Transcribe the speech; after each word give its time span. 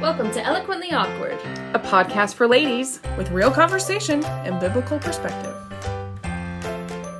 Welcome 0.00 0.30
to 0.32 0.42
Eloquently 0.44 0.92
Awkward. 0.92 1.32
a 1.74 1.78
podcast 1.78 2.34
for 2.34 2.46
ladies 2.48 3.00
with 3.16 3.30
real 3.30 3.50
conversation 3.50 4.24
and 4.24 4.58
biblical 4.60 4.98
perspective. 4.98 5.54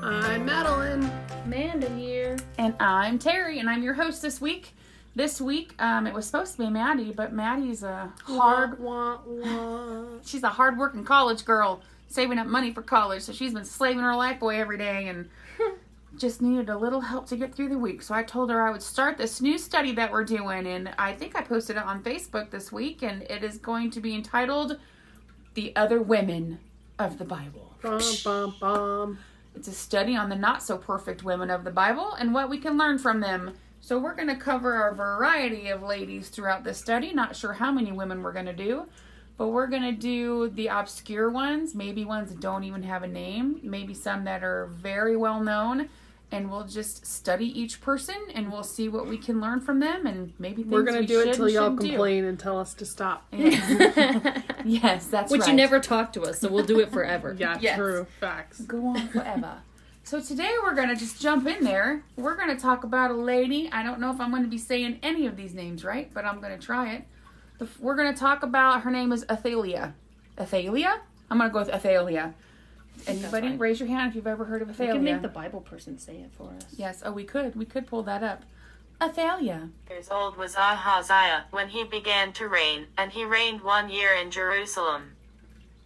I'm 0.02 0.44
Madeline. 0.44 1.10
Amanda 1.44 1.88
here. 1.90 2.36
And 2.58 2.74
I'm 2.80 3.18
Terry, 3.18 3.58
and 3.58 3.68
I'm 3.70 3.82
your 3.82 3.94
host 3.94 4.22
this 4.22 4.40
week. 4.40 4.74
This 5.14 5.40
week, 5.40 5.74
um, 5.78 6.06
it 6.06 6.12
was 6.14 6.26
supposed 6.26 6.52
to 6.56 6.58
be 6.64 6.70
Maddie, 6.70 7.12
but 7.12 7.32
Maddie's 7.32 7.82
a 7.82 8.12
hard, 8.24 8.78
Wah, 8.78 9.18
wah. 9.26 10.04
she's 10.24 10.42
a 10.42 10.48
hard-working 10.50 11.04
college 11.04 11.44
girl, 11.44 11.80
saving 12.08 12.38
up 12.38 12.46
money 12.46 12.72
for 12.72 12.82
college. 12.82 13.22
So 13.22 13.32
she's 13.32 13.54
been 13.54 13.64
slaving 13.64 14.00
her 14.02 14.14
life 14.16 14.42
away 14.42 14.60
every 14.60 14.78
day, 14.78 15.08
and 15.08 15.28
just 16.18 16.42
needed 16.42 16.68
a 16.68 16.76
little 16.76 17.00
help 17.00 17.26
to 17.28 17.36
get 17.36 17.54
through 17.54 17.68
the 17.68 17.78
week. 17.78 18.02
So 18.02 18.14
I 18.14 18.22
told 18.22 18.50
her 18.50 18.62
I 18.62 18.70
would 18.70 18.82
start 18.82 19.18
this 19.18 19.40
new 19.40 19.58
study 19.58 19.92
that 19.92 20.10
we're 20.10 20.24
doing, 20.24 20.66
and 20.66 20.90
I 20.98 21.12
think 21.12 21.36
I 21.36 21.42
posted 21.42 21.76
it 21.76 21.82
on 21.82 22.02
Facebook 22.02 22.50
this 22.50 22.72
week, 22.72 23.02
and 23.02 23.22
it 23.22 23.44
is 23.44 23.58
going 23.58 23.90
to 23.92 24.00
be 24.00 24.14
entitled 24.14 24.78
"The 25.54 25.74
Other 25.76 26.00
Women 26.00 26.58
of 26.98 27.18
the 27.18 27.24
Bible." 27.24 27.74
Bum, 27.82 28.00
bum, 28.24 28.54
bum. 28.60 29.18
It's 29.54 29.68
a 29.68 29.72
study 29.72 30.16
on 30.16 30.28
the 30.28 30.36
not 30.36 30.62
so 30.62 30.76
perfect 30.76 31.24
women 31.24 31.50
of 31.50 31.64
the 31.64 31.70
Bible 31.70 32.12
and 32.14 32.34
what 32.34 32.50
we 32.50 32.58
can 32.58 32.76
learn 32.76 32.98
from 32.98 33.20
them. 33.20 33.54
So, 33.80 33.98
we're 33.98 34.14
going 34.14 34.28
to 34.28 34.36
cover 34.36 34.88
a 34.88 34.94
variety 34.94 35.68
of 35.68 35.82
ladies 35.82 36.28
throughout 36.28 36.64
this 36.64 36.78
study. 36.78 37.12
Not 37.12 37.36
sure 37.36 37.52
how 37.52 37.70
many 37.70 37.92
women 37.92 38.22
we're 38.22 38.32
going 38.32 38.46
to 38.46 38.52
do, 38.52 38.86
but 39.36 39.48
we're 39.48 39.68
going 39.68 39.82
to 39.82 39.92
do 39.92 40.48
the 40.48 40.66
obscure 40.68 41.30
ones, 41.30 41.74
maybe 41.74 42.04
ones 42.04 42.30
that 42.30 42.40
don't 42.40 42.64
even 42.64 42.82
have 42.82 43.02
a 43.02 43.06
name, 43.06 43.60
maybe 43.62 43.94
some 43.94 44.24
that 44.24 44.42
are 44.42 44.66
very 44.72 45.16
well 45.16 45.40
known. 45.40 45.88
And 46.32 46.50
we'll 46.50 46.64
just 46.66 47.06
study 47.06 47.46
each 47.58 47.80
person 47.80 48.16
and 48.34 48.50
we'll 48.50 48.64
see 48.64 48.88
what 48.88 49.06
we 49.06 49.16
can 49.16 49.40
learn 49.40 49.60
from 49.60 49.78
them 49.78 50.06
and 50.06 50.32
maybe 50.40 50.62
things 50.62 50.72
We're 50.72 50.82
gonna 50.82 50.98
we 51.00 51.06
do 51.06 51.20
it 51.20 51.26
should 51.26 51.34
till 51.34 51.48
y'all 51.48 51.64
shouldn't 51.66 51.80
do. 51.82 51.88
complain 51.90 52.24
and 52.24 52.36
tell 52.38 52.58
us 52.58 52.74
to 52.74 52.84
stop. 52.84 53.24
Yes, 54.64 55.06
that's 55.06 55.30
Which 55.30 55.42
right. 55.42 55.50
you 55.50 55.54
never 55.54 55.78
talk 55.78 56.12
to 56.14 56.22
us, 56.22 56.40
so 56.40 56.48
we'll 56.48 56.64
do 56.66 56.80
it 56.80 56.90
forever. 56.90 57.34
Yeah, 57.38 57.58
Yes. 57.60 57.76
true. 57.78 58.06
Facts. 58.20 58.60
go 58.62 58.86
on 58.88 59.06
forever. 59.08 59.58
so 60.02 60.20
today 60.20 60.52
we're 60.62 60.74
gonna 60.74 60.96
just 60.96 61.20
jump 61.22 61.46
in 61.46 61.62
there. 61.62 62.02
We're 62.16 62.36
gonna 62.36 62.58
talk 62.58 62.82
about 62.82 63.12
a 63.12 63.14
lady. 63.14 63.68
I 63.72 63.82
don't 63.84 64.00
know 64.00 64.10
if 64.12 64.20
I'm 64.20 64.32
gonna 64.32 64.48
be 64.48 64.58
saying 64.58 64.98
any 65.04 65.26
of 65.26 65.36
these 65.36 65.54
names 65.54 65.84
right, 65.84 66.10
but 66.12 66.24
I'm 66.24 66.40
gonna 66.40 66.58
try 66.58 66.94
it. 66.94 67.04
The, 67.58 67.68
we're 67.78 67.94
gonna 67.96 68.16
talk 68.16 68.42
about 68.42 68.82
her 68.82 68.90
name 68.90 69.12
is 69.12 69.24
Athalia. 69.26 69.92
Athalia? 70.36 70.98
I'm 71.30 71.38
gonna 71.38 71.50
go 71.50 71.60
with 71.60 71.70
Athalia. 71.70 72.34
Anybody 73.06 73.56
raise 73.56 73.78
your 73.80 73.88
hand 73.88 74.10
if 74.10 74.16
you've 74.16 74.26
ever 74.26 74.44
heard 74.44 74.62
of 74.62 74.68
We 74.68 74.74
Athalia? 74.74 74.92
can 74.94 75.04
make 75.04 75.22
the 75.22 75.28
Bible 75.28 75.60
person 75.60 75.98
say 75.98 76.16
it 76.16 76.30
for 76.36 76.50
us. 76.56 76.66
yes. 76.76 77.02
Oh, 77.04 77.12
we 77.12 77.24
could. 77.24 77.54
We 77.56 77.64
could 77.64 77.86
pull 77.86 78.02
that 78.04 78.22
up. 78.22 78.42
Athalia. 79.00 79.68
years 79.90 80.08
old 80.10 80.36
was 80.36 80.56
Ahaziah 80.56 81.44
when 81.50 81.68
he 81.68 81.84
began 81.84 82.32
to 82.34 82.48
reign, 82.48 82.86
and 82.96 83.12
he 83.12 83.24
reigned 83.24 83.60
one 83.60 83.90
year 83.90 84.12
in 84.14 84.30
Jerusalem. 84.30 85.12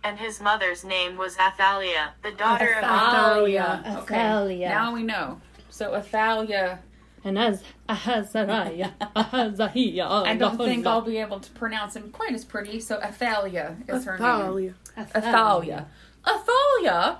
And 0.03 0.19
his 0.19 0.41
mother's 0.41 0.83
name 0.85 1.17
was 1.19 1.37
Athaliah, 1.37 2.15
the 2.23 2.31
daughter 2.31 2.73
of 2.79 2.85
Athalia. 2.85 3.83
Athalia. 3.85 4.69
Now 4.69 4.95
we 4.95 5.03
know. 5.03 5.41
So 5.69 5.95
Athalia. 5.95 6.79
And 7.23 7.39
as 7.39 7.63
Ahazariah, 7.87 8.93
Ahaziah. 9.15 10.07
I 10.07 10.37
don't 10.37 10.57
think 10.57 10.87
I'll 10.87 11.03
be 11.03 11.19
able 11.19 11.41
to 11.41 11.51
pronounce 11.51 11.95
him 11.97 12.11
quite 12.13 12.33
as 12.33 12.47
pretty. 12.47 12.81
So 12.81 12.99
Athalia 13.03 13.77
is 13.89 14.05
her 14.07 14.17
name. 14.17 14.27
Athalia. 14.27 14.75
Athalia. 14.97 15.87
Athalia 16.27 17.19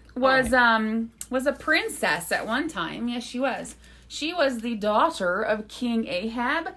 was 0.16 0.52
um 0.52 1.10
was 1.30 1.46
a 1.46 1.52
princess 1.52 2.30
at 2.32 2.46
one 2.46 2.68
time. 2.68 3.08
Yes, 3.08 3.24
she 3.24 3.40
was. 3.40 3.76
She 4.06 4.32
was 4.32 4.60
the 4.60 4.76
daughter 4.76 5.42
of 5.42 5.66
King 5.68 6.06
Ahab 6.06 6.74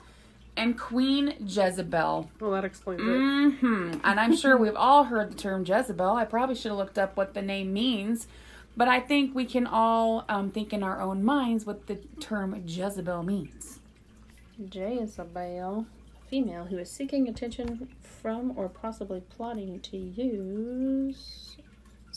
and 0.56 0.78
Queen 0.78 1.36
Jezebel. 1.40 2.32
Well, 2.40 2.52
that 2.52 2.66
explains 2.66 3.02
hmm 3.02 3.92
And 4.04 4.20
I'm 4.20 4.36
sure 4.36 4.58
we've 4.58 4.76
all 4.76 5.06
heard 5.06 5.32
the 5.32 5.36
term 5.36 5.64
Jezebel. 5.64 6.16
I 6.16 6.26
probably 6.26 6.56
should 6.56 6.70
have 6.70 6.78
looked 6.78 6.98
up 6.98 7.16
what 7.16 7.36
the 7.36 7.44
name 7.44 7.72
means, 7.72 8.28
but 8.76 8.88
I 8.88 9.00
think 9.00 9.36
we 9.36 9.46
can 9.46 9.68
all 9.68 10.26
um, 10.28 10.50
think 10.50 10.74
in 10.74 10.82
our 10.82 11.00
own 11.00 11.24
minds 11.24 11.66
what 11.66 11.86
the 11.88 11.98
term 12.20 12.60
Jezebel 12.66 13.24
means. 13.24 13.80
Jezebel, 14.58 15.86
a 16.16 16.30
female 16.30 16.66
who 16.66 16.80
is 16.80 16.90
seeking 16.90 17.28
attention 17.28 17.90
from 18.02 18.58
or 18.58 18.68
possibly 18.68 19.22
plotting 19.22 19.80
to 19.82 19.98
use 19.98 21.57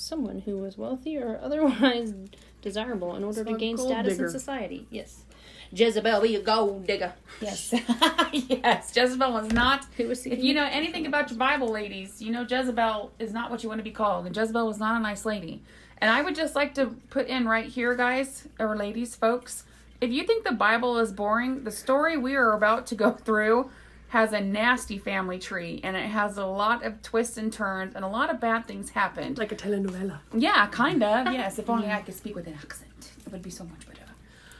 someone 0.00 0.41
who 0.41 0.59
was 0.59 0.77
wealthy 0.78 1.16
or 1.16 1.38
otherwise 1.43 2.15
desirable 2.62 3.15
in 3.16 3.25
order 3.25 3.44
So 3.44 3.53
to 3.53 3.59
gain 3.59 3.77
status 3.78 4.15
digger. 4.15 4.27
in 4.27 4.31
society. 4.33 4.87
Yes. 4.91 5.25
Jezebel 5.72 6.21
be 6.22 6.34
a 6.34 6.43
gold 6.43 6.87
digger. 6.87 7.12
Yes. 7.41 7.72
yes. 8.33 8.93
Jezebel 8.94 9.33
was 9.33 9.53
not 9.53 9.84
Who 9.97 10.09
was 10.09 10.27
If 10.27 10.43
you 10.43 10.53
know 10.53 10.69
anything 10.71 11.06
about 11.06 11.31
your 11.31 11.39
Bible, 11.39 11.69
ladies, 11.69 12.21
you 12.21 12.33
know 12.33 12.43
Jezebel 12.43 13.12
is 13.21 13.33
not 13.33 13.50
what 13.50 13.62
you 13.62 13.69
want 13.69 13.78
to 13.78 13.84
be 13.84 13.93
called. 13.93 14.27
And 14.27 14.37
Jezebel 14.37 14.66
was 14.66 14.78
not 14.78 14.97
a 14.97 15.00
nice 15.00 15.25
lady. 15.25 15.62
And 15.99 16.10
I 16.10 16.22
would 16.22 16.34
just 16.34 16.56
like 16.56 16.75
to 16.75 16.87
put 17.10 17.28
in 17.28 17.47
right 17.47 17.66
here, 17.66 17.94
guys, 17.94 18.49
or 18.59 18.77
ladies, 18.77 19.15
folks, 19.15 19.65
if 20.00 20.10
you 20.10 20.25
think 20.25 20.44
the 20.44 20.53
Bible 20.53 20.99
is 20.99 21.12
boring, 21.12 21.65
the 21.65 21.71
story 21.71 22.16
we 22.16 22.34
are 22.34 22.53
about 22.53 22.87
to 22.87 22.94
go 22.94 23.10
through 23.25 23.71
has 24.10 24.32
a 24.32 24.41
nasty 24.41 24.98
family 24.98 25.38
tree 25.38 25.81
and 25.84 25.97
it 25.97 26.09
has 26.09 26.37
a 26.37 26.44
lot 26.44 26.84
of 26.84 27.00
twists 27.00 27.37
and 27.37 27.53
turns 27.53 27.94
and 27.94 28.04
a 28.04 28.09
lot 28.09 28.28
of 28.28 28.41
bad 28.41 28.66
things 28.66 28.91
happened. 28.91 29.38
Like 29.38 29.53
a 29.53 29.56
telenovela. 29.56 30.19
Yeah, 30.34 30.66
kind 30.66 31.03
of. 31.03 31.32
Yes, 31.32 31.59
if 31.59 31.71
only 31.71 31.88
I 31.88 32.03
could 32.03 32.15
speak 32.15 32.34
with 32.34 32.48
an 32.48 32.54
accent, 32.54 33.12
it 33.25 33.31
would 33.32 33.43
be 33.43 33.50
so 33.50 33.65
much 33.65 33.87
better. 33.87 34.00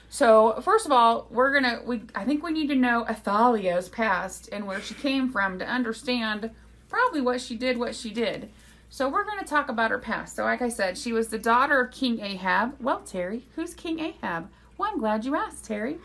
So, 0.08 0.60
first 0.62 0.86
of 0.86 0.92
all, 0.92 1.28
we're 1.30 1.52
gonna. 1.52 1.82
We 1.84 2.02
I 2.16 2.24
think 2.24 2.42
we 2.42 2.50
need 2.50 2.68
to 2.68 2.74
know 2.74 3.06
Athalia's 3.08 3.88
past 3.88 4.48
and 4.50 4.66
where 4.66 4.80
she 4.80 4.94
came 4.94 5.30
from 5.30 5.58
to 5.60 5.64
understand 5.66 6.50
probably 6.88 7.20
what 7.20 7.40
she 7.40 7.56
did, 7.56 7.78
what 7.78 7.94
she 7.94 8.10
did. 8.10 8.50
So, 8.88 9.08
we're 9.08 9.24
gonna 9.24 9.44
talk 9.44 9.68
about 9.68 9.92
her 9.92 10.00
past. 10.00 10.34
So, 10.34 10.42
like 10.42 10.62
I 10.62 10.68
said, 10.68 10.98
she 10.98 11.12
was 11.12 11.28
the 11.28 11.38
daughter 11.38 11.80
of 11.80 11.92
King 11.92 12.20
Ahab. 12.20 12.74
Well, 12.80 13.00
Terry, 13.00 13.46
who's 13.54 13.72
King 13.72 14.00
Ahab? 14.00 14.48
Well, 14.76 14.90
I'm 14.92 14.98
glad 14.98 15.24
you 15.24 15.36
asked, 15.36 15.64
Terry. 15.64 15.98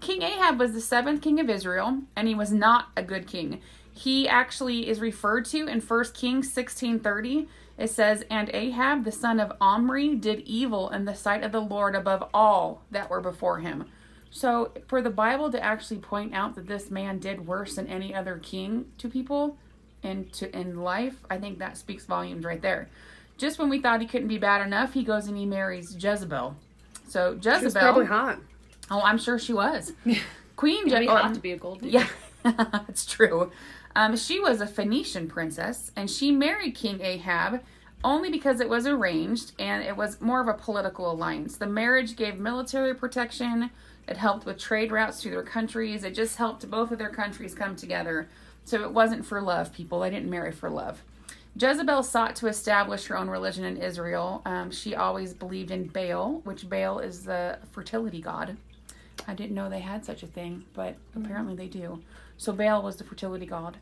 King 0.00 0.22
Ahab 0.22 0.58
was 0.58 0.72
the 0.72 0.80
seventh 0.80 1.22
king 1.22 1.40
of 1.40 1.50
Israel, 1.50 2.02
and 2.14 2.28
he 2.28 2.34
was 2.34 2.52
not 2.52 2.88
a 2.96 3.02
good 3.02 3.26
king. 3.26 3.60
He 3.92 4.28
actually 4.28 4.88
is 4.88 5.00
referred 5.00 5.44
to 5.46 5.66
in 5.66 5.80
1 5.80 6.14
Kings 6.14 6.52
16:30. 6.52 7.48
It 7.76 7.90
says, 7.90 8.24
"And 8.30 8.50
Ahab 8.52 9.04
the 9.04 9.12
son 9.12 9.40
of 9.40 9.52
Omri 9.60 10.14
did 10.14 10.40
evil 10.40 10.88
in 10.90 11.04
the 11.04 11.14
sight 11.14 11.42
of 11.42 11.52
the 11.52 11.60
Lord 11.60 11.94
above 11.94 12.28
all 12.32 12.82
that 12.90 13.10
were 13.10 13.20
before 13.20 13.58
him." 13.58 13.86
So, 14.30 14.72
for 14.86 15.00
the 15.00 15.10
Bible 15.10 15.50
to 15.50 15.62
actually 15.62 15.98
point 15.98 16.34
out 16.34 16.54
that 16.54 16.68
this 16.68 16.90
man 16.90 17.18
did 17.18 17.46
worse 17.46 17.76
than 17.76 17.86
any 17.86 18.14
other 18.14 18.38
king 18.38 18.92
to 18.98 19.08
people 19.08 19.56
and 20.02 20.32
to 20.34 20.54
in 20.56 20.82
life, 20.82 21.24
I 21.30 21.38
think 21.38 21.58
that 21.58 21.76
speaks 21.76 22.04
volumes 22.04 22.44
right 22.44 22.62
there. 22.62 22.88
Just 23.36 23.58
when 23.58 23.68
we 23.68 23.80
thought 23.80 24.00
he 24.00 24.06
couldn't 24.06 24.28
be 24.28 24.38
bad 24.38 24.64
enough, 24.64 24.92
he 24.92 25.02
goes 25.02 25.26
and 25.26 25.36
he 25.36 25.46
marries 25.46 25.96
Jezebel. 25.96 26.56
So 27.08 27.38
Jezebel, 27.40 27.80
probably 27.80 28.06
hot. 28.06 28.38
Oh, 28.90 29.00
I'm 29.02 29.18
sure 29.18 29.38
she 29.38 29.52
was. 29.52 29.92
Queen 30.56 30.88
Jezebel. 30.88 31.34
to 31.34 31.40
be 31.40 31.52
a 31.52 31.56
gold 31.56 31.82
digger. 31.82 32.06
Yeah, 32.44 32.80
it's 32.88 33.06
true. 33.06 33.52
Um, 33.94 34.16
she 34.16 34.40
was 34.40 34.60
a 34.60 34.66
Phoenician 34.66 35.28
princess, 35.28 35.92
and 35.96 36.10
she 36.10 36.30
married 36.30 36.74
King 36.74 37.00
Ahab 37.00 37.62
only 38.04 38.30
because 38.30 38.60
it 38.60 38.68
was 38.68 38.86
arranged 38.86 39.52
and 39.58 39.82
it 39.82 39.96
was 39.96 40.20
more 40.20 40.40
of 40.40 40.48
a 40.48 40.54
political 40.54 41.10
alliance. 41.10 41.56
The 41.56 41.66
marriage 41.66 42.16
gave 42.16 42.38
military 42.38 42.94
protection, 42.94 43.70
it 44.06 44.16
helped 44.16 44.46
with 44.46 44.58
trade 44.58 44.92
routes 44.92 45.20
through 45.20 45.32
their 45.32 45.42
countries, 45.42 46.04
it 46.04 46.14
just 46.14 46.36
helped 46.36 46.68
both 46.70 46.92
of 46.92 46.98
their 46.98 47.10
countries 47.10 47.54
come 47.54 47.76
together. 47.76 48.28
So 48.64 48.82
it 48.82 48.92
wasn't 48.92 49.24
for 49.24 49.40
love, 49.40 49.72
people. 49.72 50.00
They 50.00 50.10
didn't 50.10 50.30
marry 50.30 50.52
for 50.52 50.68
love. 50.68 51.02
Jezebel 51.58 52.02
sought 52.02 52.36
to 52.36 52.46
establish 52.46 53.06
her 53.06 53.16
own 53.16 53.28
religion 53.28 53.64
in 53.64 53.78
Israel. 53.78 54.42
Um, 54.44 54.70
she 54.70 54.94
always 54.94 55.32
believed 55.32 55.70
in 55.70 55.88
Baal, 55.88 56.42
which 56.44 56.68
Baal 56.68 57.00
is 57.00 57.24
the 57.24 57.58
fertility 57.72 58.20
god. 58.20 58.56
I 59.28 59.34
didn't 59.34 59.54
know 59.54 59.68
they 59.68 59.80
had 59.80 60.06
such 60.06 60.22
a 60.22 60.26
thing, 60.26 60.64
but 60.72 60.96
apparently 61.14 61.54
they 61.54 61.68
do. 61.68 62.02
So 62.38 62.50
Baal 62.52 62.82
was 62.82 62.96
the 62.96 63.04
fertility 63.04 63.44
god. 63.44 63.76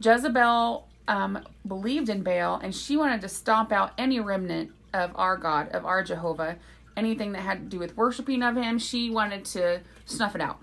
Jezebel 0.00 0.86
um, 1.08 1.40
believed 1.66 2.08
in 2.08 2.22
Baal, 2.22 2.60
and 2.62 2.72
she 2.72 2.96
wanted 2.96 3.20
to 3.22 3.28
stomp 3.28 3.72
out 3.72 3.92
any 3.98 4.20
remnant 4.20 4.70
of 4.94 5.10
our 5.16 5.36
God, 5.36 5.68
of 5.70 5.84
our 5.84 6.04
Jehovah. 6.04 6.56
Anything 6.96 7.32
that 7.32 7.42
had 7.42 7.58
to 7.58 7.64
do 7.64 7.80
with 7.80 7.96
worshiping 7.96 8.40
of 8.44 8.56
him, 8.56 8.78
she 8.78 9.10
wanted 9.10 9.44
to 9.46 9.80
snuff 10.06 10.36
it 10.36 10.40
out. 10.40 10.60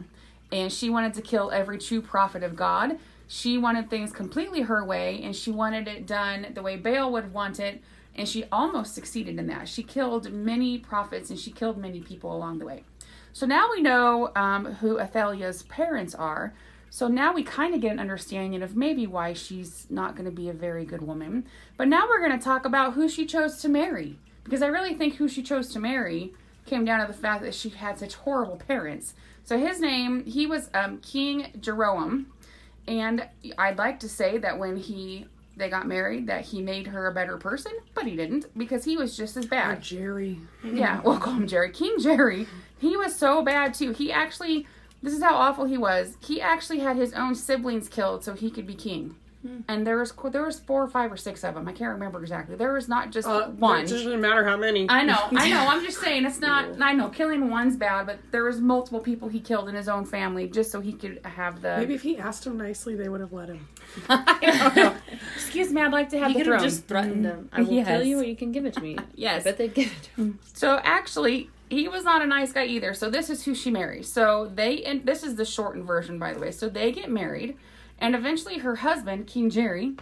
And 0.50 0.72
she 0.72 0.89
wanted 0.89 1.13
to 1.16 1.22
kill 1.22 1.51
every 1.51 1.77
true 1.77 2.01
prophet 2.01 2.42
of 2.42 2.56
God. 2.56 2.98
She 3.27 3.57
wanted 3.57 3.89
things 3.89 4.13
completely 4.13 4.62
her 4.62 4.84
way, 4.84 5.22
and 5.22 5.36
she 5.36 5.51
wanted 5.51 5.89
it 5.89 6.07
done 6.07 6.48
the 6.54 6.62
way 6.62 6.77
Baal 6.77 7.12
would 7.12 7.34
want 7.34 7.60
it. 7.60 7.81
And 8.16 8.30
she 8.30 8.45
almost 8.50 8.95
succeeded 8.95 9.38
in 9.39 9.48
that. 9.48 9.68
She 9.68 9.84
killed 9.84 10.31
many 10.31 10.77
prophets 10.77 11.30
and 11.30 11.39
she 11.39 11.50
killed 11.50 11.77
many 11.77 12.01
people 12.01 12.36
along 12.36 12.60
the 12.60 12.66
way. 12.66 12.84
So 13.33 13.45
now 13.45 13.69
we 13.72 13.81
know 13.81 14.31
um, 14.36 14.66
who 14.66 15.00
Athalia's 15.00 15.63
parents 15.63 16.13
are. 16.16 16.54
So 16.89 17.07
now 17.07 17.33
we 17.33 17.44
kind 17.44 17.74
of 17.74 17.80
get 17.80 17.94
an 17.94 18.00
understanding 18.00 18.62
of 18.62 18.75
maybe 18.75 19.07
why 19.07 19.31
she's 19.33 19.88
not 19.89 20.16
going 20.16 20.25
to 20.25 20.31
be 20.31 20.50
a 20.50 20.54
very 20.54 20.83
good 20.83 21.01
woman. 21.01 21.45
But 21.78 21.88
now 21.88 22.07
we're 22.10 22.19
going 22.19 22.38
to 22.38 22.44
talk 22.44 22.66
about 22.66 22.94
who 22.94 23.07
she 23.07 23.25
chose 23.25 23.62
to 23.62 23.69
marry. 23.69 24.18
Because 24.44 24.62
I 24.62 24.68
really 24.68 24.95
think 24.95 25.16
who 25.16 25.30
she 25.30 25.42
chose 25.42 25.69
to 25.69 25.80
marry 25.80 26.33
came 26.66 26.83
down 26.83 27.00
to 27.00 27.07
the 27.07 27.18
fact 27.18 27.44
that 27.44 27.56
she 27.56 27.69
had 27.69 27.98
such 27.98 28.16
horrible 28.16 28.57
parents. 28.57 29.13
So 29.44 29.57
his 29.57 29.80
name, 29.80 30.25
he 30.25 30.45
was 30.45 30.69
um, 30.74 30.98
King 31.00 31.51
Jehoram. 31.60 32.27
and 32.88 33.27
I'd 33.57 33.77
like 33.77 34.00
to 34.01 34.10
say 34.10 34.38
that 34.39 34.60
when 34.60 34.77
he 34.77 35.27
they 35.62 35.69
got 35.69 35.88
married, 35.88 36.28
that 36.28 36.42
he 36.46 36.62
made 36.62 36.88
her 36.88 37.08
a 37.08 37.13
better 37.13 37.38
person, 37.38 37.72
but 37.94 38.06
he 38.06 38.16
didn't 38.18 38.46
because 38.58 38.84
he 38.84 38.98
was 38.98 39.16
just 39.16 39.38
as 39.38 39.46
Oh, 39.46 39.50
bad. 39.50 39.81
Jerry. 39.81 40.40
Yeah, 40.63 41.00
we'll 41.06 41.18
call 41.19 41.34
him 41.36 41.48
Jerry. 41.48 41.72
King 41.72 41.98
Jerry. 42.00 42.48
He 42.80 42.98
was 42.98 43.16
so 43.16 43.42
bad 43.44 43.74
too. 43.74 43.92
He 43.94 44.12
actually, 44.12 44.68
this 45.02 45.13
is 45.13 45.22
how 45.24 45.36
awful 45.36 45.66
he 45.66 45.78
was. 45.78 46.18
He 46.19 46.42
actually 46.42 46.80
had 46.80 46.98
his 46.98 47.13
own 47.13 47.36
siblings 47.36 47.88
killed 47.88 48.24
so 48.24 48.34
he 48.34 48.50
could 48.52 48.68
be 48.68 48.75
king. 48.75 49.16
And 49.68 49.88
there 49.88 49.98
was 49.98 50.14
there 50.32 50.44
was 50.46 50.60
four 50.60 50.84
or 50.84 50.88
five 50.88 51.12
or 51.12 51.18
six 51.18 51.44
of 51.44 51.56
them. 51.56 51.68
I 51.68 51.72
can't 51.74 51.92
remember 51.94 52.20
exactly. 52.22 52.56
There 52.56 52.74
was 52.74 52.88
not 52.88 53.12
just 53.12 53.28
Uh, 53.28 53.48
one. 53.50 53.86
It 53.86 53.90
doesn't 53.90 54.22
matter 54.22 54.44
how 54.44 54.56
many. 54.56 54.86
I 54.90 55.04
know, 55.04 55.18
I 55.36 55.50
know. 55.50 55.66
I'm 55.68 55.84
just 55.84 56.00
saying 56.00 56.26
it's 56.26 56.40
not. 56.40 56.66
I 56.82 56.94
know 56.94 57.10
killing 57.10 57.50
one's 57.50 57.76
bad, 57.76 58.06
but 58.06 58.20
there 58.32 58.44
was 58.44 58.62
multiple 58.62 59.00
people 59.00 59.30
he 59.30 59.40
killed 59.40 59.68
in 59.68 59.76
his 59.76 59.90
own 59.90 60.06
family 60.06 60.48
just 60.48 60.72
so 60.72 60.80
he 60.80 60.94
could 60.94 61.20
have 61.26 61.62
the. 61.62 61.78
Maybe 61.78 61.96
if 61.96 62.04
he 62.04 62.18
asked 62.18 62.46
him 62.46 62.58
nicely, 62.58 62.96
they 62.96 63.10
would 63.10 63.22
have 63.22 63.34
let 63.34 63.50
him. 63.50 63.68
I 64.10 64.38
don't 64.42 64.76
know. 64.76 64.96
Excuse 65.36 65.72
me, 65.72 65.82
I'd 65.82 65.92
like 65.92 66.10
to 66.10 66.20
have 66.20 66.28
He 66.28 66.34
the 66.34 66.40
could 66.40 66.48
have 66.52 66.60
throne. 66.62 66.70
just 66.70 66.86
threatened 66.88 67.26
them. 67.26 67.50
I 67.52 67.62
will 67.62 67.72
Yes. 67.74 67.88
kill 67.88 68.04
you 68.04 68.20
or 68.20 68.24
you 68.24 68.36
can 68.36 68.52
give 68.52 68.66
it 68.66 68.74
to 68.76 68.82
me. 68.82 68.98
Yes. 69.16 69.42
I 69.42 69.44
bet 69.46 69.58
they'd 69.58 69.74
give 69.74 69.88
it 69.92 70.04
to 70.16 70.22
him. 70.22 70.40
So 70.54 70.80
actually, 70.84 71.50
he 71.70 71.88
was 71.88 72.04
not 72.04 72.22
a 72.22 72.28
nice 72.28 72.52
guy 72.54 72.66
either. 72.66 72.94
So 72.94 73.10
this 73.10 73.30
is 73.30 73.44
who 73.46 73.56
she 73.56 73.72
marries. 73.72 74.12
So 74.12 74.52
they 74.54 74.84
and 74.84 75.06
this 75.06 75.24
is 75.24 75.36
the 75.36 75.46
shortened 75.46 75.86
version, 75.86 76.20
by 76.20 76.34
the 76.34 76.40
way. 76.40 76.52
So 76.52 76.70
they 76.70 76.92
get 76.92 77.10
married, 77.10 77.58
and 78.01 78.15
eventually 78.15 78.57
her 78.57 78.77
husband, 78.77 79.27
King 79.27 79.50
Jerry, 79.50 79.94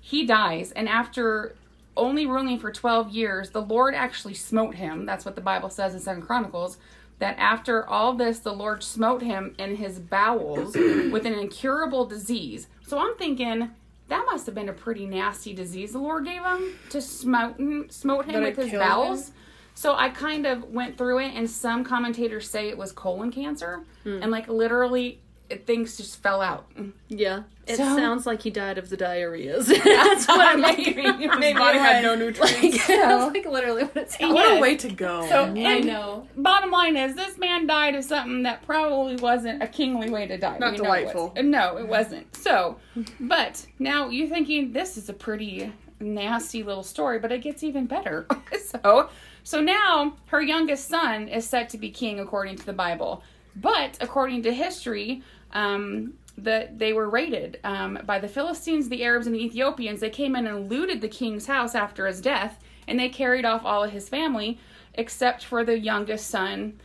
he 0.00 0.24
dies, 0.24 0.70
and 0.72 0.88
after 0.88 1.56
only 1.96 2.26
ruling 2.26 2.58
for 2.58 2.70
12 2.70 3.10
years, 3.10 3.50
the 3.50 3.62
Lord 3.62 3.94
actually 3.94 4.34
smote 4.34 4.74
him. 4.76 5.04
That's 5.06 5.24
what 5.24 5.34
the 5.34 5.40
Bible 5.40 5.70
says 5.70 5.94
in 5.94 6.00
Second 6.00 6.22
Chronicles. 6.22 6.76
That 7.18 7.36
after 7.38 7.88
all 7.88 8.12
this, 8.12 8.40
the 8.40 8.52
Lord 8.52 8.82
smote 8.82 9.22
him 9.22 9.54
in 9.58 9.76
his 9.76 9.98
bowels 9.98 10.74
with 10.76 11.24
an 11.24 11.32
incurable 11.32 12.04
disease. 12.04 12.68
So 12.86 12.98
I'm 12.98 13.16
thinking 13.16 13.70
that 14.08 14.26
must 14.30 14.44
have 14.46 14.54
been 14.54 14.68
a 14.68 14.72
pretty 14.74 15.06
nasty 15.06 15.52
disease 15.54 15.92
the 15.92 15.98
Lord 15.98 16.26
gave 16.26 16.44
him 16.44 16.74
to 16.90 17.00
smote 17.00 17.58
him, 17.58 17.86
smote 17.90 18.26
him 18.26 18.34
That 18.42 18.56
with 18.56 18.70
his 18.70 18.78
bowels. 18.78 19.28
him? 19.30 19.34
So 19.74 19.94
I 19.94 20.10
kind 20.10 20.46
of 20.46 20.64
went 20.64 20.96
through 20.96 21.18
it, 21.20 21.32
and 21.34 21.50
some 21.50 21.84
commentators 21.84 22.48
say 22.48 22.68
it 22.68 22.78
was 22.78 22.92
colon 22.92 23.30
cancer, 23.32 23.80
and 24.04 24.30
like 24.30 24.48
literally, 24.48 25.08
it, 25.08 25.18
things 25.64 25.96
just 25.96 26.22
fell 26.22 26.40
out. 26.42 26.66
Yeah. 27.08 27.42
It 27.66 27.76
So- 27.76 27.96
sounds 27.96 28.26
like 28.26 28.42
he 28.42 28.50
died 28.50 28.78
of 28.78 28.88
the 28.90 28.96
diarrheas. 28.96 29.66
That's 29.84 30.28
what 30.28 30.40
I'm 30.40 30.60
Maybe- 30.60 30.82
hearing. 30.84 31.18
maybe 31.18 31.46
His 31.46 31.54
body 31.58 31.78
had 31.78 32.02
no 32.02 32.10
Like, 32.14 32.18
nutrients. 32.20 32.86
that's 32.86 33.34
like 33.34 33.46
literally 33.46 33.84
what 33.84 33.96
it 33.96 34.10
sounds 34.12 34.34
What 34.34 34.56
a 34.56 34.60
way 34.60 34.76
to 34.76 34.88
go. 34.90 35.26
So 35.28 35.44
I 35.44 35.80
know. 35.80 36.26
Bottom 36.36 36.70
line 36.70 36.96
is, 36.96 37.14
this 37.16 37.36
man 37.38 37.66
died 37.66 37.94
of 37.94 38.04
something 38.04 38.42
that 38.44 38.62
probably 38.66 39.16
wasn't 39.16 39.62
a 39.62 39.66
kingly 39.66 40.10
way 40.10 40.26
to 40.26 40.36
die. 40.38 40.58
Not 40.58 40.72
We 40.72 40.78
know 40.78 40.82
it 40.92 41.00
delightful. 41.02 41.32
No, 41.42 41.76
it 41.78 41.88
wasn't. 41.88 42.34
So, 42.36 42.76
but 43.20 43.66
now 43.78 44.08
you're 44.08 44.28
thinking 44.28 44.72
this 44.72 44.96
is 44.96 45.08
a 45.08 45.12
pretty 45.14 45.72
nasty 46.00 46.62
little 46.62 46.82
story, 46.82 47.18
but 47.18 47.32
it 47.32 47.38
gets 47.42 47.62
even 47.64 47.86
better. 47.86 48.26
so, 48.64 49.08
so 49.42 49.60
now 49.60 50.14
her 50.26 50.42
youngest 50.42 50.88
son 50.88 51.26
is 51.28 51.48
set 51.48 51.68
to 51.70 51.78
be 51.78 51.90
king 51.90 52.20
according 52.20 52.56
to 52.56 52.66
the 52.66 52.72
Bible, 52.72 53.22
but 53.56 53.96
according 54.00 54.42
to 54.42 54.52
history, 54.52 55.22
um, 55.52 56.14
that 56.38 56.78
they 56.78 56.92
were 56.92 57.08
raided 57.08 57.58
um, 57.64 57.98
by 58.04 58.18
the 58.18 58.28
Philistines, 58.28 58.88
the 58.88 59.02
Arabs, 59.04 59.26
and 59.26 59.34
the 59.34 59.44
Ethiopians. 59.44 60.00
They 60.00 60.10
came 60.10 60.36
in 60.36 60.46
and 60.46 60.68
looted 60.68 61.00
the 61.00 61.08
king's 61.08 61.46
house 61.46 61.74
after 61.74 62.06
his 62.06 62.20
death, 62.20 62.62
and 62.86 62.98
they 62.98 63.08
carried 63.08 63.44
off 63.44 63.64
all 63.64 63.84
of 63.84 63.90
his 63.90 64.08
family 64.08 64.58
except 64.96 65.44
for 65.44 65.64
the 65.64 65.78
youngest 65.78 66.28
son, 66.28 66.80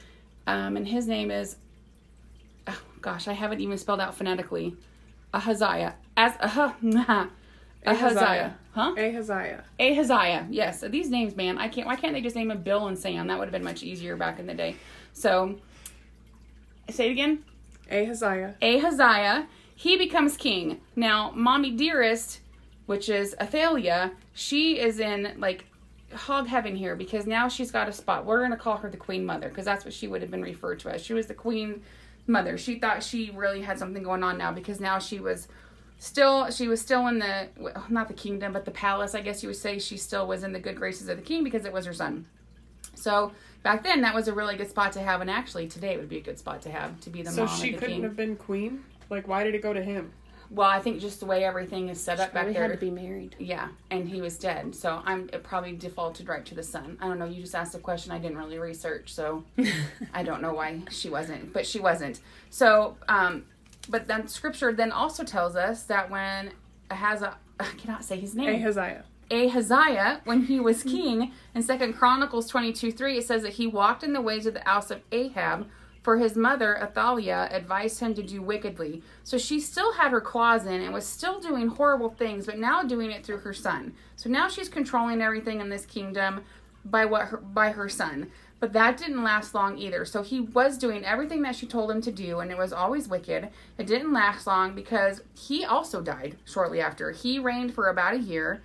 um, 0.48 0.76
and 0.76 0.88
his 0.88 1.08
name 1.08 1.32
is, 1.32 1.56
oh, 2.68 2.82
gosh, 3.02 3.28
I 3.28 3.34
haven't 3.34 3.62
even 3.62 3.78
spelled 3.78 4.02
out 4.02 4.16
phonetically, 4.16 4.76
Ahaziah. 5.34 5.96
As 6.18 6.34
uh, 6.40 6.74
Ahaziah, 6.84 7.30
Ahaziah. 7.86 8.58
huh? 8.74 8.94
Ahaziah. 8.98 9.64
Ahaziah. 9.80 10.48
Yes, 10.50 10.82
these 10.82 11.10
names, 11.10 11.36
man. 11.36 11.58
I 11.58 11.68
can't. 11.68 11.88
Why 11.88 11.96
can't 11.96 12.14
they 12.14 12.22
just 12.22 12.36
name 12.36 12.52
him 12.52 12.62
Bill 12.62 12.88
and 12.88 12.98
Sam? 12.98 13.28
That 13.28 13.40
would 13.40 13.46
have 13.46 13.54
been 13.54 13.64
much 13.64 13.82
easier 13.82 14.16
back 14.16 14.40
in 14.40 14.46
the 14.46 14.54
day. 14.54 14.76
So, 15.14 15.58
say 16.90 17.08
it 17.08 17.12
again. 17.12 17.44
Ahaziah. 17.92 18.56
Ahaziah, 18.62 19.48
he 19.76 19.98
becomes 19.98 20.38
king. 20.38 20.82
Now, 20.96 21.32
Mommy 21.36 21.72
Dearest, 21.72 22.40
which 22.86 23.10
is 23.10 23.36
Athalia, 23.40 24.12
she 24.34 24.80
is 24.80 25.00
in 25.00 25.36
like 25.38 25.66
hog 26.14 26.48
heaven 26.48 26.76
here 26.76 26.96
because 26.96 27.26
now 27.26 27.48
she's 27.48 27.72
got 27.72 27.88
a 27.88 27.94
spot. 27.94 28.26
We're 28.26 28.40
going 28.40 28.52
to 28.52 28.58
call 28.58 28.78
her 28.78 28.90
the 28.90 28.98
Queen 28.98 29.26
Mother 29.26 29.50
because 29.50 29.66
that's 29.66 29.86
what 29.86 29.94
she 29.94 30.08
would 30.08 30.22
have 30.22 30.32
been 30.32 30.42
referred 30.42 30.80
to 30.82 30.90
as. 30.90 31.04
She 31.04 31.14
was 31.14 31.28
the 31.28 31.34
Queen 31.34 31.82
Mother. 32.28 32.58
She 32.58 32.80
thought 32.80 33.04
she 33.04 33.32
really 33.32 33.62
had 33.62 33.80
something 33.80 34.04
going 34.04 34.24
on 34.24 34.38
now 34.38 34.52
because 34.52 34.80
now 34.80 35.00
she 35.00 35.20
was 35.20 35.48
still 36.02 36.50
she 36.50 36.68
was 36.68 36.82
still 36.82 37.06
in 37.08 37.20
the 37.20 37.48
not 37.88 38.08
the 38.08 38.14
kingdom 38.16 38.52
but 38.52 38.66
the 38.66 38.72
palace 38.72 39.14
i 39.14 39.22
guess 39.22 39.44
you 39.44 39.50
would 39.50 39.56
say 39.56 39.78
she 39.78 39.96
still 39.96 40.26
was 40.26 40.44
in 40.44 40.52
the 40.52 40.60
good 40.60 40.76
graces 40.76 41.08
of 41.08 41.16
the 41.16 41.22
king 41.22 41.44
because 41.44 41.64
it 41.64 41.72
was 41.72 41.86
her 41.86 41.94
son 41.94 42.26
so 42.96 43.32
back 43.64 43.84
then 43.84 44.02
that 44.02 44.14
was 44.16 44.28
a 44.28 44.34
really 44.34 44.56
good 44.58 44.70
spot 44.70 44.92
to 44.94 45.02
have 45.02 45.22
and 45.22 45.30
actually 45.30 45.68
today 45.68 45.94
it 45.94 46.00
would 46.00 46.10
be 46.10 46.18
a 46.18 46.22
good 46.22 46.40
spot 46.40 46.62
to 46.64 46.72
have 46.72 47.00
to 47.02 47.10
be 47.10 47.22
the 47.22 47.32
So 47.32 47.46
mom 47.46 47.56
So 47.56 47.64
she 47.64 47.72
the 47.72 47.78
couldn't 47.78 47.96
king 47.96 48.04
have 48.04 48.16
been 48.16 48.36
queen? 48.36 48.84
Like, 49.10 49.28
why 49.28 49.44
did 49.44 49.56
it 49.56 49.62
go 49.62 49.74
to 49.74 49.82
him? 49.84 50.12
well, 50.54 50.70
I 50.70 50.80
think 50.82 51.00
just 51.00 51.22
the 51.22 51.26
way 51.26 51.46
everything 51.46 51.88
is 51.88 52.02
set 52.04 52.20
up 52.20 52.34
back 52.34 52.44
Probably 52.44 52.54
there. 52.54 52.64
had 52.64 52.72
to 52.74 52.78
be 52.78 52.92
married. 52.92 53.38
Yeah, 53.40 53.70
and 53.90 54.08
he 54.10 54.20
was 54.20 54.38
dead, 54.38 54.76
so 54.76 55.02
I'm 55.06 55.30
it 55.32 55.44
probably 55.44 55.72
defaulted 55.74 56.28
right 56.28 56.46
to 56.46 56.56
the 56.56 56.64
son. 56.64 56.98
I 57.00 57.08
don't 57.08 57.20
know. 57.20 57.26
You 57.26 57.42
just 57.42 57.56
asked 57.56 57.74
a 57.74 57.80
question 57.80 58.12
I 58.12 58.20
didn't 58.20 58.38
really 58.38 58.60
research, 58.60 59.14
so 59.14 59.46
I 60.14 60.24
don't 60.24 60.42
know 60.42 60.54
why 60.54 60.82
she 60.90 61.10
wasn't, 61.10 61.54
but 61.54 61.66
she 61.66 61.80
wasn't. 61.80 62.20
So, 62.50 62.98
um, 63.08 63.46
but 63.88 64.08
then 64.08 64.28
Scripture 64.28 64.74
then 64.74 64.92
also 64.92 65.24
tells 65.24 65.56
us 65.56 65.84
that 65.84 66.10
when 66.10 66.52
Ahaziah, 66.90 67.38
I 67.58 67.66
cannot 67.78 68.04
say 68.04 68.20
his 68.20 68.36
name. 68.36 68.50
Ahaziah. 68.62 69.06
Ahaziah, 69.32 70.22
when 70.26 70.44
he 70.44 70.60
was 70.60 70.80
mm-hmm. 70.80 70.90
king, 70.90 71.32
in 71.56 71.64
Second 71.64 71.94
Chronicles 71.94 72.48
22 72.48 72.92
3, 72.92 73.18
it 73.18 73.26
says 73.26 73.44
that 73.44 73.54
he 73.54 73.68
walked 73.68 74.04
in 74.04 74.14
the 74.14 74.22
ways 74.22 74.46
of 74.46 74.54
the 74.54 74.62
house 74.62 74.92
of 74.92 75.02
Ahab, 75.12 75.68
for 76.02 76.18
his 76.18 76.36
mother, 76.36 76.82
Athaliah, 76.82 77.48
advised 77.52 78.00
him 78.00 78.16
to 78.16 78.24
do 78.24 78.42
wickedly. 78.42 79.04
So 79.24 79.38
she 79.38 79.60
still 79.60 79.94
had 79.94 80.12
her 80.12 80.22
claws 80.22 80.66
in 80.66 80.82
and 80.82 80.94
was 80.94 81.06
still 81.06 81.40
doing 81.40 81.68
horrible 81.68 82.10
things, 82.10 82.48
but 82.48 82.58
now 82.58 82.82
doing 82.82 83.12
it 83.12 83.24
through 83.24 83.40
her 83.40 83.54
son. 83.54 83.94
So 84.16 84.30
now 84.30 84.48
she's 84.48 84.70
controlling 84.70 85.22
everything 85.22 85.62
in 85.62 85.70
this 85.70 85.86
kingdom 85.86 86.42
by 86.84 87.06
what 87.06 87.28
her, 87.28 87.38
by 87.38 87.70
her 87.72 87.88
son. 87.88 88.32
But 88.60 88.74
that 88.74 88.98
didn't 88.98 89.24
last 89.24 89.54
long 89.54 89.78
either. 89.78 90.06
So 90.06 90.24
he 90.24 90.40
was 90.40 90.78
doing 90.78 91.06
everything 91.06 91.42
that 91.44 91.56
she 91.56 91.68
told 91.68 91.92
him 91.92 92.02
to 92.02 92.12
do, 92.12 92.40
and 92.40 92.52
it 92.52 92.58
was 92.58 92.74
always 92.74 93.08
wicked. 93.08 93.50
It 93.78 93.88
didn't 93.88 94.14
last 94.14 94.48
long 94.48 94.74
because 94.74 95.22
he 95.36 95.66
also 95.66 96.02
died 96.02 96.38
shortly 96.46 96.82
after. 96.82 97.12
He 97.12 97.40
reigned 97.40 97.74
for 97.74 97.90
about 97.90 98.14
a 98.16 98.20
year, 98.20 98.62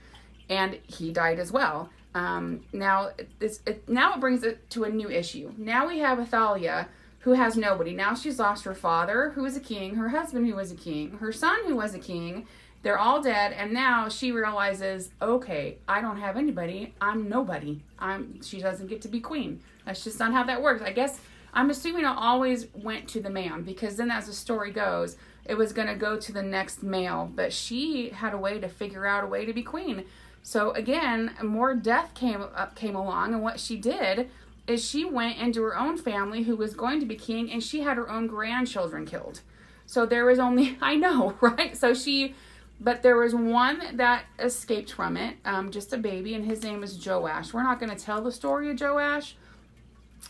and 0.48 0.78
he 0.86 1.12
died 1.12 1.38
as 1.38 1.52
well. 1.52 1.90
Um, 2.14 2.64
now, 2.72 3.10
this 3.38 3.60
it, 3.66 3.88
now 3.88 4.14
it 4.14 4.20
brings 4.20 4.42
it 4.42 4.68
to 4.70 4.84
a 4.84 4.90
new 4.90 5.10
issue. 5.10 5.52
Now 5.58 5.86
we 5.86 5.98
have 5.98 6.18
Athalia, 6.18 6.88
who 7.20 7.32
has 7.32 7.56
nobody. 7.56 7.92
Now 7.92 8.14
she's 8.14 8.38
lost 8.38 8.64
her 8.64 8.74
father, 8.74 9.32
who 9.34 9.42
was 9.42 9.56
a 9.56 9.60
king, 9.60 9.96
her 9.96 10.08
husband, 10.08 10.46
who 10.46 10.56
was 10.56 10.72
a 10.72 10.76
king, 10.76 11.18
her 11.18 11.32
son, 11.32 11.58
who 11.66 11.76
was 11.76 11.94
a 11.94 11.98
king. 11.98 12.46
They're 12.82 12.98
all 12.98 13.20
dead, 13.20 13.52
and 13.52 13.72
now 13.72 14.08
she 14.08 14.30
realizes, 14.30 15.10
okay, 15.20 15.78
I 15.88 16.00
don't 16.00 16.18
have 16.18 16.36
anybody. 16.36 16.94
I'm 17.00 17.28
nobody. 17.28 17.82
I'm. 17.98 18.40
She 18.42 18.60
doesn't 18.60 18.86
get 18.86 19.02
to 19.02 19.08
be 19.08 19.20
queen. 19.20 19.60
That's 19.84 20.04
just 20.04 20.20
not 20.20 20.32
how 20.32 20.44
that 20.44 20.62
works. 20.62 20.82
I 20.82 20.92
guess 20.92 21.20
I'm 21.52 21.68
assuming 21.70 22.04
it 22.04 22.14
always 22.16 22.68
went 22.74 23.08
to 23.08 23.20
the 23.20 23.28
man 23.28 23.62
because 23.62 23.96
then, 23.96 24.10
as 24.10 24.26
the 24.26 24.32
story 24.32 24.70
goes, 24.70 25.16
it 25.44 25.54
was 25.54 25.72
going 25.72 25.88
to 25.88 25.96
go 25.96 26.16
to 26.16 26.32
the 26.32 26.42
next 26.42 26.82
male. 26.82 27.30
But 27.34 27.52
she 27.52 28.10
had 28.10 28.34
a 28.34 28.38
way 28.38 28.60
to 28.60 28.68
figure 28.68 29.04
out 29.04 29.24
a 29.24 29.26
way 29.26 29.44
to 29.44 29.52
be 29.52 29.62
queen. 29.62 30.04
So 30.46 30.70
again, 30.70 31.34
more 31.42 31.74
death 31.74 32.14
came 32.14 32.40
up 32.40 32.76
came 32.76 32.94
along, 32.94 33.34
and 33.34 33.42
what 33.42 33.58
she 33.58 33.76
did 33.76 34.30
is 34.68 34.88
she 34.88 35.04
went 35.04 35.38
into 35.38 35.60
her 35.62 35.76
own 35.76 35.96
family 35.98 36.44
who 36.44 36.54
was 36.54 36.72
going 36.72 37.00
to 37.00 37.06
be 37.06 37.16
king, 37.16 37.50
and 37.50 37.60
she 37.60 37.80
had 37.80 37.96
her 37.96 38.08
own 38.08 38.28
grandchildren 38.28 39.06
killed. 39.06 39.40
So 39.86 40.06
there 40.06 40.24
was 40.24 40.38
only 40.38 40.78
I 40.80 40.94
know, 40.94 41.34
right? 41.40 41.76
So 41.76 41.94
she, 41.94 42.36
but 42.78 43.02
there 43.02 43.16
was 43.16 43.34
one 43.34 43.96
that 43.96 44.26
escaped 44.38 44.92
from 44.92 45.16
it, 45.16 45.34
um, 45.44 45.72
just 45.72 45.92
a 45.92 45.98
baby, 45.98 46.32
and 46.34 46.44
his 46.44 46.62
name 46.62 46.80
was 46.80 47.04
Joash. 47.04 47.52
We're 47.52 47.64
not 47.64 47.80
going 47.80 47.90
to 47.90 47.98
tell 47.98 48.22
the 48.22 48.30
story 48.30 48.70
of 48.70 48.80
Joash, 48.80 49.34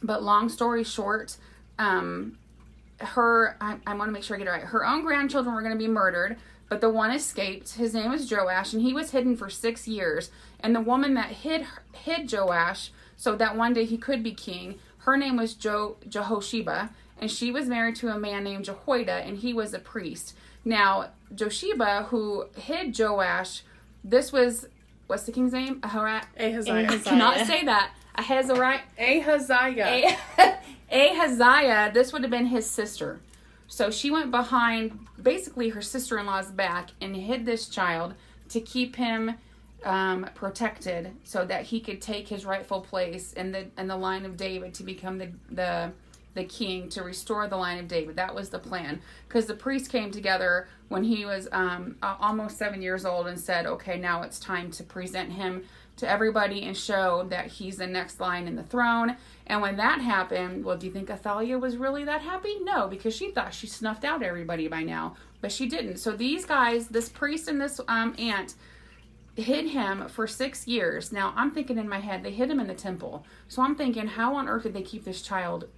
but 0.02 0.22
long 0.22 0.48
story 0.48 0.82
short, 0.82 1.36
um, 1.78 2.38
her 3.00 3.58
I, 3.60 3.76
I 3.86 3.94
want 3.94 4.08
to 4.08 4.12
make 4.12 4.22
sure 4.22 4.36
I 4.36 4.38
get 4.38 4.48
it 4.48 4.50
right. 4.50 4.62
Her 4.62 4.86
own 4.86 5.02
grandchildren 5.02 5.54
were 5.54 5.60
going 5.60 5.74
to 5.74 5.78
be 5.78 5.88
murdered, 5.88 6.38
but 6.68 6.80
the 6.80 6.90
one 6.90 7.10
escaped. 7.10 7.74
His 7.74 7.94
name 7.94 8.10
was 8.10 8.30
Joash, 8.30 8.72
and 8.72 8.82
he 8.82 8.92
was 8.92 9.10
hidden 9.10 9.36
for 9.36 9.48
six 9.48 9.86
years. 9.86 10.30
And 10.60 10.74
the 10.74 10.80
woman 10.80 11.14
that 11.14 11.30
hid 11.30 11.66
hid 11.92 12.30
Joash 12.30 12.90
so 13.16 13.36
that 13.36 13.56
one 13.56 13.72
day 13.72 13.84
he 13.84 13.96
could 13.96 14.22
be 14.22 14.32
king, 14.32 14.78
her 14.98 15.16
name 15.16 15.36
was 15.36 15.54
jo, 15.54 15.96
Jehosheba, 16.08 16.90
and 17.18 17.30
she 17.30 17.50
was 17.50 17.68
married 17.68 17.96
to 17.96 18.08
a 18.08 18.18
man 18.18 18.44
named 18.44 18.64
Jehoiada, 18.64 19.12
and 19.12 19.38
he 19.38 19.54
was 19.54 19.72
a 19.72 19.78
priest. 19.78 20.34
Now 20.64 21.10
Josheba, 21.34 22.08
who 22.10 22.46
hid 22.56 22.98
Joash, 22.98 23.62
this 24.02 24.32
was 24.32 24.68
what's 25.06 25.22
the 25.22 25.32
king's 25.32 25.52
name? 25.52 25.80
Ahaziah. 26.38 26.74
I 26.74 26.98
cannot 26.98 27.46
say 27.46 27.64
that. 27.64 27.92
Ahaziah. 28.16 28.82
Ahaziah. 28.98 30.16
Ahaziah, 30.90 31.90
this 31.92 32.12
would 32.12 32.22
have 32.22 32.30
been 32.30 32.46
his 32.46 32.68
sister. 32.68 33.20
So 33.68 33.90
she 33.90 34.10
went 34.10 34.30
behind 34.30 34.98
basically 35.26 35.70
her 35.70 35.82
sister 35.82 36.18
in 36.18 36.26
law's 36.26 36.52
back 36.52 36.90
and 37.00 37.16
hid 37.16 37.44
this 37.44 37.68
child 37.68 38.14
to 38.48 38.60
keep 38.60 38.94
him 38.94 39.34
um, 39.84 40.30
protected 40.36 41.10
so 41.24 41.44
that 41.44 41.64
he 41.64 41.80
could 41.80 42.00
take 42.00 42.28
his 42.28 42.46
rightful 42.46 42.80
place 42.80 43.32
in 43.32 43.50
the 43.50 43.66
in 43.76 43.88
the 43.88 43.96
line 43.96 44.24
of 44.24 44.36
David 44.36 44.72
to 44.74 44.84
become 44.84 45.18
the 45.18 45.30
the 45.50 45.90
the 46.36 46.44
king 46.44 46.88
to 46.90 47.02
restore 47.02 47.48
the 47.48 47.56
line 47.56 47.78
of 47.78 47.88
David. 47.88 48.14
That 48.14 48.34
was 48.34 48.50
the 48.50 48.60
plan. 48.60 49.00
Because 49.26 49.46
the 49.46 49.54
priests 49.54 49.88
came 49.88 50.12
together 50.12 50.68
when 50.88 51.02
he 51.02 51.24
was 51.24 51.48
um, 51.50 51.96
almost 52.02 52.56
seven 52.56 52.80
years 52.80 53.04
old 53.04 53.26
and 53.26 53.38
said, 53.38 53.66
okay, 53.66 53.98
now 53.98 54.22
it's 54.22 54.38
time 54.38 54.70
to 54.72 54.84
present 54.84 55.32
him 55.32 55.64
to 55.96 56.08
everybody 56.08 56.62
and 56.62 56.76
show 56.76 57.26
that 57.30 57.46
he's 57.46 57.78
the 57.78 57.86
next 57.86 58.20
line 58.20 58.46
in 58.46 58.54
the 58.54 58.62
throne. 58.62 59.16
And 59.46 59.62
when 59.62 59.76
that 59.78 60.00
happened, 60.00 60.64
well, 60.64 60.76
do 60.76 60.86
you 60.86 60.92
think 60.92 61.10
Athaliah 61.10 61.58
was 61.58 61.76
really 61.76 62.04
that 62.04 62.20
happy? 62.20 62.58
No, 62.60 62.86
because 62.86 63.16
she 63.16 63.30
thought 63.30 63.54
she 63.54 63.66
snuffed 63.66 64.04
out 64.04 64.22
everybody 64.22 64.68
by 64.68 64.82
now, 64.82 65.16
but 65.40 65.50
she 65.50 65.66
didn't. 65.66 65.96
So 65.96 66.12
these 66.12 66.44
guys, 66.44 66.88
this 66.88 67.08
priest 67.08 67.48
and 67.48 67.60
this 67.60 67.80
um, 67.88 68.14
aunt, 68.18 68.54
hid 69.36 69.68
him 69.68 70.08
for 70.08 70.26
six 70.26 70.66
years. 70.66 71.12
Now 71.12 71.32
I'm 71.36 71.50
thinking 71.50 71.78
in 71.78 71.88
my 71.88 72.00
head, 72.00 72.22
they 72.22 72.32
hid 72.32 72.50
him 72.50 72.60
in 72.60 72.66
the 72.66 72.74
temple. 72.74 73.24
So 73.48 73.62
I'm 73.62 73.76
thinking, 73.76 74.06
how 74.06 74.34
on 74.34 74.48
earth 74.48 74.62
did 74.64 74.74
they 74.74 74.82
keep 74.82 75.04
this 75.04 75.22
child 75.22 75.68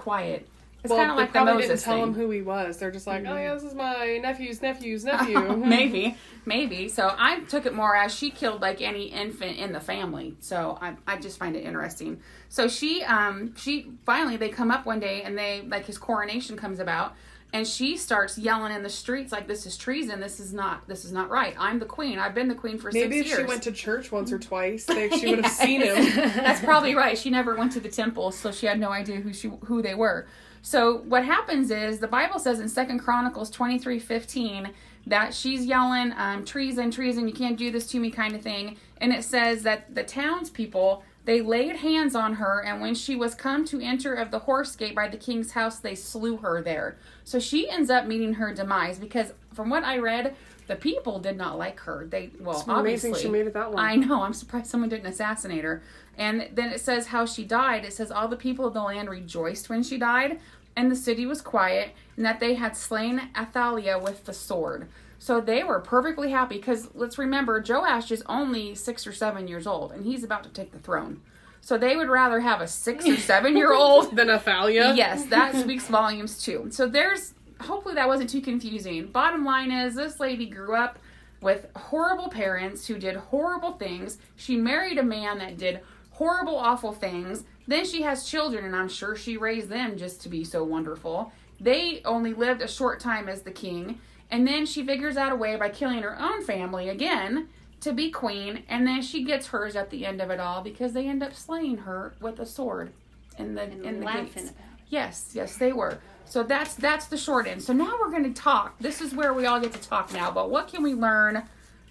quiet? 0.00 0.46
It's 0.82 0.90
well, 0.90 0.98
kind 0.98 1.10
of 1.10 1.16
like 1.18 1.32
the 1.34 1.44
Moses 1.44 1.68
didn't 1.68 1.80
tell 1.82 1.94
thing. 1.96 2.02
him 2.04 2.14
who 2.14 2.30
he 2.30 2.40
was. 2.40 2.78
They're 2.78 2.90
just 2.90 3.06
like, 3.06 3.26
oh 3.26 3.36
yeah, 3.36 3.52
this 3.52 3.64
is 3.64 3.74
my 3.74 4.18
nephew's 4.22 4.62
nephew's 4.62 5.04
nephew. 5.12 5.56
maybe, 5.56 6.16
maybe. 6.46 6.88
So 6.88 7.14
I 7.18 7.40
took 7.40 7.66
it 7.66 7.74
more 7.74 7.94
as 7.94 8.14
she 8.14 8.30
killed 8.30 8.62
like 8.62 8.80
any 8.80 9.06
infant 9.06 9.58
in 9.58 9.72
the 9.72 9.80
family. 9.80 10.36
So 10.40 10.78
I, 10.80 10.94
I 11.06 11.18
just 11.18 11.38
find 11.38 11.54
it 11.54 11.64
interesting. 11.64 12.20
So 12.48 12.66
she, 12.66 13.02
um, 13.02 13.54
she 13.56 13.90
finally 14.06 14.38
they 14.38 14.48
come 14.48 14.70
up 14.70 14.86
one 14.86 15.00
day 15.00 15.22
and 15.22 15.36
they 15.36 15.62
like 15.68 15.84
his 15.84 15.98
coronation 15.98 16.56
comes 16.56 16.80
about, 16.80 17.14
and 17.52 17.66
she 17.66 17.96
starts 17.96 18.38
yelling 18.38 18.72
in 18.72 18.82
the 18.82 18.88
streets 18.88 19.32
like 19.32 19.48
this 19.48 19.66
is 19.66 19.76
treason. 19.76 20.20
This 20.20 20.38
is 20.38 20.52
not. 20.52 20.86
This 20.86 21.04
is 21.04 21.12
not 21.12 21.30
right. 21.30 21.54
I'm 21.58 21.78
the 21.78 21.86
queen. 21.86 22.18
I've 22.18 22.34
been 22.34 22.48
the 22.48 22.54
queen 22.54 22.78
for 22.78 22.90
Maybe 22.92 23.16
six 23.16 23.20
if 23.20 23.26
years. 23.26 23.38
she 23.40 23.44
went 23.46 23.62
to 23.64 23.72
church 23.72 24.12
once 24.12 24.32
or 24.32 24.38
twice, 24.50 24.84
they, 24.84 25.08
she 25.10 25.30
would 25.34 25.44
have 25.44 25.52
seen 25.52 25.82
him. 25.82 25.96
That's 26.14 26.60
probably 26.64 26.94
right. 26.94 27.18
She 27.18 27.30
never 27.30 27.56
went 27.56 27.72
to 27.72 27.80
the 27.80 27.88
temple, 27.88 28.30
so 28.30 28.52
she 28.52 28.66
had 28.66 28.78
no 28.78 28.90
idea 28.90 29.16
who 29.16 29.32
she 29.32 29.50
who 29.64 29.82
they 29.82 29.94
were. 29.94 30.26
So 30.62 30.98
what 30.98 31.24
happens 31.24 31.70
is 31.70 32.00
the 32.00 32.08
Bible 32.08 32.38
says 32.38 32.60
in 32.60 32.68
Second 32.68 33.00
Chronicles 33.00 33.50
twenty 33.50 33.78
three 33.78 33.98
fifteen 33.98 34.70
that 35.06 35.34
she's 35.34 35.64
yelling 35.64 36.12
um, 36.16 36.44
treason, 36.44 36.90
treason, 36.90 37.26
you 37.26 37.34
can't 37.34 37.56
do 37.56 37.70
this 37.70 37.86
to 37.88 37.98
me, 37.98 38.10
kind 38.10 38.34
of 38.34 38.42
thing. 38.42 38.76
And 38.98 39.12
it 39.12 39.24
says 39.24 39.62
that 39.62 39.94
the 39.94 40.04
townspeople 40.04 41.02
they 41.24 41.42
laid 41.42 41.76
hands 41.76 42.14
on 42.14 42.34
her, 42.34 42.62
and 42.64 42.80
when 42.80 42.94
she 42.94 43.14
was 43.14 43.34
come 43.34 43.64
to 43.66 43.80
enter 43.80 44.14
of 44.14 44.30
the 44.30 44.40
horse 44.40 44.74
gate 44.74 44.94
by 44.94 45.08
the 45.08 45.16
king's 45.16 45.52
house, 45.52 45.78
they 45.78 45.94
slew 45.94 46.38
her 46.38 46.62
there. 46.62 46.96
So 47.24 47.38
she 47.38 47.68
ends 47.68 47.90
up 47.90 48.06
meeting 48.06 48.34
her 48.34 48.54
demise 48.54 48.98
because, 48.98 49.34
from 49.52 49.68
what 49.68 49.84
I 49.84 49.98
read, 49.98 50.34
the 50.66 50.76
people 50.76 51.18
did 51.18 51.36
not 51.36 51.58
like 51.58 51.80
her. 51.80 52.06
They 52.08 52.30
well, 52.40 52.58
It's 52.58 52.66
amazing 52.66 52.78
obviously 52.78 53.22
she 53.22 53.28
made 53.28 53.46
it 53.46 53.54
that 53.54 53.72
long. 53.72 53.84
I 53.84 53.96
know. 53.96 54.22
I'm 54.22 54.32
surprised 54.32 54.66
someone 54.66 54.88
didn't 54.88 55.06
assassinate 55.06 55.64
her. 55.64 55.82
And 56.16 56.48
then 56.54 56.70
it 56.70 56.80
says 56.80 57.08
how 57.08 57.26
she 57.26 57.44
died. 57.44 57.84
It 57.84 57.92
says 57.92 58.10
all 58.10 58.28
the 58.28 58.36
people 58.36 58.66
of 58.66 58.74
the 58.74 58.82
land 58.82 59.10
rejoiced 59.10 59.68
when 59.68 59.82
she 59.82 59.98
died, 59.98 60.40
and 60.76 60.90
the 60.90 60.96
city 60.96 61.26
was 61.26 61.42
quiet, 61.42 61.90
and 62.16 62.24
that 62.24 62.40
they 62.40 62.54
had 62.54 62.76
slain 62.76 63.30
Athaliah 63.36 63.98
with 63.98 64.24
the 64.24 64.32
sword. 64.32 64.88
So 65.20 65.38
they 65.38 65.62
were 65.62 65.80
perfectly 65.80 66.30
happy 66.30 66.56
because 66.56 66.88
let's 66.94 67.18
remember, 67.18 67.62
Joash 67.66 68.10
is 68.10 68.22
only 68.26 68.74
six 68.74 69.06
or 69.06 69.12
seven 69.12 69.46
years 69.46 69.66
old, 69.66 69.92
and 69.92 70.06
he's 70.06 70.24
about 70.24 70.44
to 70.44 70.48
take 70.48 70.72
the 70.72 70.78
throne. 70.78 71.20
So 71.60 71.76
they 71.76 71.94
would 71.94 72.08
rather 72.08 72.40
have 72.40 72.62
a 72.62 72.66
six 72.66 73.06
or 73.06 73.18
seven 73.18 73.54
year 73.54 73.72
old 73.74 74.16
Then 74.16 74.30
Athalia. 74.30 74.94
Yes, 74.94 75.26
that 75.26 75.54
speaks 75.62 75.86
volumes 75.86 76.42
too. 76.42 76.68
So 76.70 76.88
there's 76.88 77.34
hopefully 77.60 77.96
that 77.96 78.08
wasn't 78.08 78.30
too 78.30 78.40
confusing. 78.40 79.08
Bottom 79.08 79.44
line 79.44 79.70
is 79.70 79.94
this 79.94 80.20
lady 80.20 80.46
grew 80.46 80.74
up 80.74 80.98
with 81.42 81.66
horrible 81.76 82.30
parents 82.30 82.86
who 82.86 82.98
did 82.98 83.16
horrible 83.16 83.72
things. 83.72 84.16
She 84.36 84.56
married 84.56 84.96
a 84.96 85.02
man 85.02 85.36
that 85.38 85.58
did 85.58 85.80
horrible 86.12 86.56
awful 86.56 86.92
things. 86.92 87.44
Then 87.66 87.84
she 87.84 88.00
has 88.02 88.24
children 88.24 88.64
and 88.64 88.74
I'm 88.74 88.88
sure 88.88 89.14
she 89.14 89.36
raised 89.36 89.68
them 89.68 89.98
just 89.98 90.22
to 90.22 90.30
be 90.30 90.44
so 90.44 90.64
wonderful. 90.64 91.30
They 91.60 92.00
only 92.06 92.32
lived 92.32 92.62
a 92.62 92.68
short 92.68 93.00
time 93.00 93.28
as 93.28 93.42
the 93.42 93.50
king. 93.50 94.00
And 94.30 94.46
then 94.46 94.64
she 94.66 94.84
figures 94.84 95.16
out 95.16 95.32
a 95.32 95.36
way 95.36 95.56
by 95.56 95.70
killing 95.70 96.02
her 96.02 96.20
own 96.20 96.44
family 96.44 96.88
again 96.88 97.48
to 97.80 97.92
be 97.92 98.10
queen, 98.10 98.62
and 98.68 98.86
then 98.86 99.02
she 99.02 99.24
gets 99.24 99.48
hers 99.48 99.74
at 99.74 99.90
the 99.90 100.04
end 100.04 100.20
of 100.20 100.30
it 100.30 100.38
all 100.38 100.62
because 100.62 100.92
they 100.92 101.06
end 101.06 101.22
up 101.22 101.34
slaying 101.34 101.78
her 101.78 102.14
with 102.20 102.38
a 102.38 102.46
sword 102.46 102.92
in 103.38 103.54
the 103.54 103.62
And 103.62 103.84
in 103.84 104.00
the 104.00 104.06
gates. 104.06 104.52
Yes, 104.88 105.30
yes, 105.34 105.56
they 105.56 105.72
were. 105.72 105.98
So 106.26 106.42
that's 106.42 106.74
that's 106.74 107.06
the 107.06 107.16
short 107.16 107.46
end. 107.46 107.62
So 107.62 107.72
now 107.72 107.96
we're 107.98 108.10
going 108.10 108.32
to 108.32 108.40
talk. 108.40 108.78
This 108.78 109.00
is 109.00 109.14
where 109.14 109.32
we 109.32 109.46
all 109.46 109.60
get 109.60 109.72
to 109.72 109.80
talk 109.80 110.12
now. 110.12 110.30
But 110.30 110.50
what 110.50 110.68
can 110.68 110.82
we 110.82 110.94
learn 110.94 111.42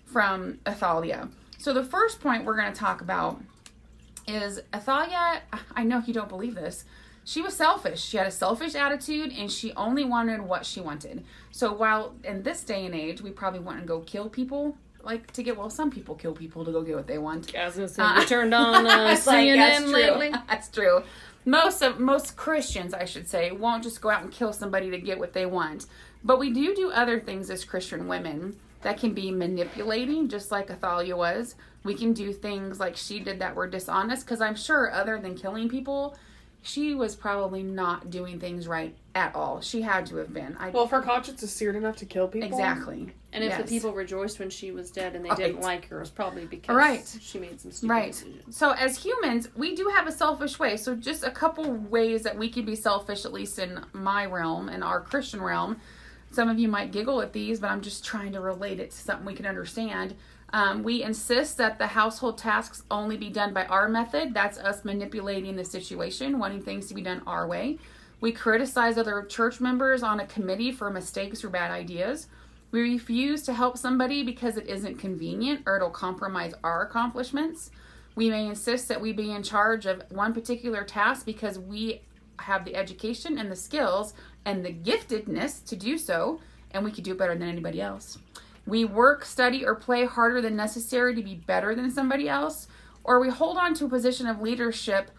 from 0.05 0.59
Athaliah? 0.67 1.29
So 1.57 1.73
the 1.73 1.83
first 1.83 2.21
point 2.21 2.45
we're 2.45 2.55
going 2.55 2.71
to 2.71 2.79
talk 2.79 3.01
about 3.01 3.41
is 4.27 4.61
Athaliah. 4.73 5.41
I 5.75 5.83
know 5.83 6.03
you 6.05 6.13
don't 6.13 6.29
believe 6.29 6.55
this. 6.55 6.85
She 7.29 7.43
was 7.43 7.53
selfish. 7.53 8.03
She 8.03 8.17
had 8.17 8.25
a 8.25 8.31
selfish 8.31 8.73
attitude, 8.73 9.31
and 9.37 9.51
she 9.51 9.71
only 9.73 10.03
wanted 10.03 10.41
what 10.41 10.65
she 10.65 10.81
wanted. 10.81 11.23
So 11.51 11.71
while 11.71 12.15
in 12.23 12.41
this 12.41 12.63
day 12.63 12.87
and 12.87 12.95
age, 12.95 13.21
we 13.21 13.29
probably 13.29 13.59
wouldn't 13.59 13.85
go 13.85 13.99
kill 13.99 14.29
people, 14.29 14.75
like 15.03 15.31
to 15.33 15.43
get 15.43 15.55
well, 15.55 15.69
some 15.69 15.91
people 15.91 16.15
kill 16.15 16.33
people 16.33 16.65
to 16.65 16.71
go 16.71 16.81
get 16.81 16.95
what 16.95 17.05
they 17.05 17.19
want. 17.19 17.55
I 17.55 17.65
was 17.65 17.75
gonna 17.75 17.87
say, 17.87 18.01
Uh, 18.01 18.23
turned 18.25 18.51
on 18.55 18.77
uh, 18.77 18.81
like, 18.83 19.19
that's 19.19 19.27
CNN 19.27 19.81
true. 19.83 19.91
lately. 19.93 20.29
That's 20.49 20.69
true. 20.69 21.03
Most 21.45 21.83
of 21.83 21.99
most 21.99 22.35
Christians, 22.35 22.95
I 22.95 23.05
should 23.05 23.27
say, 23.29 23.51
won't 23.51 23.83
just 23.83 24.01
go 24.01 24.09
out 24.09 24.23
and 24.23 24.31
kill 24.31 24.51
somebody 24.51 24.89
to 24.89 24.97
get 24.97 25.19
what 25.19 25.33
they 25.33 25.45
want. 25.45 25.85
But 26.23 26.39
we 26.39 26.51
do 26.51 26.73
do 26.73 26.89
other 26.89 27.19
things 27.19 27.51
as 27.51 27.63
Christian 27.63 28.07
women 28.07 28.55
that 28.81 28.99
can 28.99 29.13
be 29.13 29.29
manipulating, 29.29 30.29
just 30.29 30.51
like 30.51 30.71
Athalia 30.71 31.15
was. 31.15 31.53
We 31.83 31.93
can 31.93 32.11
do 32.13 32.33
things 32.33 32.79
like 32.79 32.97
she 32.97 33.19
did 33.19 33.37
that 33.37 33.53
were 33.55 33.67
dishonest, 33.67 34.25
because 34.25 34.41
I'm 34.41 34.55
sure, 34.55 34.91
other 34.91 35.19
than 35.19 35.35
killing 35.37 35.69
people, 35.69 36.15
she 36.61 36.93
was 36.93 37.15
probably 37.15 37.63
not 37.63 38.09
doing 38.09 38.39
things 38.39 38.67
right 38.67 38.95
at 39.15 39.33
all. 39.35 39.61
She 39.61 39.81
had 39.81 40.05
to 40.07 40.17
have 40.17 40.33
been. 40.33 40.55
I 40.59 40.69
Well, 40.69 40.85
if 40.85 40.91
her 40.91 41.01
conscience 41.01 41.41
is 41.43 41.51
seared 41.51 41.75
enough 41.75 41.95
to 41.97 42.05
kill 42.05 42.27
people, 42.27 42.47
exactly. 42.47 43.13
And 43.31 43.43
if 43.43 43.49
Yes. 43.51 43.61
the 43.61 43.67
people 43.67 43.93
rejoiced 43.93 44.39
when 44.39 44.49
she 44.49 44.71
was 44.71 44.89
dead 44.91 45.15
and 45.15 45.23
they 45.23 45.29
Right. 45.29 45.37
didn't 45.37 45.61
like 45.61 45.87
her, 45.89 46.01
it's 46.01 46.09
probably 46.09 46.45
because 46.45 46.75
Right. 46.75 47.17
she 47.21 47.39
made 47.39 47.61
some 47.61 47.71
stupid 47.71 47.91
Right. 47.93 48.11
decisions. 48.11 48.57
So 48.57 48.71
as 48.71 48.97
humans, 48.97 49.47
we 49.55 49.75
do 49.75 49.87
have 49.95 50.07
a 50.07 50.11
selfish 50.11 50.59
way. 50.59 50.77
So 50.77 50.95
just 50.95 51.23
a 51.23 51.31
couple 51.31 51.71
ways 51.71 52.23
that 52.23 52.37
we 52.37 52.49
can 52.49 52.65
be 52.65 52.75
selfish, 52.75 53.25
at 53.25 53.31
least 53.33 53.59
in 53.59 53.85
my 53.93 54.25
realm, 54.25 54.67
in 54.67 54.81
our 54.83 54.99
Christian 54.99 55.41
realm. 55.41 55.79
Some 56.31 56.49
of 56.49 56.59
you 56.59 56.67
might 56.67 56.91
giggle 56.91 57.21
at 57.21 57.33
these, 57.33 57.59
but 57.59 57.71
I'm 57.71 57.81
just 57.81 58.03
trying 58.05 58.33
to 58.33 58.39
relate 58.41 58.79
it 58.79 58.91
to 58.91 58.97
something 58.97 59.25
we 59.25 59.33
can 59.33 59.45
understand. 59.45 60.15
Um, 60.51 60.83
we 60.83 61.03
insist 61.03 61.57
that 61.57 61.77
the 61.77 61.87
household 61.87 62.37
tasks 62.37 62.83
only 62.89 63.17
be 63.17 63.29
done 63.29 63.53
by 63.53 63.65
our 63.65 63.87
method. 63.87 64.33
That's 64.33 64.57
us 64.57 64.83
manipulating 64.83 65.55
the 65.55 65.63
situation, 65.63 66.39
wanting 66.39 66.61
things 66.61 66.87
to 66.87 66.93
be 66.93 67.01
done 67.01 67.21
our 67.27 67.47
way. 67.47 67.77
We 68.21 68.31
criticize 68.31 68.97
other 68.97 69.23
church 69.23 69.61
members 69.61 70.03
on 70.03 70.19
a 70.19 70.27
committee 70.27 70.71
for 70.71 70.89
mistakes 70.89 71.43
or 71.43 71.49
bad 71.49 71.71
ideas. 71.71 72.27
We 72.71 72.81
refuse 72.81 73.43
to 73.43 73.53
help 73.53 73.77
somebody 73.77 74.23
because 74.23 74.57
it 74.57 74.67
isn't 74.67 74.99
convenient 74.99 75.63
or 75.65 75.77
it'll 75.77 75.89
compromise 75.89 76.53
our 76.63 76.83
accomplishments. 76.83 77.71
We 78.15 78.29
may 78.29 78.47
insist 78.47 78.87
that 78.89 79.01
we 79.01 79.13
be 79.13 79.31
in 79.31 79.43
charge 79.43 79.85
of 79.85 80.03
one 80.09 80.33
particular 80.33 80.83
task 80.83 81.25
because 81.25 81.57
we 81.57 82.01
have 82.39 82.65
the 82.65 82.75
education 82.75 83.37
and 83.37 83.51
the 83.51 83.55
skills 83.55 84.13
and 84.45 84.65
the 84.65 84.73
giftedness 84.73 85.63
to 85.65 85.75
do 85.75 85.97
so, 85.97 86.41
and 86.71 86.83
we 86.83 86.91
could 86.91 87.03
do 87.03 87.11
it 87.11 87.17
better 87.17 87.35
than 87.35 87.47
anybody 87.47 87.81
else. 87.81 88.17
We 88.69 88.85
work, 88.85 89.25
study, 89.25 89.65
or 89.65 89.75
play 89.75 90.05
harder 90.05 90.41
than 90.41 90.55
necessary 90.55 91.15
to 91.15 91.23
be 91.23 91.35
better 91.35 91.75
than 91.75 91.89
somebody 91.91 92.29
else, 92.29 92.67
or 93.03 93.19
we 93.19 93.29
hold 93.29 93.57
on 93.57 93.73
to 93.75 93.85
a 93.85 93.89
position 93.89 94.27
of 94.27 94.41
leadership 94.41 95.11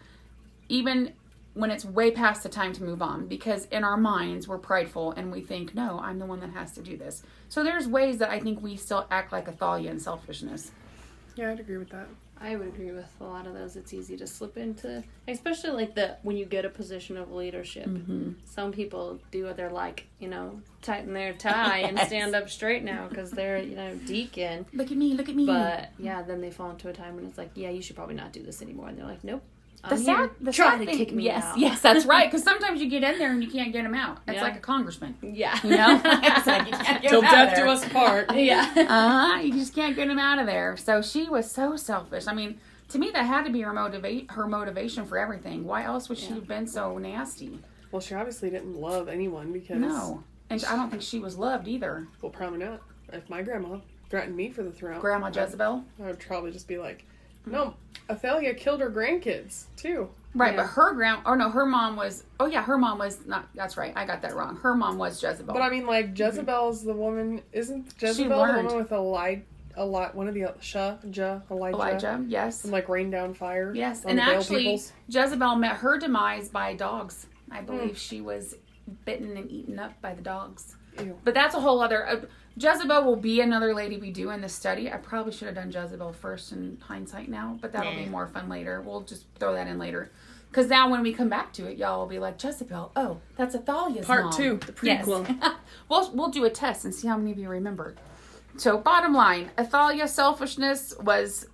even 0.69 1.13
when 1.53 1.69
it's 1.69 1.83
way 1.83 2.11
past 2.11 2.43
the 2.43 2.49
time 2.49 2.71
to 2.71 2.81
move 2.81 3.01
on 3.01 3.27
because 3.27 3.65
in 3.65 3.83
our 3.83 3.97
minds 3.97 4.47
we're 4.47 4.57
prideful 4.57 5.11
and 5.11 5.29
we 5.29 5.41
think 5.41 5.75
no 5.75 5.99
i'm 5.99 6.17
the 6.17 6.25
one 6.25 6.39
that 6.39 6.51
has 6.51 6.71
to 6.71 6.81
do 6.81 6.95
this 6.95 7.23
so 7.49 7.61
there's 7.61 7.89
ways 7.89 8.19
that 8.19 8.29
i 8.29 8.39
think 8.39 8.61
we 8.61 8.77
still 8.77 9.05
act 9.11 9.33
like 9.33 9.49
athalia 9.49 9.89
and 9.89 10.01
selfishness 10.01 10.71
yeah, 11.35 11.51
I'd 11.51 11.59
agree 11.59 11.77
with 11.77 11.89
that. 11.89 12.07
I 12.43 12.55
would 12.55 12.67
agree 12.67 12.91
with 12.91 13.09
a 13.19 13.23
lot 13.23 13.45
of 13.45 13.53
those. 13.53 13.75
It's 13.75 13.93
easy 13.93 14.17
to 14.17 14.25
slip 14.25 14.57
into, 14.57 15.03
especially 15.27 15.71
like 15.71 15.93
the 15.93 16.17
when 16.23 16.37
you 16.37 16.45
get 16.45 16.65
a 16.65 16.69
position 16.69 17.17
of 17.17 17.31
leadership. 17.31 17.85
Mm-hmm. 17.85 18.31
Some 18.45 18.71
people 18.71 19.19
do 19.29 19.45
it. 19.47 19.57
They're 19.57 19.69
like, 19.69 20.07
you 20.19 20.27
know, 20.27 20.61
tighten 20.81 21.13
their 21.13 21.33
tie 21.37 21.79
and 21.79 21.99
stand 21.99 22.35
up 22.35 22.49
straight 22.49 22.83
now 22.83 23.07
because 23.07 23.31
they're, 23.31 23.59
you 23.61 23.75
know, 23.75 23.95
deacon. 24.07 24.65
look 24.73 24.91
at 24.91 24.97
me 24.97 25.13
look 25.13 25.29
at 25.29 25.35
me 25.35 25.45
But 25.45 25.91
yeah, 25.99 26.23
then 26.23 26.41
they 26.41 26.49
fall 26.51 26.71
into 26.71 26.89
a 26.89 26.93
time 26.93 27.15
when 27.15 27.25
it's 27.25 27.37
like, 27.37 27.51
yeah, 27.55 27.69
you 27.69 27.81
should 27.81 27.95
probably 27.95 28.15
not 28.15 28.33
do 28.33 28.41
this 28.41 28.61
anymore. 28.61 28.87
And 28.89 28.97
they're 28.97 29.05
like, 29.05 29.23
nope. 29.23 29.43
The 29.83 29.95
I'm 29.95 29.97
sad, 29.97 30.29
the 30.39 30.51
Try 30.51 30.71
sad 30.71 30.79
to 30.79 30.85
thing, 30.85 30.97
kick 30.97 31.11
me 31.13 31.23
yes 31.23 31.43
out. 31.43 31.57
yes 31.57 31.81
that's 31.81 32.05
right 32.05 32.25
because 32.31 32.43
sometimes 32.43 32.81
you 32.81 32.89
get 32.89 33.03
in 33.03 33.17
there 33.17 33.31
and 33.31 33.43
you 33.43 33.49
can't 33.49 33.73
get 33.73 33.83
them 33.83 33.95
out 33.95 34.19
it's 34.27 34.35
Yeah. 34.35 34.43
like 34.43 34.55
a 34.55 34.59
congressman 34.59 35.15
Yeah. 35.21 35.57
you 35.63 35.71
know 35.71 35.99
It's 36.05 36.45
like 36.47 36.67
you 36.67 36.73
can't 36.73 37.01
get 37.01 37.09
Till 37.09 37.23
'em 37.23 37.25
out 37.25 37.33
of 37.33 37.49
death 37.49 37.55
do 37.57 37.61
there. 37.63 37.67
us 37.67 37.85
part. 37.89 38.35
yeah. 38.35 38.71
uh-huh 38.75 39.39
you 39.41 39.53
just 39.53 39.73
can't 39.73 39.95
get 39.95 40.07
him 40.09 40.19
out 40.19 40.37
of 40.39 40.45
there 40.45 40.77
so 40.77 41.01
she 41.01 41.27
was 41.27 41.49
so 41.49 41.75
selfish 41.75 42.27
i 42.27 42.33
mean 42.33 42.59
to 42.89 42.99
me 42.99 43.09
that 43.11 43.23
had 43.25 43.43
to 43.45 43.51
be 43.51 43.61
her 43.61 43.73
motivate 43.73 44.29
her 44.31 44.45
motivation 44.47 45.05
for 45.05 45.17
everything 45.17 45.63
why 45.65 45.83
else 45.83 46.09
would 46.09 46.17
she 46.17 46.27
Yeah. 46.27 46.35
have 46.35 46.47
been 46.47 46.67
so 46.67 46.97
nasty 46.97 47.59
Well, 47.91 48.01
she 48.01 48.13
obviously 48.13 48.49
didn't 48.51 48.75
love 48.79 49.07
anyone 49.09 49.51
because 49.51 49.77
No, 49.77 50.23
and 50.49 50.63
I 50.65 50.75
don't 50.75 50.89
think 50.89 51.01
she 51.01 51.17
was 51.19 51.37
loved 51.37 51.67
either. 51.67 52.07
well, 52.21 52.31
probably 52.31 52.59
not. 52.59 52.81
If 53.11 53.29
my 53.29 53.41
grandma 53.41 53.79
threatened 54.09 54.35
me 54.37 54.49
for 54.51 54.63
the 54.63 54.71
throne, 54.71 54.99
Grandma 55.01 55.27
Jezebel, 55.27 55.83
I 56.01 56.05
would 56.07 56.19
probably 56.19 56.51
just 56.51 56.67
be 56.67 56.77
like, 56.77 57.05
no, 57.45 57.75
Athalia 58.09 58.53
killed 58.53 58.81
her 58.81 58.91
grandkids 58.91 59.65
too. 59.75 60.09
right? 60.35 60.53
Yeah. 60.53 60.61
But 60.61 60.67
her 60.67 60.93
grand, 60.93 61.21
or 61.25 61.35
no, 61.35 61.49
her 61.49 61.65
mom 61.65 61.95
was. 61.95 62.23
Oh 62.39 62.45
yeah, 62.45 62.63
her 62.63 62.77
mom 62.77 62.99
was 62.99 63.25
not. 63.25 63.47
That's 63.55 63.77
right. 63.77 63.93
I 63.95 64.05
got 64.05 64.21
that 64.21 64.35
wrong. 64.35 64.57
Her 64.57 64.75
mom 64.75 64.97
was 64.97 65.21
Jezebel. 65.21 65.53
But 65.53 65.61
I 65.61 65.69
mean, 65.69 65.85
like 65.85 66.17
Jezebel's 66.17 66.83
the 66.83 66.93
woman. 66.93 67.41
Isn't 67.51 67.93
Jezebel 67.99 68.29
the 68.29 68.53
woman 68.53 68.75
with 68.75 68.91
a 68.91 68.99
lie? 68.99 69.43
A 69.77 69.85
lot. 69.85 70.15
One 70.15 70.27
of 70.27 70.33
the 70.33 70.53
Shah, 70.59 70.97
Ja, 71.11 71.39
Elijah, 71.49 71.75
Elijah, 71.75 72.25
yes, 72.27 72.63
and 72.63 72.73
like 72.73 72.89
rain 72.89 73.09
down 73.09 73.33
fire. 73.33 73.73
yes, 73.73 74.03
and 74.05 74.19
actually, 74.19 74.63
peoples. 74.63 74.91
Jezebel 75.07 75.55
met 75.55 75.77
her 75.77 75.97
demise 75.97 76.49
by 76.49 76.73
dogs. 76.73 77.27
I 77.49 77.61
believe 77.61 77.91
hmm. 77.91 77.95
she 77.95 78.21
was 78.21 78.55
bitten 79.05 79.37
and 79.37 79.49
eaten 79.49 79.79
up 79.79 79.99
by 80.01 80.13
the 80.13 80.21
dogs. 80.21 80.75
Ew. 80.99 81.17
But 81.23 81.33
that's 81.33 81.55
a 81.55 81.59
whole 81.59 81.81
other. 81.81 82.07
Uh, 82.07 82.21
Jezebel 82.57 83.03
will 83.03 83.15
be 83.15 83.39
another 83.41 83.73
lady 83.73 83.97
we 83.97 84.11
do 84.11 84.29
in 84.31 84.41
this 84.41 84.53
study. 84.53 84.91
I 84.91 84.97
probably 84.97 85.31
should 85.31 85.47
have 85.47 85.55
done 85.55 85.71
Jezebel 85.71 86.13
first 86.13 86.51
in 86.51 86.77
hindsight 86.81 87.29
now, 87.29 87.57
but 87.61 87.71
that'll 87.71 87.95
be 87.95 88.05
more 88.05 88.27
fun 88.27 88.49
later. 88.49 88.81
We'll 88.81 89.01
just 89.01 89.25
throw 89.39 89.53
that 89.53 89.67
in 89.67 89.79
later. 89.79 90.11
Because 90.49 90.67
now 90.67 90.89
when 90.89 91.01
we 91.01 91.13
come 91.13 91.29
back 91.29 91.53
to 91.53 91.67
it, 91.67 91.77
y'all 91.77 91.99
will 91.99 92.07
be 92.07 92.19
like, 92.19 92.43
Jezebel, 92.43 92.91
oh, 92.97 93.21
that's 93.37 93.55
Athalia's 93.55 94.05
Part 94.05 94.25
mom. 94.25 94.33
two, 94.33 94.57
the 94.57 94.73
prequel. 94.73 95.25
Yes. 95.41 95.55
we'll, 95.89 96.11
we'll 96.11 96.27
do 96.27 96.43
a 96.43 96.49
test 96.49 96.83
and 96.83 96.93
see 96.93 97.07
how 97.07 97.15
many 97.15 97.31
of 97.31 97.37
you 97.37 97.47
remember. 97.47 97.95
So 98.57 98.77
bottom 98.77 99.13
line, 99.13 99.51
Athalia's 99.57 100.13
selfishness 100.13 100.93
was 100.99 101.45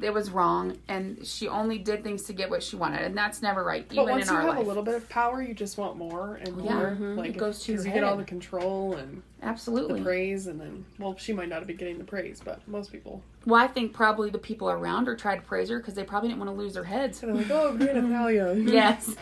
it 0.00 0.12
was 0.14 0.30
wrong 0.30 0.78
and 0.88 1.26
she 1.26 1.46
only 1.46 1.76
did 1.78 2.02
things 2.02 2.22
to 2.22 2.32
get 2.32 2.48
what 2.48 2.62
she 2.62 2.74
wanted 2.74 3.02
and 3.02 3.16
that's 3.16 3.42
never 3.42 3.62
right 3.62 3.86
But 3.88 3.94
even 3.98 4.08
once 4.08 4.28
in 4.28 4.32
you 4.32 4.36
our 4.40 4.46
have 4.46 4.56
life 4.56 4.64
a 4.64 4.68
little 4.68 4.82
bit 4.82 4.94
of 4.94 5.08
power, 5.08 5.42
you 5.42 5.52
just 5.54 5.76
want 5.76 5.96
more 5.96 6.36
and 6.36 6.56
more. 6.56 6.64
Yeah, 6.66 6.96
mhm. 6.98 7.16
Like 7.18 7.30
It 7.30 7.36
goes 7.36 7.60
to 7.64 7.72
because 7.72 7.84
your 7.84 7.94
you 7.94 8.00
get 8.00 8.08
all 8.08 8.16
the 8.16 8.24
control 8.24 8.94
and 8.96 9.22
the 9.40 9.46
absolutely 9.46 10.00
praise, 10.02 10.46
and 10.46 10.58
then 10.60 10.84
well, 10.98 11.14
she 11.18 11.32
might 11.34 11.50
not 11.50 11.66
be 11.66 11.74
getting 11.74 11.98
the 11.98 12.04
praise, 12.04 12.40
but 12.42 12.66
most 12.66 12.90
people. 12.92 13.22
well 13.44 13.60
i 13.62 13.66
think 13.66 13.92
probably 13.92 14.30
the 14.30 14.38
people 14.38 14.70
around 14.70 15.06
her 15.06 15.14
tried 15.14 15.36
to 15.36 15.42
praise 15.42 15.68
her 15.68 15.78
because 15.78 15.94
they 15.94 16.04
probably 16.04 16.30
didn't 16.30 16.40
want 16.40 16.50
to 16.50 16.56
lose 16.56 16.74
their 16.74 16.84
heads 16.84 17.18
So 17.20 17.26
they're 17.26 17.34
like, 17.34 17.50
oh, 17.50 17.76
great 17.76 17.90
Athalia. 17.96 18.54
yes 18.80 19.14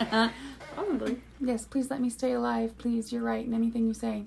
Probably. 0.74 1.20
yes 1.40 1.64
please 1.66 1.90
let 1.90 2.00
me 2.00 2.08
stay 2.08 2.32
alive 2.32 2.78
please 2.78 3.12
you're 3.12 3.22
right 3.22 3.44
in 3.44 3.52
anything 3.52 3.86
you 3.86 3.94
say 3.94 4.24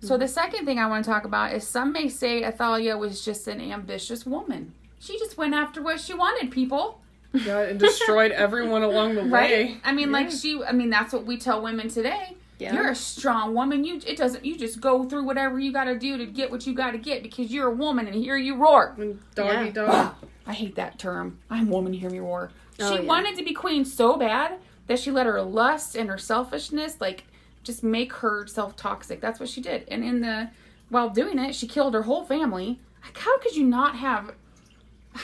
so 0.00 0.16
the 0.16 0.28
second 0.28 0.64
thing 0.64 0.78
i 0.78 0.86
want 0.86 1.04
to 1.04 1.10
talk 1.10 1.24
about 1.24 1.52
is 1.52 1.66
some 1.66 1.92
may 1.92 2.08
say 2.08 2.42
athalia 2.42 2.96
was 2.96 3.24
just 3.24 3.46
an 3.48 3.60
ambitious 3.60 4.24
woman 4.24 4.72
she 5.06 5.18
just 5.18 5.36
went 5.38 5.54
after 5.54 5.80
what 5.82 6.00
she 6.00 6.12
wanted 6.14 6.50
people 6.50 7.00
Yeah, 7.32 7.60
and 7.60 7.78
destroyed 7.78 8.32
everyone 8.46 8.82
along 8.82 9.14
the 9.14 9.22
right 9.22 9.50
way. 9.50 9.76
i 9.84 9.92
mean 9.92 10.10
like 10.12 10.30
she 10.30 10.62
i 10.64 10.72
mean 10.72 10.90
that's 10.90 11.12
what 11.12 11.24
we 11.24 11.36
tell 11.36 11.62
women 11.62 11.88
today 11.88 12.36
Yeah. 12.58 12.74
you're 12.74 12.90
a 12.90 12.94
strong 12.94 13.54
woman 13.54 13.84
you 13.84 14.00
it 14.06 14.16
doesn't 14.16 14.44
you 14.44 14.56
just 14.56 14.80
go 14.80 15.04
through 15.04 15.24
whatever 15.24 15.58
you 15.58 15.72
got 15.72 15.84
to 15.84 15.98
do 15.98 16.16
to 16.18 16.26
get 16.26 16.50
what 16.50 16.66
you 16.66 16.74
got 16.74 16.90
to 16.92 16.98
get 16.98 17.22
because 17.22 17.50
you're 17.52 17.68
a 17.68 17.74
woman 17.74 18.06
and 18.06 18.14
here 18.16 18.36
you 18.36 18.56
roar 18.56 18.94
And 18.98 19.18
doggy 19.34 19.66
Yeah. 19.66 19.70
dog. 19.72 19.88
Ah, 19.90 20.14
I 20.46 20.52
hate 20.52 20.76
that 20.76 20.98
term. 20.98 21.38
I'm 21.50 21.68
woman, 21.70 21.92
hear 21.92 22.08
me 22.10 22.20
roar. 22.20 22.50
Oh, 22.80 22.92
she 22.92 22.98
Oh, 22.98 23.02
yeah. 23.02 23.08
wanted 23.08 23.36
to 23.36 23.42
be 23.44 23.52
queen 23.52 23.84
so 23.84 24.16
bad 24.16 24.58
that 24.86 24.98
she 25.00 25.10
let 25.10 25.26
her 25.26 25.42
lust 25.42 25.96
and 25.96 26.08
her 26.08 26.18
selfishness 26.18 27.00
like 27.00 27.24
just 27.64 27.82
make 27.82 28.12
herself 28.12 28.76
toxic. 28.76 29.20
That's 29.20 29.40
what 29.40 29.48
she 29.48 29.60
did. 29.60 29.84
And 29.88 30.04
in 30.04 30.20
the 30.20 30.50
while 30.88 31.10
doing 31.10 31.36
it, 31.40 31.52
she 31.56 31.66
killed 31.66 31.94
her 31.94 32.02
whole 32.02 32.24
family. 32.24 32.78
Like, 33.04 33.18
how 33.18 33.38
could 33.40 33.56
you 33.56 33.64
not 33.64 33.96
have? 33.96 34.34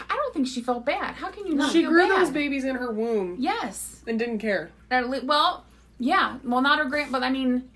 I 0.08 0.16
don't 0.16 0.34
think 0.34 0.46
she 0.46 0.61
felt 0.62 0.84
bad. 0.84 1.14
How 1.14 1.30
can 1.30 1.46
you 1.46 1.54
not? 1.54 1.72
She 1.72 1.82
grew 1.84 2.08
bad? 2.08 2.20
those 2.20 2.30
babies 2.30 2.64
in 2.64 2.76
her 2.76 2.90
womb 2.92 3.37
Yes. 3.38 4.02
and 4.06 4.18
didn't 4.18 4.38
care. 4.38 4.70
Well, 4.90 5.64
yeah. 5.99 6.38
Well, 6.44 6.61
not 6.62 6.78
her 6.78 6.84
grand, 6.87 7.12
but 7.12 7.22
I 7.22 7.30
mean, 7.30 7.70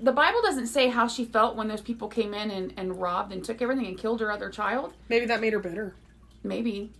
the 0.00 0.12
Bible 0.12 0.40
doesn't 0.42 0.66
say 0.68 0.88
how 0.88 1.06
she 1.08 1.24
felt 1.24 1.56
when 1.56 1.68
those 1.68 1.80
people 1.80 2.08
came 2.08 2.34
in 2.34 2.50
and, 2.50 2.72
and 2.76 3.00
robbed 3.00 3.32
and 3.32 3.44
took 3.44 3.62
everything 3.62 3.86
and 3.86 3.98
killed 3.98 4.20
her 4.20 4.30
other 4.30 4.50
child. 4.50 4.92
Maybe 5.08 5.26
that 5.26 5.40
made 5.40 5.52
her 5.52 5.58
bitter. 5.60 5.94
maybe 6.42 6.92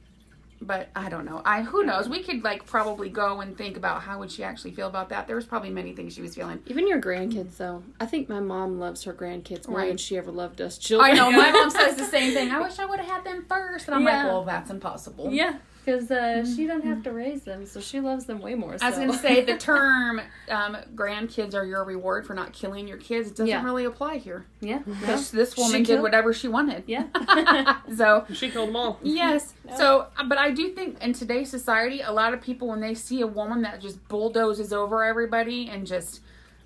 but 0.66 0.88
i 0.96 1.08
don't 1.08 1.24
know. 1.24 1.42
I 1.44 1.62
who 1.62 1.84
knows? 1.84 2.08
We 2.08 2.22
could 2.22 2.42
like 2.44 2.66
probably 2.66 3.08
go 3.08 3.40
and 3.40 3.56
think 3.56 3.76
about 3.76 4.02
how 4.02 4.18
would 4.18 4.30
she 4.32 4.42
actually 4.44 4.72
feel 4.72 4.86
about 4.88 5.08
that. 5.10 5.26
There 5.26 5.36
was 5.36 5.44
probably 5.44 5.70
many 5.70 5.92
things 5.94 6.14
she 6.14 6.22
was 6.22 6.34
feeling. 6.34 6.60
Even 6.66 6.86
your 6.88 7.00
grandkids, 7.00 7.56
though. 7.56 7.82
I 8.00 8.06
think 8.06 8.28
my 8.28 8.40
mom 8.40 8.78
loves 8.80 9.04
her 9.04 9.12
grandkids 9.14 9.68
more 9.68 9.78
Right. 9.78 9.88
than 9.88 9.96
she 9.96 10.16
ever 10.16 10.30
loved 10.30 10.60
us 10.60 10.78
children. 10.78 11.10
i 11.10 11.14
know. 11.14 11.30
my 11.30 11.50
mom 11.50 11.70
says 11.70 11.96
the 12.04 12.04
same 12.04 12.32
thing. 12.34 12.50
I 12.50 12.60
wish 12.60 12.78
i 12.78 12.84
would 12.84 12.98
have 13.00 13.08
had 13.08 13.24
them 13.24 13.44
first. 13.48 13.86
And 13.86 13.94
i'm 13.94 14.04
like 14.04 14.24
well 14.24 14.44
that's 14.44 14.70
impossible. 14.70 15.30
Yeah, 15.32 15.58
because 15.84 16.10
uh, 16.10 16.44
she 16.56 16.66
doesn't 16.66 16.86
have 16.88 17.02
to 17.02 17.12
raise 17.12 17.42
them, 17.42 17.66
so 17.66 17.80
she 17.80 18.00
loves 18.00 18.24
them 18.24 18.40
way 18.40 18.54
more. 18.54 18.70
i 18.80 18.86
was 18.86 18.94
so. 18.94 19.00
going 19.00 19.12
to 19.12 19.18
say 19.18 19.42
the 19.44 19.56
term 19.58 20.20
um, 20.48 20.76
grandkids 20.94 21.54
are 21.54 21.64
your 21.66 21.84
reward 21.84 22.26
for 22.26 22.34
not 22.34 22.52
killing 22.52 22.88
your 22.88 22.96
kids 22.96 23.30
doesn't 23.30 23.46
Yeah. 23.46 23.62
really 23.62 23.84
apply 23.84 24.16
here 24.18 24.46
yeah, 24.60 24.80
no. 24.86 24.94
because 24.94 25.30
this 25.30 25.56
woman 25.56 25.72
She 25.72 25.78
did 25.78 25.86
killed- 25.86 26.02
whatever 26.02 26.32
she 26.32 26.48
wanted 26.48 26.84
Yeah. 26.86 27.04
so 27.96 28.24
She 28.32 28.50
killed 28.50 28.68
them 28.68 28.76
all. 28.76 28.98
Yes. 29.02 29.54
So, 29.76 30.06
uh, 30.16 30.24
but 30.24 30.38
I 30.38 30.50
do 30.50 30.70
think 30.70 31.02
in 31.02 31.12
today's 31.12 31.50
society, 31.50 32.00
a 32.00 32.12
lot 32.12 32.34
of 32.34 32.40
people, 32.40 32.68
when 32.68 32.80
they 32.80 32.94
see 32.94 33.20
a 33.20 33.26
woman 33.26 33.62
that 33.62 33.80
just 33.80 34.06
bulldozes 34.08 34.72
over 34.72 35.02
everybody 35.04 35.68
and 35.68 35.86
just, 35.86 36.20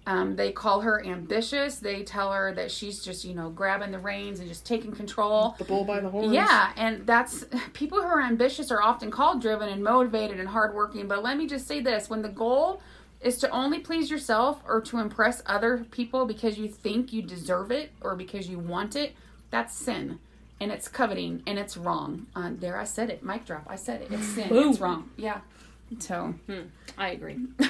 um, 0.08 0.36
they 0.36 0.52
call 0.52 0.80
her 0.80 1.04
ambitious, 1.04 1.76
they 1.76 2.02
tell 2.02 2.32
her 2.32 2.54
that 2.54 2.70
she's 2.70 3.04
just, 3.04 3.26
you 3.26 3.34
know, 3.34 3.50
grabbing 3.50 3.90
the 3.90 3.98
reins 3.98 4.40
and 4.40 4.48
just 4.48 4.64
taking 4.64 4.90
control. 4.90 5.54
The 5.58 5.64
bull 5.64 5.84
by 5.84 6.00
the 6.00 6.08
horns. 6.08 6.32
Yeah, 6.32 6.72
and 6.76 7.06
that's 7.06 7.44
people 7.74 8.00
who 8.00 8.06
are 8.06 8.22
ambitious 8.22 8.70
are 8.70 8.80
often 8.82 9.10
called 9.10 9.42
driven 9.42 9.68
and 9.68 9.84
motivated 9.84 10.40
and 10.40 10.48
hardworking. 10.48 11.08
But 11.08 11.22
let 11.22 11.36
me 11.36 11.46
just 11.46 11.68
say 11.68 11.80
this 11.80 12.08
when 12.08 12.22
the 12.22 12.30
goal 12.30 12.80
is 13.20 13.36
to 13.40 13.50
only 13.50 13.80
please 13.80 14.10
yourself 14.10 14.62
or 14.66 14.80
to 14.80 14.98
impress 14.98 15.42
other 15.44 15.84
people 15.90 16.24
because 16.24 16.56
you 16.56 16.68
think 16.68 17.12
you 17.12 17.20
deserve 17.20 17.70
it 17.70 17.90
or 18.00 18.16
because 18.16 18.48
you 18.48 18.58
want 18.58 18.96
it, 18.96 19.14
that's 19.50 19.76
sin. 19.76 20.18
And 20.58 20.72
it's 20.72 20.88
coveting 20.88 21.42
and 21.46 21.58
it's 21.58 21.76
wrong. 21.76 22.28
Uh, 22.34 22.52
there, 22.58 22.80
I 22.80 22.84
said 22.84 23.10
it. 23.10 23.22
Mic 23.22 23.44
drop. 23.44 23.66
I 23.68 23.76
said 23.76 24.00
it. 24.00 24.10
It's 24.10 24.26
sin. 24.26 24.48
Boom. 24.48 24.70
It's 24.70 24.80
wrong. 24.80 25.10
Yeah. 25.18 25.40
So 25.98 26.34
I 26.96 27.10
agree. 27.10 27.36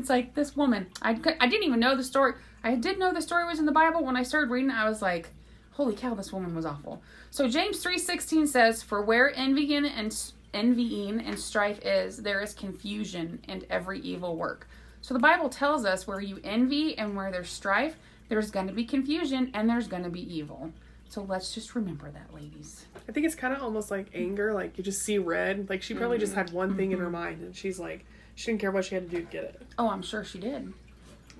it's 0.00 0.10
like 0.10 0.34
this 0.34 0.56
woman. 0.56 0.86
I, 1.02 1.10
I 1.40 1.46
didn't 1.46 1.64
even 1.64 1.80
know 1.80 1.96
the 1.96 2.02
story. 2.04 2.34
I 2.64 2.74
did 2.74 2.98
know 2.98 3.12
the 3.12 3.22
story 3.22 3.44
was 3.44 3.58
in 3.58 3.66
the 3.66 3.72
Bible. 3.72 4.04
When 4.04 4.16
I 4.16 4.22
started 4.22 4.50
reading, 4.50 4.70
I 4.70 4.88
was 4.88 5.00
like, 5.00 5.28
"Holy 5.72 5.94
cow, 5.94 6.14
this 6.14 6.32
woman 6.32 6.54
was 6.54 6.66
awful." 6.66 7.02
So 7.30 7.48
James 7.48 7.80
three 7.82 7.98
sixteen 7.98 8.46
says, 8.46 8.82
"For 8.82 9.02
where 9.02 9.32
envying 9.36 9.86
and 9.86 10.14
envying 10.52 11.20
and 11.20 11.38
strife 11.38 11.78
is, 11.84 12.18
there 12.18 12.40
is 12.42 12.52
confusion 12.54 13.40
and 13.48 13.64
every 13.70 14.00
evil 14.00 14.36
work." 14.36 14.68
So 15.02 15.14
the 15.14 15.20
Bible 15.20 15.48
tells 15.48 15.84
us 15.84 16.06
where 16.06 16.20
you 16.20 16.40
envy 16.44 16.98
and 16.98 17.16
where 17.16 17.30
there's 17.30 17.48
strife, 17.50 17.96
there's 18.28 18.50
going 18.50 18.66
to 18.66 18.72
be 18.74 18.84
confusion 18.84 19.50
and 19.54 19.68
there's 19.70 19.88
going 19.88 20.02
to 20.02 20.10
be 20.10 20.20
evil. 20.34 20.72
So 21.08 21.22
let's 21.22 21.54
just 21.54 21.74
remember 21.74 22.10
that, 22.10 22.32
ladies. 22.34 22.84
I 23.08 23.12
think 23.12 23.24
it's 23.26 23.34
kind 23.34 23.54
of 23.54 23.62
almost 23.62 23.90
like 23.90 24.08
anger. 24.14 24.52
Like 24.52 24.76
you 24.76 24.84
just 24.84 25.00
see 25.02 25.18
red. 25.18 25.68
Like 25.70 25.82
she 25.82 25.94
probably 25.94 26.18
Mm-hmm. 26.18 26.24
just 26.24 26.34
had 26.34 26.52
one 26.52 26.76
thing 26.76 26.92
in 26.92 26.98
her 26.98 27.10
mind, 27.10 27.40
and 27.42 27.56
she's 27.56 27.78
like, 27.80 28.04
she 28.40 28.46
didn't 28.50 28.62
care 28.62 28.70
what 28.70 28.86
she 28.86 28.94
had 28.94 29.10
to 29.10 29.16
do 29.16 29.22
to 29.22 29.30
get 29.30 29.44
it. 29.44 29.62
Oh, 29.78 29.90
I'm 29.90 30.00
sure 30.00 30.24
she 30.24 30.38
did. 30.38 30.72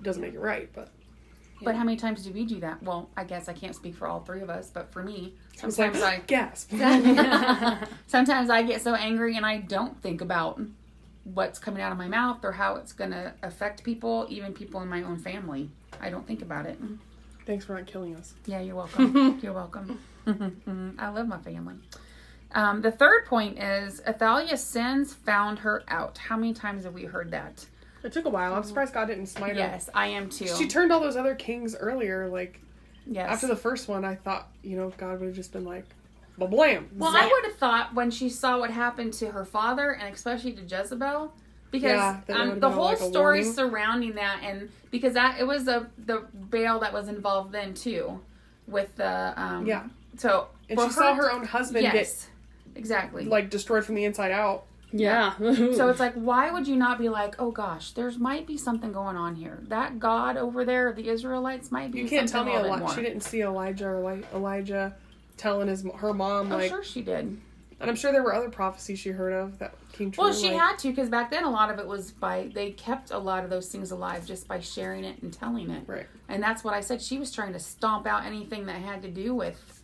Doesn't 0.03 0.21
make 0.21 0.35
it 0.35 0.39
right, 0.39 0.69
but 0.71 0.89
But 1.63 1.75
how 1.75 1.83
many 1.83 1.97
times 1.97 2.23
do 2.23 2.31
we 2.31 2.45
do 2.45 2.59
that? 2.59 2.83
Well, 2.83 3.09
I 3.17 3.23
guess 3.23 3.49
I 3.49 3.53
can't 3.53 3.75
speak 3.75 3.95
for 3.95 4.07
all 4.07 4.19
three 4.19 4.41
of 4.41 4.51
us, 4.51 4.69
but 4.71 4.91
for 4.93 5.01
me, 5.01 5.33
like 5.63 5.73
sometimes 5.73 5.99
I 6.03 6.19
gasp. 6.27 6.71
sometimes 8.07 8.51
I 8.51 8.61
get 8.61 8.81
so 8.81 8.93
angry 8.93 9.35
and 9.35 9.43
I 9.43 9.57
don't 9.57 9.99
think 10.03 10.21
about 10.21 10.61
what's 11.23 11.57
coming 11.57 11.81
out 11.81 11.91
of 11.91 11.97
my 11.97 12.07
mouth 12.07 12.45
or 12.45 12.51
how 12.51 12.75
it's 12.75 12.93
going 12.93 13.11
to 13.11 13.33
affect 13.41 13.83
people, 13.83 14.27
even 14.29 14.53
people 14.53 14.79
in 14.81 14.87
my 14.87 15.01
own 15.01 15.17
family. 15.17 15.71
I 15.99 16.11
don't 16.11 16.27
think 16.27 16.43
about 16.43 16.67
it. 16.67 16.77
Thanks 17.47 17.65
for 17.65 17.73
not 17.73 17.87
killing 17.87 18.15
us. 18.15 18.35
Yeah, 18.45 18.61
you're 18.61 18.75
welcome. 18.75 19.39
you're 19.43 19.53
welcome. 19.53 19.99
I 20.99 21.09
love 21.09 21.27
my 21.27 21.39
family. 21.39 21.75
Um, 22.53 22.81
the 22.81 22.91
third 22.91 23.25
point 23.25 23.59
is 23.59 24.01
Athalia's 24.05 24.63
sins 24.63 25.13
found 25.13 25.59
her 25.59 25.83
out. 25.87 26.17
How 26.17 26.35
many 26.35 26.53
times 26.53 26.83
have 26.83 26.93
we 26.93 27.05
heard 27.05 27.31
that? 27.31 27.65
It 28.03 28.11
took 28.11 28.25
a 28.25 28.29
while. 28.29 28.53
I'm 28.53 28.63
surprised 28.63 28.93
God 28.93 29.07
didn't 29.07 29.27
smite 29.27 29.53
her. 29.53 29.59
Yes, 29.59 29.89
I 29.93 30.07
am 30.07 30.29
too. 30.29 30.47
She 30.47 30.67
turned 30.67 30.91
all 30.91 30.99
those 30.99 31.15
other 31.15 31.35
kings 31.35 31.75
earlier. 31.75 32.27
Like 32.27 32.59
yes. 33.05 33.29
after 33.29 33.47
the 33.47 33.55
first 33.55 33.87
one, 33.87 34.03
I 34.03 34.15
thought 34.15 34.49
you 34.63 34.75
know 34.75 34.91
God 34.97 35.19
would 35.19 35.27
have 35.27 35.35
just 35.35 35.53
been 35.53 35.65
like, 35.65 35.85
"Ba 36.37 36.47
blam." 36.47 36.89
Well, 36.97 37.15
I 37.15 37.27
would 37.27 37.45
have 37.45 37.57
thought 37.57 37.93
when 37.93 38.09
she 38.09 38.29
saw 38.29 38.59
what 38.59 38.71
happened 38.71 39.13
to 39.13 39.31
her 39.31 39.45
father, 39.45 39.91
and 39.91 40.13
especially 40.13 40.53
to 40.53 40.63
Jezebel, 40.63 41.31
because 41.69 41.91
Yeah, 41.91 42.21
um, 42.29 42.59
the 42.59 42.71
whole 42.71 42.85
like 42.85 42.97
story 42.97 43.41
warning. 43.41 43.53
surrounding 43.53 44.15
that, 44.15 44.39
and 44.43 44.69
because 44.89 45.13
that 45.13 45.39
it 45.39 45.45
was 45.45 45.67
a 45.67 45.87
the 45.99 46.25
Baal 46.33 46.79
that 46.79 46.93
was 46.93 47.07
involved 47.07 47.51
then 47.51 47.75
too, 47.75 48.19
with 48.65 48.95
the 48.95 49.33
um, 49.39 49.67
Yeah. 49.67 49.83
So 50.17 50.47
and 50.69 50.79
she 50.79 50.89
saw 50.89 51.13
her 51.13 51.31
own 51.31 51.45
husband 51.45 51.83
yes, 51.83 52.27
exactly. 52.75 53.25
like 53.25 53.49
destroyed 53.49 53.85
from 53.85 53.95
the 53.95 54.05
inside 54.05 54.31
out. 54.31 54.65
Yeah. 54.93 55.37
so 55.37 55.87
it's 55.89 55.99
like, 56.01 56.13
why 56.15 56.51
would 56.51 56.67
you 56.67 56.75
not 56.75 56.97
be 56.99 57.07
like, 57.09 57.35
oh 57.39 57.51
gosh, 57.51 57.91
there's 57.91 58.17
might 58.17 58.45
be 58.45 58.57
something 58.57 58.91
going 58.91 59.15
on 59.15 59.35
here. 59.35 59.59
That 59.69 59.99
God 59.99 60.35
over 60.37 60.65
there, 60.65 60.91
the 60.91 61.07
Israelites, 61.07 61.71
might 61.71 61.91
be. 61.91 61.99
You 61.99 62.09
can't 62.09 62.27
tell 62.27 62.43
me 62.43 62.51
a 62.51 62.55
little 62.55 62.67
Eli- 62.67 62.77
bit 62.79 62.85
more. 62.85 62.95
she 62.95 63.01
didn't 63.01 63.21
see 63.21 63.41
Elijah 63.41 63.87
or 63.87 63.99
Eli- 64.01 64.23
Elijah 64.33 64.95
telling 65.37 65.67
his 65.69 65.85
her 65.97 66.13
mom 66.13 66.51
Oh, 66.51 66.57
like 66.57 66.69
sure 66.69 66.83
she 66.83 67.01
did. 67.01 67.39
And 67.79 67.89
I'm 67.89 67.95
sure 67.95 68.11
there 68.11 68.21
were 68.21 68.35
other 68.35 68.49
prophecies 68.49 68.99
she 68.99 69.09
heard 69.09 69.33
of 69.33 69.57
that 69.57 69.73
came 69.93 70.11
true. 70.11 70.25
Well, 70.25 70.33
she 70.33 70.51
like- 70.51 70.59
had 70.59 70.77
to 70.79 70.89
because 70.89 71.09
back 71.09 71.31
then 71.31 71.45
a 71.45 71.49
lot 71.49 71.71
of 71.71 71.79
it 71.79 71.87
was 71.87 72.11
by 72.11 72.51
they 72.53 72.71
kept 72.71 73.11
a 73.11 73.17
lot 73.17 73.43
of 73.43 73.49
those 73.49 73.69
things 73.69 73.91
alive 73.91 74.25
just 74.27 74.47
by 74.47 74.59
sharing 74.59 75.03
it 75.03 75.21
and 75.23 75.31
telling 75.33 75.69
it. 75.71 75.83
Right. 75.87 76.05
And 76.29 76.43
that's 76.43 76.63
what 76.63 76.73
I 76.75 76.81
said. 76.81 77.01
She 77.01 77.17
was 77.17 77.31
trying 77.31 77.53
to 77.53 77.59
stomp 77.59 78.05
out 78.05 78.25
anything 78.25 78.65
that 78.67 78.75
had 78.75 79.01
to 79.03 79.09
do 79.09 79.33
with 79.33 79.80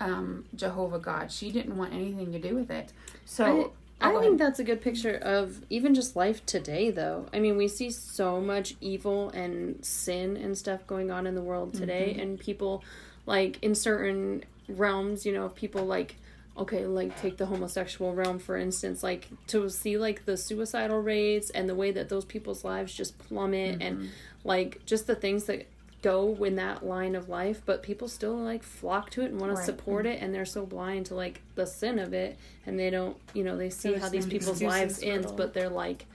um, 0.00 0.44
Jehovah 0.54 0.98
God. 0.98 1.30
She 1.30 1.52
didn't 1.52 1.76
want 1.76 1.92
anything 1.92 2.32
to 2.32 2.38
do 2.38 2.54
with 2.54 2.70
it. 2.70 2.92
So 3.24 3.44
I, 3.44 3.70
Oh, 4.02 4.16
I 4.16 4.20
think 4.22 4.38
that's 4.38 4.58
a 4.58 4.64
good 4.64 4.80
picture 4.80 5.14
of 5.14 5.60
even 5.68 5.94
just 5.94 6.16
life 6.16 6.44
today, 6.46 6.90
though. 6.90 7.26
I 7.34 7.38
mean, 7.38 7.58
we 7.58 7.68
see 7.68 7.90
so 7.90 8.40
much 8.40 8.74
evil 8.80 9.28
and 9.30 9.84
sin 9.84 10.38
and 10.38 10.56
stuff 10.56 10.86
going 10.86 11.10
on 11.10 11.26
in 11.26 11.34
the 11.34 11.42
world 11.42 11.74
today, 11.74 12.12
Mm-hmm. 12.12 12.20
and 12.20 12.40
people, 12.40 12.82
like, 13.26 13.58
in 13.62 13.74
certain 13.74 14.42
realms, 14.68 15.26
you 15.26 15.32
know, 15.32 15.50
people 15.50 15.84
like, 15.84 16.16
okay, 16.56 16.86
like, 16.86 17.20
take 17.20 17.36
the 17.36 17.44
homosexual 17.44 18.14
realm, 18.14 18.38
for 18.38 18.56
instance, 18.56 19.02
like, 19.02 19.28
to 19.48 19.68
see, 19.68 19.98
like, 19.98 20.24
the 20.24 20.36
suicidal 20.38 20.98
rates 21.02 21.50
and 21.50 21.68
the 21.68 21.74
way 21.74 21.90
that 21.90 22.08
those 22.08 22.24
people's 22.24 22.64
lives 22.64 22.94
just 22.94 23.18
plummet, 23.18 23.80
Mm-hmm. 23.80 23.82
and, 23.82 24.10
like, 24.44 24.80
just 24.86 25.06
the 25.08 25.14
things 25.14 25.44
that 25.44 25.66
go 26.02 26.34
in 26.44 26.56
that 26.56 26.84
line 26.84 27.14
of 27.14 27.28
life 27.28 27.60
but 27.66 27.82
people 27.82 28.08
still 28.08 28.34
like 28.36 28.62
flock 28.62 29.10
to 29.10 29.20
it 29.22 29.26
and 29.30 29.38
want 29.40 29.52
Right. 29.52 29.58
to 29.60 29.64
support 29.66 30.06
it 30.06 30.22
and 30.22 30.34
they're 30.34 30.44
so 30.46 30.64
blind 30.64 31.06
to 31.06 31.14
like 31.14 31.42
the 31.56 31.66
sin 31.66 31.98
of 31.98 32.12
it 32.14 32.38
and 32.64 32.78
they 32.78 32.88
don't 32.90 33.16
you 33.34 33.44
know 33.44 33.56
they 33.56 33.68
see 33.70 33.90
There's 33.90 34.02
how 34.02 34.08
these 34.08 34.26
people's 34.26 34.62
lives 34.62 35.02
ends 35.02 35.30
but 35.32 35.52
they're 35.52 35.68
like 35.68 36.06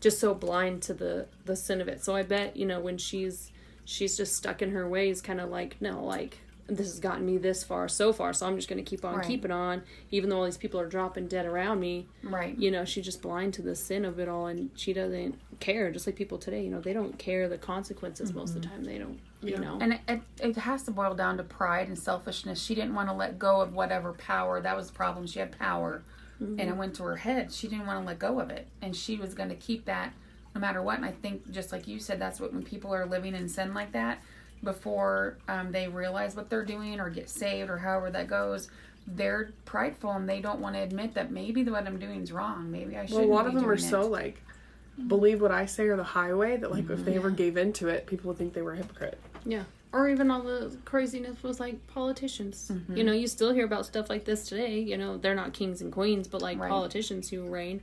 just 0.00 0.20
so 0.20 0.34
blind 0.34 0.82
to 0.82 0.94
the 0.94 1.26
the 1.46 1.56
sin 1.56 1.80
of 1.80 1.88
it 1.88 2.04
so 2.04 2.14
i 2.14 2.22
bet 2.22 2.56
you 2.56 2.66
know 2.66 2.80
when 2.80 2.98
she's 2.98 3.50
she's 3.84 4.16
just 4.16 4.36
stuck 4.36 4.60
in 4.60 4.72
her 4.72 4.86
ways 4.88 5.22
kind 5.22 5.40
of 5.40 5.48
like 5.48 5.76
no 5.80 6.04
like 6.04 6.38
this 6.66 6.86
has 6.86 7.00
gotten 7.00 7.26
me 7.26 7.36
this 7.38 7.64
far 7.64 7.88
so 7.88 8.12
far 8.12 8.32
so 8.32 8.46
i'm 8.46 8.56
just 8.56 8.68
going 8.68 8.82
to 8.82 8.88
keep 8.88 9.04
on 9.04 9.16
Right. 9.16 9.26
keeping 9.26 9.50
on 9.50 9.82
even 10.10 10.28
though 10.30 10.38
all 10.38 10.44
these 10.44 10.56
people 10.56 10.78
are 10.80 10.86
dropping 10.88 11.26
dead 11.28 11.46
around 11.46 11.80
me 11.80 12.06
right. 12.22 12.56
you 12.58 12.70
know 12.70 12.84
she's 12.84 13.04
just 13.04 13.22
blind 13.22 13.54
to 13.54 13.62
the 13.62 13.74
sin 13.74 14.04
of 14.04 14.18
it 14.20 14.28
all 14.28 14.46
and 14.46 14.70
she 14.74 14.92
doesn't 14.92 15.38
care 15.62 15.90
just 15.90 16.06
like 16.06 16.16
people 16.16 16.38
today 16.38 16.62
you 16.64 16.70
know 16.70 16.80
they 16.80 16.92
don't 16.92 17.18
care 17.18 17.48
the 17.48 17.56
consequences 17.56 18.34
most 18.34 18.54
of 18.56 18.62
the 18.62 18.68
time 18.68 18.82
they 18.84 18.98
don't 18.98 19.18
you 19.42 19.50
Yeah. 19.54 19.60
know 19.60 19.78
And 19.80 19.92
it, 19.94 20.00
it, 20.08 20.20
it 20.40 20.56
has 20.56 20.82
to 20.84 20.90
boil 20.90 21.14
down 21.14 21.36
to 21.38 21.42
pride 21.42 21.88
and 21.88 21.98
selfishness. 21.98 22.62
She 22.62 22.74
didn't 22.74 22.94
want 22.94 23.08
to 23.08 23.14
let 23.14 23.38
go 23.38 23.60
of 23.60 23.72
whatever 23.74 24.12
power. 24.12 24.60
That 24.60 24.76
was 24.76 24.86
the 24.88 24.92
problem. 24.92 25.26
She 25.26 25.38
had 25.40 25.56
power 25.58 26.02
and 26.40 26.60
it 26.60 26.76
went 26.76 26.94
to 26.96 27.04
her 27.04 27.16
head. 27.16 27.52
She 27.52 27.68
didn't 27.68 27.86
want 27.86 28.00
to 28.02 28.06
let 28.06 28.18
go 28.18 28.40
of 28.40 28.50
it. 28.50 28.66
And 28.80 28.96
she 28.96 29.16
was 29.16 29.32
going 29.34 29.48
to 29.48 29.54
keep 29.54 29.84
that 29.86 30.12
no 30.54 30.60
matter 30.60 30.82
what. 30.82 30.96
And 30.96 31.04
I 31.04 31.12
think, 31.12 31.50
just 31.52 31.70
like 31.72 31.86
you 31.88 31.98
said, 32.00 32.20
that's 32.20 32.40
what 32.40 32.52
when 32.52 32.62
people 32.64 32.92
are 32.92 33.06
living 33.06 33.34
in 33.34 33.48
sin 33.48 33.72
like 33.74 33.92
that, 33.92 34.18
before 34.62 35.38
um, 35.48 35.72
they 35.72 35.88
realize 35.88 36.34
what 36.36 36.50
they're 36.50 36.64
doing 36.64 37.00
or 37.00 37.10
get 37.10 37.28
saved 37.28 37.70
or 37.70 37.78
however 37.78 38.10
that 38.10 38.28
goes, 38.28 38.68
they're 39.06 39.50
prideful 39.64 40.10
and 40.12 40.28
they 40.28 40.40
don't 40.40 40.60
want 40.60 40.74
to 40.76 40.82
admit 40.82 41.14
that 41.14 41.30
maybe 41.30 41.62
what 41.64 41.86
I'm 41.86 41.98
doing 41.98 42.22
is 42.22 42.32
wrong. 42.32 42.70
Maybe 42.70 42.96
I 42.96 43.06
should. 43.06 43.16
Well, 43.16 43.24
a 43.24 43.26
lot 43.26 43.46
of 43.46 43.54
them 43.54 43.64
are 43.68 43.76
doing 43.76 43.90
so 43.90 44.06
like 44.08 44.42
believe 45.08 45.40
what 45.40 45.50
I 45.50 45.66
say 45.66 45.86
or 45.88 45.96
the 45.96 46.04
highway 46.04 46.56
that 46.58 46.70
like 46.70 46.84
Mm-hmm. 46.84 46.92
if 46.92 47.04
they 47.04 47.16
ever 47.16 47.30
gave 47.30 47.56
into 47.56 47.88
it, 47.88 48.06
people 48.06 48.28
would 48.28 48.38
think 48.38 48.52
they 48.54 48.62
were 48.62 48.72
a 48.72 48.76
hypocrite. 48.76 49.18
Yeah. 49.44 49.64
Or 49.92 50.08
even 50.08 50.30
all 50.30 50.42
the 50.42 50.76
craziness 50.86 51.42
was 51.42 51.60
like 51.60 51.86
politicians. 51.88 52.70
Mm-hmm. 52.72 52.96
You 52.96 53.04
know, 53.04 53.12
you 53.12 53.26
still 53.26 53.52
hear 53.52 53.64
about 53.66 53.84
stuff 53.86 54.08
like 54.08 54.24
this 54.24 54.48
today. 54.48 54.78
You 54.80 54.96
know, 54.96 55.18
they're 55.18 55.34
not 55.34 55.52
kings 55.52 55.82
and 55.82 55.92
queens, 55.92 56.28
but 56.28 56.40
like 56.42 56.58
Right. 56.58 56.70
politicians 56.70 57.28
who 57.30 57.42
reign. 57.44 57.80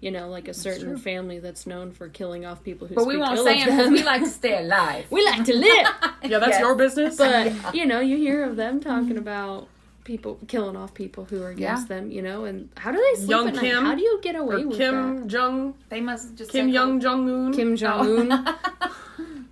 You 0.00 0.12
know, 0.12 0.28
like 0.28 0.46
a 0.46 0.54
certain 0.54 0.90
true. 0.90 0.98
family 0.98 1.40
that's 1.40 1.66
known 1.66 1.90
for 1.90 2.08
killing 2.08 2.46
off 2.46 2.62
people 2.62 2.86
who. 2.86 2.94
But 2.94 3.06
we 3.08 3.14
speak 3.14 3.22
won't 3.24 3.38
ill 3.38 3.44
say 3.44 3.58
of 3.62 3.64
because 3.66 3.84
them. 3.86 3.92
we 3.94 4.02
like 4.04 4.22
to 4.22 4.28
stay 4.30 4.56
alive. 4.62 5.06
we 5.10 5.24
like 5.24 5.44
to 5.46 5.54
live, 5.56 5.86
Yeah, 6.22 6.38
that's 6.38 6.50
Yes. 6.50 6.60
your 6.60 6.76
business. 6.76 7.16
but 7.16 7.74
you 7.74 7.84
know, 7.84 7.98
you 7.98 8.16
hear 8.16 8.44
of 8.44 8.54
them 8.54 8.78
talking 8.78 9.18
about 9.18 9.66
people 10.08 10.38
killing 10.48 10.74
off 10.74 10.94
people 10.94 11.24
who 11.26 11.42
are 11.42 11.50
against 11.50 11.82
Yeah. 11.88 11.96
them. 12.00 12.10
You 12.10 12.22
know, 12.22 12.44
and 12.46 12.70
how 12.78 12.90
do 12.90 12.96
they 12.98 13.18
sleep 13.20 13.30
Young 13.30 13.48
at 13.48 13.54
night? 13.56 13.60
Kim 13.62 13.84
How 13.84 13.94
do 13.94 14.02
you 14.02 14.18
get 14.22 14.34
away 14.36 14.56
or 14.62 14.66
with 14.68 14.78
Kim 14.78 15.28
Jong 15.28 15.74
They 15.90 16.00
must 16.00 16.34
just 16.34 16.50
Kim 16.50 16.68
Young 16.68 16.98
Jong 16.98 17.28
Un. 17.30 17.52
Kim 17.52 17.72
oh. 17.74 17.76
Jong 17.76 18.32
Un. 18.32 18.48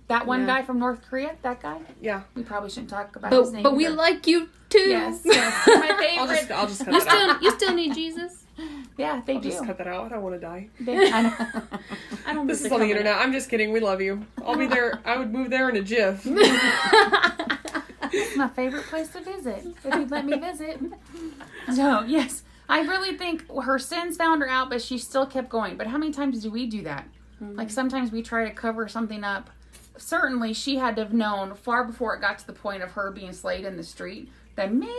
That 0.07 0.25
one 0.25 0.41
Yeah. 0.41 0.47
guy 0.47 0.61
from 0.63 0.79
North 0.79 1.01
Korea, 1.09 1.35
that 1.41 1.61
guy. 1.61 1.79
Yeah, 2.01 2.21
We 2.33 2.41
probably 2.41 2.69
shouldn't 2.69 2.89
talk 2.89 3.13
about 3.17 3.31
his 3.33 3.47
but 3.49 3.53
name. 3.53 3.63
but 3.63 3.75
we 3.75 3.89
like 3.89 4.25
you 4.25 4.47
too. 4.69 4.79
Yes, 4.79 5.19
yes, 5.25 5.67
my 5.67 5.87
favorite. 5.99 6.17
I'll 6.19 6.27
just 6.27 6.51
I'll 6.51 6.67
just 6.67 6.85
cut 6.85 6.93
You 6.93 6.99
that 7.01 7.07
out. 7.29 7.37
still 7.37 7.43
you 7.43 7.51
still 7.59 7.73
need 7.75 7.93
Jesus. 7.93 8.45
yeah, 8.97 9.21
they 9.25 9.35
I'll 9.35 9.41
do. 9.41 9.49
just 9.49 9.65
cut 9.65 9.77
that 9.77 9.87
out. 9.87 10.05
I 10.05 10.09
don't 10.15 10.23
want 10.23 10.35
to 10.35 10.39
die. 10.39 10.69
They- 10.79 11.11
I 11.11 11.21
know. 11.23 11.33
I 12.25 12.33
don't. 12.33 12.47
This 12.47 12.61
is 12.61 12.71
on 12.71 12.79
the 12.79 12.85
they're 12.85 12.87
coming 12.87 12.89
internet. 12.91 13.17
I'm 13.17 13.33
just 13.33 13.49
kidding. 13.49 13.71
We 13.73 13.81
love 13.81 14.01
you. 14.01 14.25
I'll 14.45 14.57
be 14.57 14.67
there. 14.67 14.97
I 15.05 15.17
would 15.17 15.31
move 15.33 15.49
there 15.49 15.69
in 15.69 15.75
a 15.75 15.81
jiff. 15.83 16.25
It's 18.17 18.35
my 18.35 18.47
favorite 18.49 18.85
place 18.85 19.09
to 19.09 19.21
visit. 19.21 19.65
If 19.83 19.95
you'd 19.95 20.11
let 20.11 20.25
me 20.25 20.37
visit. 20.37 20.79
So 21.73 22.03
yes, 22.03 22.43
I 22.69 22.79
really 22.81 23.17
think 23.17 23.43
her 23.61 23.77
sins 23.77 24.15
found 24.15 24.41
her 24.41 24.47
out, 24.47 24.69
but 24.69 24.81
she 24.81 24.97
still 24.97 25.25
kept 25.25 25.49
going. 25.49 25.75
But 25.75 25.87
how 25.87 25.97
many 25.97 26.13
times 26.13 26.41
do 26.41 26.49
we 26.49 26.65
do 26.65 26.81
that? 26.83 27.05
Mm-hmm. 27.41 27.57
Like 27.57 27.69
sometimes 27.69 28.11
we 28.11 28.21
try 28.21 28.45
to 28.45 28.51
cover 28.51 28.87
something 28.87 29.23
up. 29.23 29.49
Certainly, 29.97 30.53
she 30.53 30.77
had 30.77 30.95
to 30.95 31.03
have 31.03 31.13
known 31.13 31.55
far 31.55 31.83
before 31.83 32.15
it 32.15 32.21
got 32.21 32.39
to 32.39 32.47
the 32.47 32.53
point 32.53 32.83
of 32.83 32.91
her 32.91 33.11
being 33.11 33.33
slayed 33.33 33.65
in 33.65 33.75
the 33.75 33.83
street 33.83 34.31
that 34.55 34.73
maybe 34.73 34.91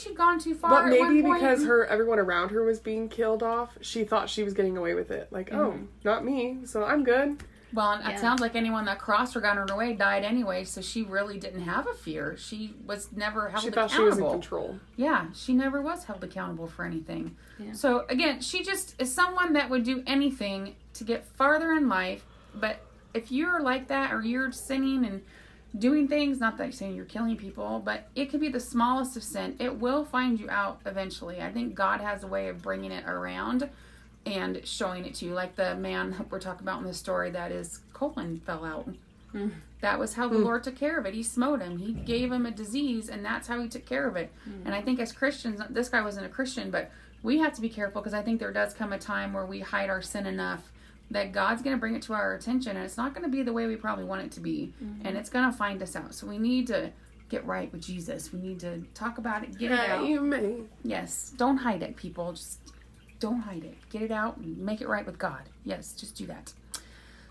she'd 0.00 0.16
gone 0.16 0.38
too 0.38 0.54
far. 0.54 0.70
But 0.70 0.90
maybe 0.90 1.20
because 1.22 1.64
her 1.64 1.86
everyone 1.86 2.18
around 2.18 2.50
her 2.50 2.64
was 2.64 2.80
being 2.80 3.08
killed 3.08 3.42
off, 3.42 3.76
she 3.80 4.04
thought 4.04 4.30
she 4.30 4.42
was 4.42 4.54
getting 4.54 4.76
away 4.76 4.94
with 4.94 5.10
it. 5.10 5.28
Like, 5.30 5.50
mm-hmm. 5.50 5.60
oh, 5.60 5.78
not 6.04 6.24
me, 6.24 6.58
so 6.64 6.84
I'm 6.84 7.04
good. 7.04 7.42
Well, 7.72 7.92
it 7.94 8.00
Yeah. 8.04 8.16
sounds 8.16 8.40
like 8.40 8.54
anyone 8.56 8.84
that 8.86 8.98
crossed 8.98 9.34
her 9.34 9.40
got 9.40 9.56
on 9.58 9.68
her 9.68 9.76
way 9.76 9.92
died 9.94 10.24
anyway, 10.24 10.64
so 10.64 10.80
she 10.80 11.02
really 11.02 11.38
didn't 11.38 11.62
have 11.62 11.86
a 11.86 11.94
fear. 11.94 12.36
She 12.36 12.74
was 12.86 13.12
never 13.12 13.48
held 13.48 13.62
She 13.64 13.70
thought 13.70 13.90
she 13.90 13.96
accountable. 13.96 14.26
was 14.26 14.34
in 14.34 14.40
control. 14.40 14.78
Yeah, 14.96 15.26
she 15.34 15.54
never 15.54 15.80
was 15.80 16.04
held 16.04 16.24
accountable 16.24 16.66
for 16.66 16.84
anything. 16.84 17.36
Yeah. 17.58 17.72
So 17.72 18.06
again, 18.08 18.40
she 18.40 18.62
just 18.64 19.00
is 19.00 19.12
someone 19.14 19.52
that 19.52 19.70
would 19.70 19.84
do 19.84 20.02
anything 20.06 20.74
to 20.94 21.04
get 21.04 21.24
farther 21.24 21.72
in 21.72 21.88
life. 21.88 22.24
But 22.54 22.80
if 23.14 23.30
you're 23.30 23.60
like 23.60 23.88
that, 23.88 24.12
or 24.12 24.22
you're 24.22 24.50
sinning 24.52 25.04
and 25.04 25.22
doing 25.78 26.08
things, 26.08 26.40
not 26.40 26.56
that 26.56 26.64
I'm 26.64 26.72
saying 26.72 26.96
you're 26.96 27.04
killing 27.04 27.36
people, 27.36 27.80
but 27.84 28.08
it 28.16 28.26
could 28.26 28.40
be 28.40 28.48
the 28.48 28.58
smallest 28.58 29.16
of 29.16 29.22
sin. 29.22 29.54
It 29.60 29.78
will 29.78 30.04
find 30.04 30.40
you 30.40 30.50
out 30.50 30.80
eventually. 30.84 31.40
I 31.40 31.52
think 31.52 31.76
God 31.76 32.00
has 32.00 32.24
a 32.24 32.26
way 32.26 32.48
of 32.48 32.60
bringing 32.60 32.90
it 32.90 33.04
around 33.08 33.70
and 34.26 34.60
showing 34.66 35.04
it 35.04 35.14
to 35.16 35.24
you, 35.24 35.32
like 35.32 35.56
the 35.56 35.74
man 35.76 36.26
we're 36.30 36.40
talking 36.40 36.62
about 36.62 36.80
in 36.80 36.86
the 36.86 36.94
story 36.94 37.30
that 37.30 37.50
his 37.50 37.80
colon 37.92 38.38
fell 38.38 38.64
out. 38.64 38.88
Mm. 39.34 39.52
That 39.80 39.98
was 39.98 40.14
how 40.14 40.28
the 40.28 40.36
mm. 40.36 40.44
Lord 40.44 40.64
took 40.64 40.76
care 40.76 40.98
of 40.98 41.06
it. 41.06 41.14
He 41.14 41.22
smote 41.22 41.62
him. 41.62 41.78
He 41.78 41.92
gave 41.92 42.30
him 42.30 42.46
a 42.46 42.50
disease, 42.50 43.08
and 43.08 43.24
that's 43.24 43.48
how 43.48 43.60
he 43.60 43.68
took 43.68 43.86
care 43.86 44.06
of 44.06 44.16
it. 44.16 44.32
Mm. 44.48 44.66
And 44.66 44.74
I 44.74 44.82
think 44.82 44.98
as 45.00 45.12
Christians, 45.12 45.60
this 45.70 45.88
guy 45.88 46.02
wasn't 46.02 46.26
a 46.26 46.28
Christian, 46.28 46.70
but 46.70 46.90
we 47.22 47.38
have 47.38 47.54
to 47.54 47.60
be 47.60 47.68
careful 47.68 48.00
because 48.00 48.14
I 48.14 48.22
think 48.22 48.40
there 48.40 48.52
does 48.52 48.74
come 48.74 48.92
a 48.92 48.98
time 48.98 49.32
where 49.32 49.46
we 49.46 49.60
hide 49.60 49.90
our 49.90 50.02
sin 50.02 50.26
enough 50.26 50.70
that 51.10 51.32
God's 51.32 51.62
going 51.62 51.74
to 51.74 51.80
bring 51.80 51.96
it 51.96 52.02
to 52.02 52.12
our 52.12 52.34
attention, 52.34 52.76
and 52.76 52.84
it's 52.84 52.96
not 52.96 53.14
going 53.14 53.24
to 53.24 53.30
be 53.30 53.42
the 53.42 53.52
way 53.52 53.66
we 53.66 53.76
probably 53.76 54.04
want 54.04 54.22
it 54.22 54.30
to 54.32 54.40
be, 54.40 54.72
mm-hmm. 54.82 55.06
and 55.06 55.16
it's 55.16 55.28
going 55.28 55.50
to 55.50 55.56
find 55.56 55.82
us 55.82 55.96
out. 55.96 56.14
So 56.14 56.26
we 56.26 56.38
need 56.38 56.68
to 56.68 56.92
get 57.28 57.44
right 57.46 57.70
with 57.72 57.82
Jesus. 57.82 58.32
We 58.32 58.40
need 58.40 58.60
to 58.60 58.82
talk 58.94 59.18
about 59.18 59.42
it, 59.42 59.58
get 59.58 59.72
it 59.72 59.78
out. 59.78 60.04
Amen. 60.04 60.68
Yes, 60.84 61.32
don't 61.36 61.56
hide 61.56 61.82
it, 61.82 61.96
people. 61.96 62.32
Just 62.32 62.60
don't 63.20 63.42
hide 63.42 63.64
it. 63.64 63.76
Get 63.90 64.02
it 64.02 64.10
out 64.10 64.38
and 64.38 64.58
make 64.58 64.80
it 64.80 64.88
right 64.88 65.06
with 65.06 65.18
God. 65.18 65.42
Yes, 65.64 65.92
just 65.92 66.16
do 66.16 66.26
that. 66.26 66.52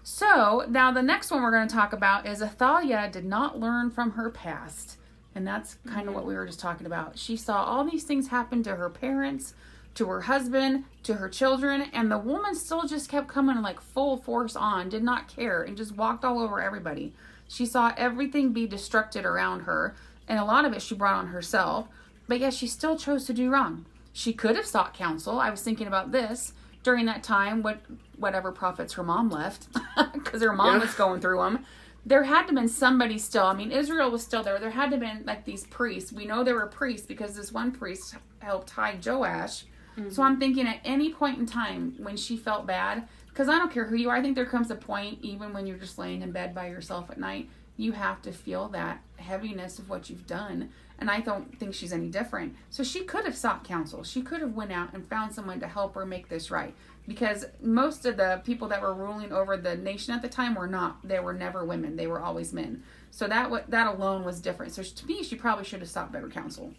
So, 0.04 0.66
now 0.70 0.92
the 0.92 1.02
next 1.02 1.30
one 1.30 1.42
we're 1.42 1.52
going 1.52 1.68
to 1.68 1.74
talk 1.74 1.92
about 1.92 2.26
is 2.26 2.42
Athaliah 2.42 3.10
did 3.12 3.26
not 3.26 3.60
learn 3.60 3.92
from 3.92 4.12
her 4.12 4.30
past. 4.30 4.98
And 5.36 5.46
that's 5.46 5.78
kind 5.88 6.08
of 6.08 6.16
what 6.16 6.26
we 6.26 6.36
were 6.36 6.46
just 6.46 6.60
talking 6.60 6.88
about. 6.88 7.18
She 7.18 7.36
saw 7.36 7.64
all 7.64 7.84
these 7.84 8.04
things 8.04 8.30
happen 8.30 8.64
to 8.64 8.76
her 8.76 8.90
parents, 8.90 9.54
to 9.96 10.08
her 10.08 10.22
husband, 10.22 10.86
to 11.04 11.16
her 11.16 11.30
children, 11.30 11.90
and 11.94 12.12
the 12.12 12.18
woman 12.18 12.56
still 12.56 12.88
just 12.88 13.10
kept 13.10 13.28
coming 13.28 13.62
like 13.62 13.82
full 13.82 14.18
force 14.18 14.56
on, 14.56 14.90
did 14.90 15.04
not 15.04 15.28
care, 15.28 15.62
and 15.62 15.78
just 15.78 15.96
walked 15.96 16.26
all 16.26 16.40
over 16.40 16.62
everybody. 16.62 17.14
She 17.48 17.66
saw 17.66 17.94
everything 17.98 18.54
be 18.54 18.68
destructed 18.68 19.26
around 19.26 19.62
her, 19.62 19.96
and 20.28 20.40
a 20.40 20.46
lot 20.46 20.66
of 20.66 20.74
it 20.74 20.82
she 20.82 20.96
brought 20.96 21.16
on 21.16 21.28
herself, 21.28 21.88
but 22.28 22.40
yet 22.40 22.54
she 22.54 22.68
still 22.68 22.98
chose 22.98 23.26
to 23.26 23.34
do 23.34 23.50
wrong. 23.50 23.86
She 24.14 24.34
could 24.34 24.56
have 24.56 24.66
sought 24.66 24.94
counsel. 24.94 25.40
I 25.40 25.50
was 25.50 25.62
thinking 25.62 25.88
about 25.88 26.12
this 26.12 26.54
during 26.84 27.06
that 27.06 27.24
time, 27.24 27.62
what 27.62 27.80
whatever 28.18 28.52
prophets 28.52 28.94
her 28.94 29.04
mom 29.04 29.30
left, 29.30 29.68
because 30.14 30.42
her 30.42 30.54
mom 30.54 30.76
Yeah. 30.76 30.82
was 30.82 30.94
going 30.94 31.22
through 31.22 31.40
them. 31.40 31.66
There 32.06 32.24
had 32.24 32.42
to 32.44 32.48
have 32.48 32.56
been 32.56 32.68
somebody 32.70 33.18
still. 33.20 33.46
I 33.46 33.54
mean, 33.54 33.72
Israel 33.72 34.10
was 34.10 34.24
still 34.24 34.42
there. 34.42 34.58
There 34.60 34.72
had 34.72 34.86
to 34.92 34.98
have 34.98 35.00
been 35.00 35.24
like 35.26 35.46
these 35.46 35.66
priests. 35.68 36.12
We 36.12 36.26
know 36.26 36.44
there 36.44 36.56
were 36.56 36.66
priests 36.68 37.06
because 37.06 37.36
this 37.36 37.52
one 37.52 37.72
priest 37.72 38.16
helped 38.40 38.70
hide 38.72 39.06
Joash. 39.06 39.66
Mm-hmm. 39.98 40.10
So 40.10 40.24
I'm 40.24 40.40
thinking 40.40 40.66
at 40.68 40.80
any 40.86 41.14
point 41.14 41.40
in 41.40 41.46
time 41.46 41.96
when 41.98 42.16
she 42.18 42.38
felt 42.38 42.66
bad, 42.66 43.08
because 43.40 43.56
I 43.56 43.58
don't 43.58 43.72
care 43.72 43.86
who 43.86 43.96
you 43.96 44.10
are, 44.10 44.18
I 44.18 44.22
think 44.22 44.36
there 44.36 44.46
comes 44.46 44.70
a 44.70 44.76
point, 44.76 45.20
even 45.22 45.54
when 45.54 45.66
you're 45.66 45.78
just 45.78 45.98
laying 45.98 46.24
in 46.24 46.34
bed 46.34 46.54
by 46.54 46.68
yourself 46.68 47.10
at 47.10 47.18
night, 47.18 47.50
you 47.78 47.94
have 47.94 48.22
to 48.24 48.34
feel 48.34 48.68
that 48.68 49.02
heaviness 49.16 49.80
of 49.80 49.88
what 49.88 50.10
you've 50.10 50.28
done. 50.28 50.72
And 50.98 51.10
I 51.10 51.22
don't 51.22 51.58
think 51.58 51.74
she's 51.74 51.94
any 51.94 52.10
different. 52.10 52.58
So 52.70 52.84
she 52.84 53.06
could 53.06 53.24
have 53.24 53.38
sought 53.38 53.64
counsel. 53.64 54.04
She 54.04 54.22
could 54.22 54.42
have 54.42 54.56
went 54.56 54.74
out 54.74 54.94
and 54.94 55.08
found 55.08 55.34
someone 55.34 55.62
to 55.62 55.70
help 55.70 55.96
her 55.96 56.06
make 56.06 56.28
this 56.28 56.52
right. 56.52 56.76
Because 57.08 57.46
most 57.62 58.06
of 58.06 58.18
the 58.18 58.42
people 58.44 58.68
that 58.68 58.82
were 58.82 58.94
ruling 58.94 59.32
over 59.32 59.56
the 59.56 59.78
nation 59.78 60.14
at 60.14 60.22
the 60.22 60.28
time 60.28 60.54
were 60.54 60.68
not. 60.68 60.98
They 61.08 61.22
were 61.22 61.32
never 61.32 61.64
women. 61.64 61.96
They 61.96 62.08
were 62.08 62.20
always 62.20 62.52
men. 62.52 62.84
So 63.10 63.26
that 63.30 63.72
that 63.72 63.88
alone 63.88 64.26
was 64.26 64.42
different. 64.42 64.74
So 64.74 64.84
to 64.84 65.06
me, 65.06 65.24
she 65.24 65.38
probably 65.38 65.64
should 65.64 65.80
have 65.80 65.90
sought 65.90 66.12
better 66.12 66.28
counsel. 66.28 66.74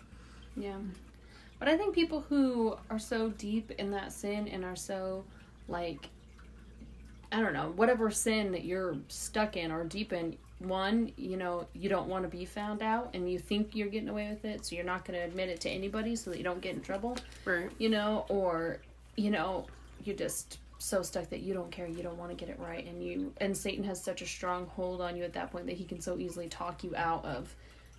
Yeah. 0.58 0.76
But 1.58 1.68
I 1.68 1.78
think 1.78 1.94
people 1.94 2.20
who 2.28 2.76
are 2.90 2.98
so 2.98 3.30
deep 3.30 3.70
in 3.78 3.92
that 3.92 4.12
sin 4.12 4.46
and 4.46 4.62
are 4.62 4.76
so 4.76 5.24
like 5.66 6.10
I 7.32 7.40
don't 7.40 7.52
know, 7.52 7.72
whatever 7.76 8.10
sin 8.10 8.52
that 8.52 8.64
you're 8.64 8.96
stuck 9.08 9.56
in 9.56 9.70
or 9.70 9.84
deep 9.84 10.12
in, 10.12 10.36
one, 10.58 11.12
you 11.16 11.36
know, 11.36 11.66
you 11.72 11.88
don't 11.88 12.08
want 12.08 12.24
to 12.24 12.28
be 12.28 12.44
found 12.44 12.82
out 12.82 13.10
and 13.14 13.30
you 13.30 13.38
think 13.38 13.74
you're 13.74 13.88
getting 13.88 14.08
away 14.08 14.28
with 14.28 14.44
it, 14.44 14.66
so 14.66 14.74
you're 14.76 14.84
not 14.84 15.04
going 15.04 15.18
to 15.18 15.24
admit 15.24 15.48
it 15.48 15.60
to 15.62 15.70
anybody 15.70 16.16
so 16.16 16.30
that 16.30 16.36
you 16.36 16.44
don't 16.44 16.60
get 16.60 16.74
in 16.74 16.80
trouble, 16.82 17.16
Right. 17.44 17.70
you 17.78 17.88
know, 17.88 18.26
or, 18.28 18.78
you 19.16 19.30
know, 19.30 19.66
you're 20.04 20.16
just 20.16 20.58
so 20.78 21.02
stuck 21.02 21.28
that 21.30 21.40
you 21.40 21.54
don't 21.54 21.70
care, 21.70 21.86
you 21.86 22.02
don't 22.02 22.18
want 22.18 22.30
to 22.30 22.36
get 22.36 22.48
it 22.48 22.58
right 22.58 22.86
and 22.86 23.02
you 23.04 23.32
and 23.38 23.54
Satan 23.54 23.84
has 23.84 24.02
such 24.02 24.22
a 24.22 24.26
strong 24.26 24.66
hold 24.66 25.02
on 25.02 25.14
you 25.14 25.24
at 25.24 25.34
that 25.34 25.52
point 25.52 25.66
that 25.66 25.76
he 25.76 25.84
can 25.84 26.00
so 26.00 26.16
easily 26.18 26.48
talk 26.48 26.82
you 26.82 26.96
out 26.96 27.22
of 27.24 27.54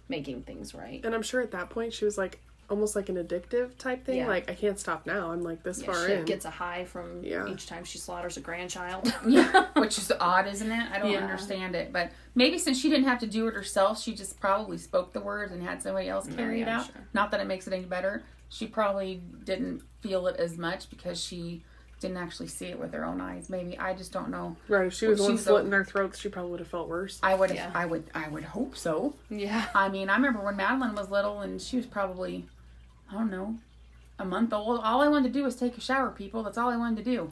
making 0.10 0.42
things 0.42 0.74
right. 0.74 1.00
And 1.04 1.14
I'm 1.14 1.22
sure 1.22 1.42
at 1.42 1.52
that 1.52 1.70
point 1.70 1.94
she 1.94 2.06
was 2.06 2.18
like 2.18 2.40
almost 2.72 2.96
like 2.96 3.10
an 3.10 3.18
addictive 3.18 3.78
type 3.78 4.06
thing. 4.06 4.18
Yeah. 4.18 4.28
Like 4.28 4.50
I 4.50 4.56
can't 4.56 4.80
stop 4.80 5.06
now. 5.06 5.32
I'm 5.32 5.44
like 5.44 5.62
this 5.62 5.80
Yeah, 5.82 5.86
far 5.94 6.08
she 6.08 6.14
in. 6.14 6.26
gets 6.26 6.46
a 6.46 6.50
high 6.50 6.86
from 6.86 7.24
Yeah. 7.24 7.48
each 7.48 7.68
time 7.68 7.84
she 7.84 7.98
slaughters 8.00 8.38
a 8.38 8.40
grandchild. 8.42 9.14
Yeah, 9.28 9.68
which 9.76 9.98
is 9.98 10.12
odd, 10.20 10.48
isn't 10.48 10.72
it? 10.72 10.92
I 10.92 10.98
don't 11.00 11.12
Yeah. 11.12 11.20
understand 11.20 11.76
it, 11.76 11.92
but 11.94 12.12
maybe 12.34 12.58
since 12.58 12.80
she 12.80 12.90
didn't 12.90 13.06
have 13.06 13.20
to 13.20 13.28
do 13.28 13.48
it 13.48 13.54
herself, 13.54 14.02
she 14.02 14.16
just 14.16 14.40
probably 14.40 14.78
spoke 14.78 15.14
the 15.14 15.20
words 15.22 15.52
and 15.52 15.62
had 15.62 15.82
somebody 15.84 16.08
else 16.10 16.28
oh, 16.32 16.36
carry 16.36 16.62
it 16.62 16.68
yeah, 16.68 16.80
out. 16.80 16.86
sure. 16.88 16.96
Not 17.14 17.30
that 17.32 17.40
it 17.42 17.46
makes 17.48 17.68
it 17.68 17.74
any 17.74 17.84
better. 17.84 18.24
She 18.50 18.66
probably 18.68 19.22
didn't 19.44 19.82
feel 20.02 20.28
it 20.28 20.38
as 20.38 20.58
much 20.58 20.90
because 20.90 21.22
she 21.22 21.64
didn't 22.00 22.18
actually 22.18 22.48
see 22.48 22.66
it 22.66 22.80
with 22.80 22.92
her 22.94 23.06
own 23.06 23.22
eyes. 23.22 23.48
Maybe 23.48 23.78
I 23.78 23.94
just 23.94 24.12
don't 24.12 24.30
know. 24.30 24.56
right. 24.68 24.88
If 24.88 24.94
she 24.96 25.06
was 25.06 25.20
Well, 25.20 25.30
one 25.30 25.38
she's 25.38 25.46
slitting 25.46 25.68
a- 25.68 25.70
their 25.70 25.86
throats, 25.86 26.18
she 26.20 26.30
probably 26.30 26.50
would 26.52 26.60
have 26.60 26.68
felt 26.68 26.90
worse. 26.90 27.20
I 27.22 27.36
would, 27.36 27.52
Yeah. 27.52 27.70
I 27.76 27.86
would, 27.86 28.06
I 28.16 28.28
would 28.28 28.44
hope 28.44 28.76
so. 28.76 29.14
yeah. 29.30 29.68
I 29.76 29.88
mean, 29.88 30.10
I 30.10 30.16
remember 30.16 30.42
when 30.42 30.56
Madeline 30.56 30.96
was 30.96 31.12
little 31.12 31.42
and 31.42 31.62
she 31.62 31.78
was 31.78 31.86
probably, 31.86 32.48
I 33.12 33.16
don't 33.16 33.32
know, 33.32 33.58
a 34.20 34.26
month 34.26 34.54
old. 34.54 34.80
All 34.84 35.02
I 35.02 35.08
wanted 35.08 35.34
to 35.34 35.40
do 35.40 35.44
was 35.44 35.56
take 35.56 35.78
a 35.78 35.82
shower, 35.82 36.10
people. 36.10 36.44
That's 36.44 36.58
all 36.58 36.70
I 36.70 36.78
wanted 36.78 37.04
to 37.04 37.12
do. 37.12 37.32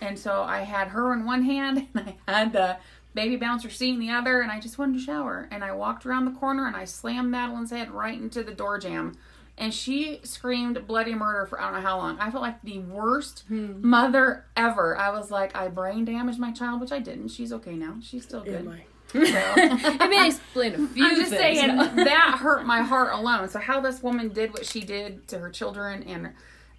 And 0.00 0.18
so 0.18 0.42
I 0.42 0.60
had 0.60 0.88
her 0.88 1.12
in 1.12 1.24
one 1.24 1.42
hand 1.42 1.88
and 1.94 2.14
I 2.28 2.32
had 2.32 2.52
the 2.52 2.76
baby 3.14 3.36
bouncer 3.36 3.70
seat 3.70 3.94
in 3.94 4.00
the 4.00 4.10
other 4.10 4.40
and 4.40 4.52
I 4.52 4.60
just 4.60 4.78
wanted 4.78 4.98
to 4.98 5.04
shower. 5.04 5.48
And 5.50 5.64
I 5.64 5.72
walked 5.72 6.06
around 6.06 6.26
the 6.26 6.38
corner 6.38 6.66
and 6.66 6.76
I 6.76 6.84
slammed 6.84 7.30
Madeline's 7.30 7.70
head 7.70 7.90
right 7.90 8.20
into 8.20 8.42
the 8.42 8.52
door 8.52 8.78
jamb. 8.78 9.16
And 9.58 9.72
she 9.72 10.20
screamed 10.22 10.86
bloody 10.86 11.14
murder 11.14 11.46
for 11.46 11.58
I 11.58 11.70
don't 11.70 11.80
know 11.80 11.88
how 11.88 11.96
long. 11.96 12.18
I 12.20 12.30
felt 12.30 12.42
like 12.42 12.60
the 12.62 12.80
worst 12.80 13.44
hmm. 13.48 13.80
mother 13.80 14.44
ever. 14.54 14.98
I 14.98 15.08
was 15.08 15.30
like, 15.30 15.56
I 15.56 15.68
brain 15.68 16.04
damaged 16.04 16.38
my 16.38 16.52
child, 16.52 16.82
which 16.82 16.92
I 16.92 16.98
didn't. 16.98 17.28
She's 17.28 17.54
okay 17.54 17.74
now. 17.74 17.96
She's 18.02 18.24
still 18.24 18.42
good. 18.42 18.66
It 19.22 20.10
may 20.10 20.28
explain 20.28 20.74
a 20.74 20.88
few 20.88 21.04
I'm 21.04 21.16
just 21.16 21.30
things. 21.30 21.60
saying 21.60 21.76
that 21.76 22.38
hurt 22.40 22.64
my 22.64 22.82
heart 22.82 23.12
alone. 23.12 23.48
So 23.48 23.58
how 23.58 23.80
this 23.80 24.02
woman 24.02 24.30
did 24.30 24.52
what 24.52 24.66
she 24.66 24.80
did 24.80 25.28
to 25.28 25.38
her 25.38 25.50
children 25.50 26.02
and 26.02 26.32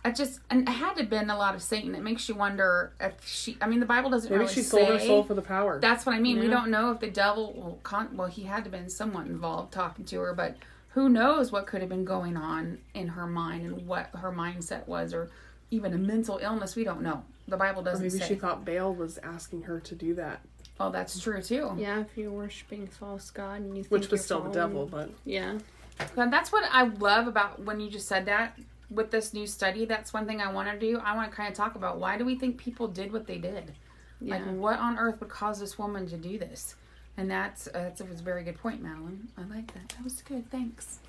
I 0.08 0.12
just 0.12 0.40
and 0.50 0.62
it 0.62 0.72
had 0.72 0.94
to 0.94 1.02
have 1.02 1.10
been 1.10 1.30
a 1.30 1.38
lot 1.38 1.54
of 1.54 1.62
Satan. 1.62 1.94
It 1.94 2.02
makes 2.02 2.30
you 2.30 2.36
wonder 2.36 2.94
if 3.00 3.14
she. 3.26 3.58
I 3.60 3.68
mean, 3.68 3.82
the 3.82 3.86
Bible 3.86 4.10
doesn't 4.10 4.30
Maybe 4.30 4.40
really 4.40 4.54
she 4.54 4.62
sold 4.62 4.88
her 4.88 5.00
soul 5.00 5.24
for 5.24 5.34
the 5.34 5.42
power. 5.42 5.80
That's 5.82 6.06
what 6.06 6.16
I 6.16 6.20
mean. 6.20 6.40
We 6.40 6.48
don't 6.48 6.72
know 6.72 6.92
if 6.92 7.02
the 7.02 7.10
devil. 7.10 7.54
Well, 7.58 7.80
con- 7.84 8.16
well, 8.16 8.30
he 8.30 8.44
had 8.44 8.64
to 8.64 8.64
have 8.64 8.72
been 8.72 8.90
somewhat 8.90 9.26
involved 9.26 9.74
talking 9.74 10.06
to 10.06 10.22
her, 10.22 10.34
but 10.34 10.56
who 10.90 11.10
knows 11.10 11.52
what 11.52 11.68
could 11.68 11.82
have 11.82 11.90
been 11.90 12.06
going 12.06 12.38
on 12.38 12.78
in 12.94 13.10
her 13.10 13.28
mind 13.28 13.66
and 13.66 13.86
what 13.86 14.10
her 14.16 14.32
mindset 14.32 14.88
was, 14.88 15.14
or 15.14 15.30
even 15.72 15.94
a 15.94 15.98
mental 15.98 16.38
illness. 16.42 16.78
We 16.78 16.86
don't 16.86 17.02
know. 17.02 17.24
The 17.50 17.58
Bible 17.58 17.82
doesn't 17.82 18.06
maybe 18.06 18.20
say. 18.20 18.28
she 18.28 18.36
thought 18.36 18.64
Baal 18.64 18.94
was 18.94 19.18
asking 19.18 19.64
her 19.64 19.82
to 19.82 19.96
do 19.96 20.14
that, 20.16 20.40
oh, 20.80 20.90
that's 20.92 21.20
true 21.20 21.42
too. 21.42 21.72
yeah, 21.78 22.02
if 22.02 22.18
you're 22.18 22.32
worshiping 22.32 22.88
false 22.88 23.30
god 23.32 23.62
and 23.62 23.76
you 23.78 23.84
think 23.84 23.92
which 23.92 24.04
you're 24.04 24.12
was 24.12 24.26
still 24.26 24.42
the 24.42 24.52
devil. 24.52 24.86
But 24.86 25.10
Yeah. 25.26 25.58
And 26.16 26.32
that's 26.32 26.52
what 26.52 26.64
I 26.72 26.84
love 26.84 27.28
about 27.28 27.64
when 27.64 27.80
you 27.80 27.90
just 27.90 28.08
said 28.08 28.26
that 28.28 28.58
with 28.92 29.10
this 29.12 29.34
new 29.34 29.48
study. 29.48 29.86
That's 29.86 30.14
one 30.14 30.26
thing 30.28 30.42
I 30.42 30.52
want 30.52 30.70
to 30.72 30.78
do. 30.80 31.00
I 31.00 31.16
want 31.16 31.32
to 31.32 31.36
kind 31.36 31.50
of 31.50 31.56
talk 31.56 31.76
about 31.76 31.98
why 32.00 32.18
do 32.18 32.26
we 32.26 32.38
think 32.38 32.58
people 32.58 32.88
did 32.88 33.12
what 33.12 33.26
they 33.28 33.38
did? 33.40 33.74
Like, 34.22 34.42
Yeah. 34.46 34.52
what 34.52 34.80
on 34.80 34.98
earth 34.98 35.20
would 35.20 35.30
cause 35.30 35.60
this 35.60 35.78
woman 35.78 36.08
to 36.10 36.18
do 36.18 36.38
this? 36.38 36.76
And 37.18 37.30
that's 37.32 37.68
uh, 37.68 37.72
that's 37.98 38.02
a 38.02 38.04
very 38.24 38.44
good 38.44 38.60
point, 38.60 38.82
Madeline. 38.82 39.28
I 39.38 39.42
like 39.54 39.74
that. 39.74 39.90
That 39.90 40.04
was 40.04 40.22
good. 40.22 40.50
Thanks. 40.52 41.00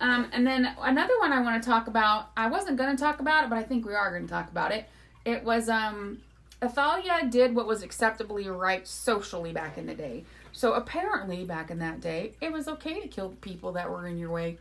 Um, 0.00 0.28
and 0.32 0.46
then 0.46 0.74
another 0.80 1.12
one 1.20 1.30
I 1.32 1.40
want 1.42 1.62
to 1.62 1.68
talk 1.68 1.86
about. 1.86 2.30
I 2.36 2.48
wasn't 2.48 2.78
going 2.78 2.96
to 2.96 3.00
talk 3.00 3.20
about 3.20 3.44
it, 3.44 3.50
but 3.50 3.58
I 3.58 3.62
think 3.62 3.84
we 3.86 3.94
are 3.94 4.10
going 4.10 4.26
to 4.26 4.32
talk 4.32 4.50
about 4.50 4.72
it. 4.72 4.88
It 5.26 5.44
was 5.44 5.68
um, 5.68 6.22
Athalia 6.62 7.28
did 7.28 7.54
what 7.54 7.66
was 7.66 7.82
acceptably 7.82 8.48
right 8.48 8.86
socially 8.86 9.52
back 9.52 9.76
in 9.76 9.86
the 9.86 9.94
day. 9.94 10.24
So 10.52 10.74
apparently, 10.74 11.44
back 11.44 11.70
in 11.70 11.78
that 11.80 12.00
day, 12.00 12.34
it 12.40 12.52
was 12.52 12.68
okay 12.68 13.00
to 13.00 13.08
kill 13.08 13.30
people 13.40 13.72
that 13.72 13.90
were 13.90 14.06
in 14.06 14.18
your 14.18 14.30
way. 14.30 14.58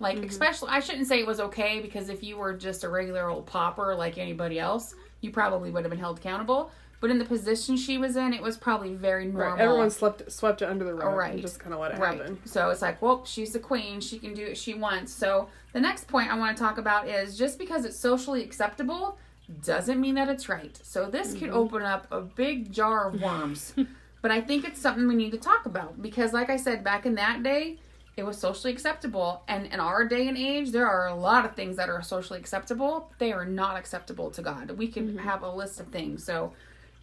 Like, 0.00 0.16
mm-hmm. 0.16 0.28
especially, 0.28 0.70
I 0.70 0.80
shouldn't 0.80 1.06
say 1.06 1.20
it 1.20 1.26
was 1.26 1.38
okay 1.38 1.80
because 1.80 2.08
if 2.08 2.22
you 2.22 2.36
were 2.36 2.54
just 2.54 2.82
a 2.82 2.88
regular 2.88 3.28
old 3.28 3.46
pauper 3.46 3.94
like 3.94 4.18
anybody 4.18 4.58
else, 4.58 4.94
you 5.20 5.30
probably 5.30 5.70
would 5.70 5.84
have 5.84 5.90
been 5.90 6.00
held 6.00 6.18
accountable. 6.18 6.70
But 7.00 7.10
in 7.10 7.18
the 7.18 7.24
position 7.24 7.76
she 7.76 7.98
was 7.98 8.16
in, 8.16 8.32
it 8.32 8.40
was 8.40 8.56
probably 8.56 8.94
very 8.94 9.26
normal. 9.26 9.52
right, 9.52 9.60
everyone 9.60 9.90
slept 9.90 10.32
swept 10.32 10.62
it 10.62 10.70
under 10.70 10.86
the 10.86 10.94
rug 10.94 11.14
Right. 11.14 11.32
and 11.34 11.42
just 11.42 11.60
kind 11.60 11.74
of 11.74 11.80
let 11.80 11.92
it 11.92 11.98
Right. 11.98 12.18
happen. 12.18 12.38
So 12.46 12.70
it's 12.70 12.80
like, 12.80 13.02
well, 13.02 13.24
she's 13.26 13.52
the 13.52 13.58
queen. 13.58 14.00
She 14.00 14.18
can 14.18 14.32
do 14.32 14.46
what 14.46 14.56
she 14.56 14.72
wants. 14.72 15.12
So 15.12 15.48
the 15.74 15.80
next 15.80 16.08
point 16.08 16.32
I 16.32 16.38
want 16.38 16.56
to 16.56 16.62
talk 16.62 16.78
about 16.78 17.06
is 17.06 17.36
just 17.36 17.58
because 17.58 17.84
it's 17.84 17.96
socially 17.96 18.42
acceptable 18.42 19.18
doesn't 19.62 20.00
mean 20.00 20.14
that 20.14 20.28
it's 20.28 20.48
right. 20.48 20.78
So 20.82 21.06
this 21.10 21.32
could 21.32 21.48
mm-hmm. 21.48 21.56
open 21.56 21.82
up 21.82 22.06
a 22.10 22.20
big 22.20 22.72
jar 22.72 23.08
of 23.08 23.20
worms. 23.20 23.74
but 24.22 24.30
I 24.30 24.40
think 24.40 24.64
it's 24.64 24.80
something 24.80 25.06
we 25.06 25.14
need 25.14 25.32
to 25.32 25.38
talk 25.38 25.66
about 25.66 26.00
because, 26.00 26.32
like 26.32 26.50
I 26.50 26.56
said, 26.56 26.82
back 26.82 27.04
in 27.04 27.14
that 27.16 27.42
day, 27.42 27.78
it 28.16 28.24
was 28.24 28.38
socially 28.38 28.72
acceptable. 28.72 29.42
And 29.48 29.66
in 29.66 29.80
our 29.80 30.04
day 30.04 30.28
and 30.28 30.38
age, 30.38 30.70
there 30.70 30.86
are 30.86 31.08
a 31.08 31.14
lot 31.14 31.44
of 31.44 31.54
things 31.54 31.76
that 31.76 31.88
are 31.88 32.00
socially 32.00 32.38
acceptable. 32.38 33.10
They 33.18 33.32
are 33.32 33.44
not 33.44 33.76
acceptable 33.76 34.30
to 34.30 34.42
God. 34.42 34.70
We 34.72 34.88
can 34.88 35.08
mm-hmm. 35.08 35.18
have 35.18 35.42
a 35.42 35.50
list 35.50 35.80
of 35.80 35.88
things. 35.88 36.24
So 36.24 36.52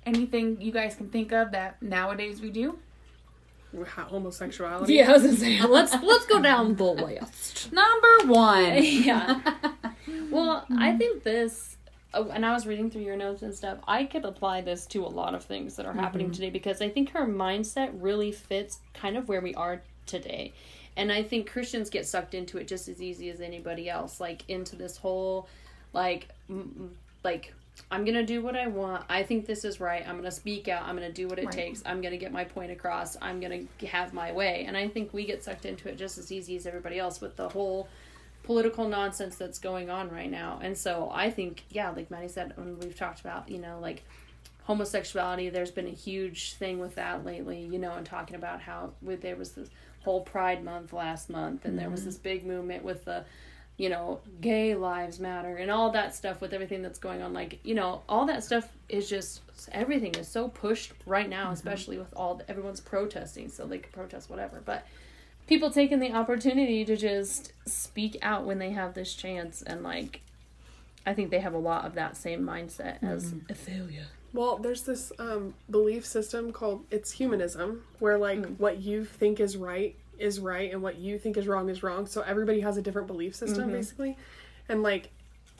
anything 0.05 0.59
you 0.61 0.71
guys 0.71 0.95
can 0.95 1.09
think 1.09 1.31
of 1.31 1.51
that 1.51 1.81
nowadays 1.81 2.41
we 2.41 2.49
do? 2.49 2.79
Homosexuality. 3.73 4.95
Yeah, 4.95 5.09
I 5.09 5.13
was 5.13 5.23
gonna 5.23 5.37
say 5.37 5.61
let's 5.67 5.93
let's 6.03 6.25
go 6.25 6.41
down 6.41 6.75
the 6.75 6.83
list. 6.83 7.71
Number 7.71 8.25
one. 8.25 8.75
yeah. 8.83 9.39
Well, 10.29 10.65
I 10.77 10.97
think 10.97 11.23
this, 11.23 11.77
oh, 12.13 12.29
and 12.29 12.45
I 12.45 12.53
was 12.53 12.65
reading 12.67 12.89
through 12.89 13.03
your 13.03 13.15
notes 13.15 13.41
and 13.41 13.53
stuff. 13.53 13.79
I 13.87 14.05
could 14.05 14.25
apply 14.25 14.61
this 14.61 14.85
to 14.87 15.05
a 15.05 15.07
lot 15.07 15.33
of 15.33 15.43
things 15.43 15.75
that 15.75 15.85
are 15.85 15.93
happening 15.93 16.27
mm-hmm. 16.27 16.33
today 16.33 16.49
because 16.49 16.81
I 16.81 16.89
think 16.89 17.11
her 17.11 17.25
mindset 17.25 17.91
really 17.93 18.31
fits 18.31 18.79
kind 18.93 19.17
of 19.17 19.27
where 19.27 19.41
we 19.41 19.55
are 19.55 19.81
today. 20.05 20.53
And 20.97 21.11
I 21.11 21.23
think 21.23 21.49
Christians 21.49 21.89
get 21.89 22.05
sucked 22.05 22.33
into 22.33 22.57
it 22.57 22.67
just 22.67 22.87
as 22.87 23.01
easy 23.01 23.29
as 23.29 23.39
anybody 23.39 23.89
else, 23.89 24.19
like 24.19 24.43
into 24.49 24.75
this 24.75 24.97
whole, 24.97 25.47
like, 25.93 26.27
m- 26.49 26.95
like 27.23 27.53
I'm 27.89 28.05
gonna 28.05 28.25
do 28.25 28.41
what 28.41 28.55
I 28.55 28.67
want. 28.67 29.05
I 29.09 29.23
think 29.23 29.45
this 29.45 29.63
is 29.63 29.79
right. 29.79 30.07
I'm 30.07 30.17
gonna 30.17 30.31
speak 30.31 30.67
out. 30.67 30.83
I'm 30.83 30.95
gonna 30.95 31.11
do 31.11 31.27
what 31.27 31.39
it 31.39 31.45
Right. 31.45 31.53
takes. 31.53 31.81
I'm 31.85 32.01
gonna 32.01 32.17
get 32.17 32.31
my 32.31 32.43
point 32.43 32.71
across. 32.71 33.17
I'm 33.21 33.39
gonna 33.39 33.63
have 33.87 34.13
my 34.13 34.31
way. 34.31 34.65
And 34.67 34.75
I 34.75 34.87
think 34.87 35.13
we 35.13 35.25
get 35.25 35.43
sucked 35.43 35.65
into 35.65 35.89
it 35.89 35.97
just 35.97 36.17
as 36.17 36.31
easy 36.31 36.55
as 36.57 36.67
everybody 36.67 36.99
else 36.99 37.21
with 37.21 37.35
the 37.37 37.49
whole 37.49 37.87
political 38.51 38.89
nonsense 38.89 39.37
that's 39.37 39.59
going 39.59 39.89
on 39.89 40.09
right 40.09 40.29
now. 40.29 40.59
And 40.61 40.77
so 40.77 41.09
I 41.13 41.29
think, 41.29 41.63
yeah, 41.69 41.89
like 41.91 42.11
Maddie 42.11 42.27
said, 42.27 42.51
when 42.57 42.77
we've 42.79 42.97
talked 42.97 43.21
about, 43.21 43.49
you 43.49 43.59
know, 43.59 43.79
like 43.79 44.03
homosexuality, 44.63 45.47
there's 45.47 45.71
been 45.71 45.87
a 45.87 45.91
huge 45.91 46.55
thing 46.55 46.77
with 46.77 46.95
that 46.95 47.23
lately, 47.25 47.61
you 47.61 47.79
know, 47.79 47.93
and 47.93 48.05
talking 48.05 48.35
about 48.35 48.59
how 48.59 48.91
with, 49.01 49.21
there 49.21 49.37
was 49.37 49.53
this 49.53 49.69
whole 50.03 50.19
Pride 50.19 50.65
Month 50.65 50.91
last 50.91 51.29
month, 51.29 51.63
and 51.63 51.79
there 51.79 51.89
was 51.89 52.01
mm-hmm. 52.01 52.09
this 52.09 52.17
big 52.17 52.45
movement 52.45 52.83
with 52.83 53.05
the, 53.05 53.23
you 53.77 53.87
know, 53.87 54.19
gay 54.41 54.75
lives 54.75 55.17
matter 55.17 55.55
and 55.55 55.71
all 55.71 55.89
that 55.91 56.13
stuff 56.13 56.41
with 56.41 56.51
everything 56.51 56.81
that's 56.81 56.99
going 56.99 57.21
on. 57.21 57.31
Like, 57.31 57.61
you 57.63 57.73
know, 57.73 58.01
all 58.09 58.25
that 58.25 58.43
stuff 58.43 58.67
is 58.89 59.09
just 59.09 59.43
everything 59.71 60.13
is 60.15 60.27
so 60.27 60.49
pushed 60.49 60.91
right 61.05 61.29
now, 61.29 61.45
mm-hmm. 61.45 61.53
especially 61.53 61.97
with 61.97 62.13
all 62.17 62.41
everyone's 62.49 62.81
protesting, 62.81 63.47
so 63.47 63.65
they 63.65 63.77
can 63.77 63.93
protest 63.93 64.29
whatever. 64.29 64.61
But 64.65 64.85
people 65.51 65.69
taking 65.69 65.99
the 65.99 66.13
opportunity 66.13 66.85
to 66.85 66.95
just 66.95 67.51
speak 67.65 68.17
out 68.21 68.45
when 68.45 68.57
they 68.57 68.69
have 68.69 68.93
this 68.93 69.13
chance 69.13 69.61
and 69.61 69.83
like 69.83 70.21
I 71.05 71.13
think 71.13 71.29
they 71.29 71.41
have 71.41 71.53
a 71.53 71.57
lot 71.57 71.83
of 71.83 71.95
that 71.95 72.15
same 72.15 72.41
mindset 72.43 73.03
as 73.03 73.33
mm-hmm. 73.33 73.51
Athalia. 73.51 74.05
Well, 74.31 74.59
there's 74.59 74.83
this 74.83 75.11
um, 75.19 75.53
belief 75.69 76.05
system 76.05 76.53
called 76.53 76.85
it's 76.89 77.11
humanism, 77.11 77.83
where 77.99 78.17
like 78.17 78.39
mm. 78.39 78.59
what 78.59 78.81
you 78.81 79.03
think 79.03 79.41
is 79.41 79.57
right 79.57 79.93
is 80.19 80.39
right 80.39 80.71
and 80.71 80.81
what 80.81 80.99
you 80.99 81.19
think 81.19 81.35
is 81.35 81.47
wrong 81.47 81.67
is 81.67 81.83
wrong. 81.83 82.05
So 82.05 82.21
everybody 82.21 82.61
has 82.61 82.77
a 82.77 82.81
different 82.81 83.07
belief 83.07 83.35
system, 83.35 83.63
mm-hmm. 83.63 83.73
basically. 83.73 84.17
And 84.69 84.83
like, 84.83 85.09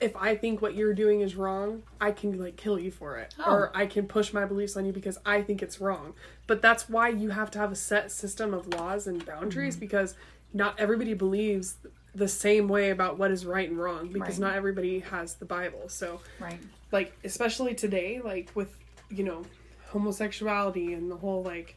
if 0.02 0.16
I 0.18 0.36
think 0.36 0.62
what 0.62 0.74
you're 0.76 0.94
doing 0.96 1.22
is 1.22 1.36
wrong, 1.36 1.84
I 2.02 2.12
can 2.12 2.38
like 2.42 2.58
kill 2.58 2.80
you 2.80 2.90
for 2.92 3.18
it, 3.18 3.34
Oh. 3.40 3.52
or 3.52 3.72
I 3.76 3.86
can 3.86 4.08
push 4.08 4.34
my 4.34 4.46
beliefs 4.46 4.76
on 4.76 4.86
you 4.86 4.92
because 4.92 5.18
I 5.26 5.42
think 5.44 5.62
it's 5.62 5.80
wrong. 5.80 6.14
But 6.48 6.62
that's 6.62 6.90
why 6.90 7.10
you 7.10 7.30
have 7.30 7.52
to 7.52 7.60
have 7.60 7.72
a 7.72 7.76
set 7.76 8.12
system 8.12 8.54
of 8.54 8.68
laws 8.74 9.06
and 9.08 9.24
boundaries 9.26 9.76
because 9.78 10.16
not 10.54 10.80
everybody 10.80 11.14
believes 11.14 11.76
the 12.14 12.28
same 12.28 12.68
way 12.68 12.90
about 12.90 13.18
what 13.18 13.32
is 13.32 13.46
right 13.46 13.70
and 13.70 13.80
wrong 13.80 14.08
because 14.12 14.40
Right. 14.40 14.48
not 14.50 14.56
everybody 14.56 15.00
has 15.00 15.36
the 15.36 15.46
Bible. 15.46 15.88
So 15.88 16.20
Right. 16.40 16.60
like 16.92 17.14
especially 17.24 17.74
today 17.76 18.20
like 18.24 18.50
with 18.56 18.76
you 19.10 19.24
know 19.24 19.46
homosexuality 19.92 20.94
and 20.94 21.10
the 21.12 21.16
whole 21.18 21.44
like 21.44 21.76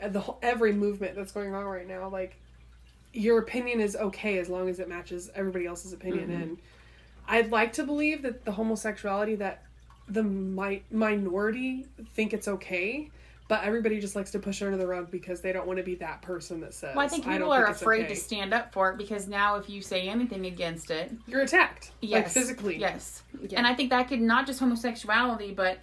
uh, 0.00 0.08
the 0.08 0.20
whole, 0.20 0.38
every 0.42 0.72
movement 0.72 1.16
that's 1.16 1.32
going 1.32 1.54
on 1.54 1.64
right 1.64 1.86
now 1.88 2.08
like 2.08 2.36
your 3.12 3.38
opinion 3.38 3.80
is 3.80 3.94
okay 3.96 4.38
as 4.38 4.48
long 4.48 4.68
as 4.68 4.78
it 4.80 4.88
matches 4.88 5.30
everybody 5.34 5.66
else's 5.66 5.92
opinion 5.92 6.30
and 6.30 6.58
I'd 7.28 7.50
like 7.50 7.72
to 7.74 7.84
believe 7.84 8.22
that 8.22 8.44
the 8.44 8.52
homosexuality 8.52 9.36
that 9.36 9.62
the 10.08 10.22
mi- 10.22 10.82
minority 10.90 11.86
think 12.14 12.32
it's 12.34 12.46
okay, 12.48 13.10
but 13.48 13.62
everybody 13.64 14.00
just 14.00 14.14
likes 14.16 14.30
to 14.32 14.38
push 14.38 14.60
it 14.60 14.66
under 14.66 14.76
the 14.76 14.86
rug 14.86 15.10
because 15.10 15.40
they 15.40 15.52
don't 15.52 15.66
want 15.66 15.78
to 15.78 15.82
be 15.82 15.94
that 15.96 16.20
person 16.22 16.60
that 16.60 16.74
says. 16.74 16.94
Well, 16.94 17.04
I 17.04 17.08
think 17.08 17.24
don't 17.24 17.32
people 17.34 17.52
are 17.52 17.66
it's 17.68 17.80
afraid 17.80 18.04
okay." 18.04 18.14
to 18.14 18.20
stand 18.20 18.52
up 18.52 18.72
for 18.72 18.90
it 18.90 18.98
because 18.98 19.26
now 19.28 19.56
if 19.56 19.70
you 19.70 19.80
say 19.80 20.08
anything 20.08 20.44
against 20.46 20.90
it, 20.90 21.10
You're 21.26 21.40
attacked, 21.42 21.92
yes, 22.02 22.24
like 22.24 22.32
physically. 22.32 22.76
yes. 22.78 23.22
Yeah. 23.40 23.58
And 23.58 23.66
I 23.66 23.74
think 23.74 23.90
that 23.90 24.08
could 24.08 24.20
not 24.20 24.46
just 24.46 24.60
homosexuality, 24.60 25.52
but 25.52 25.78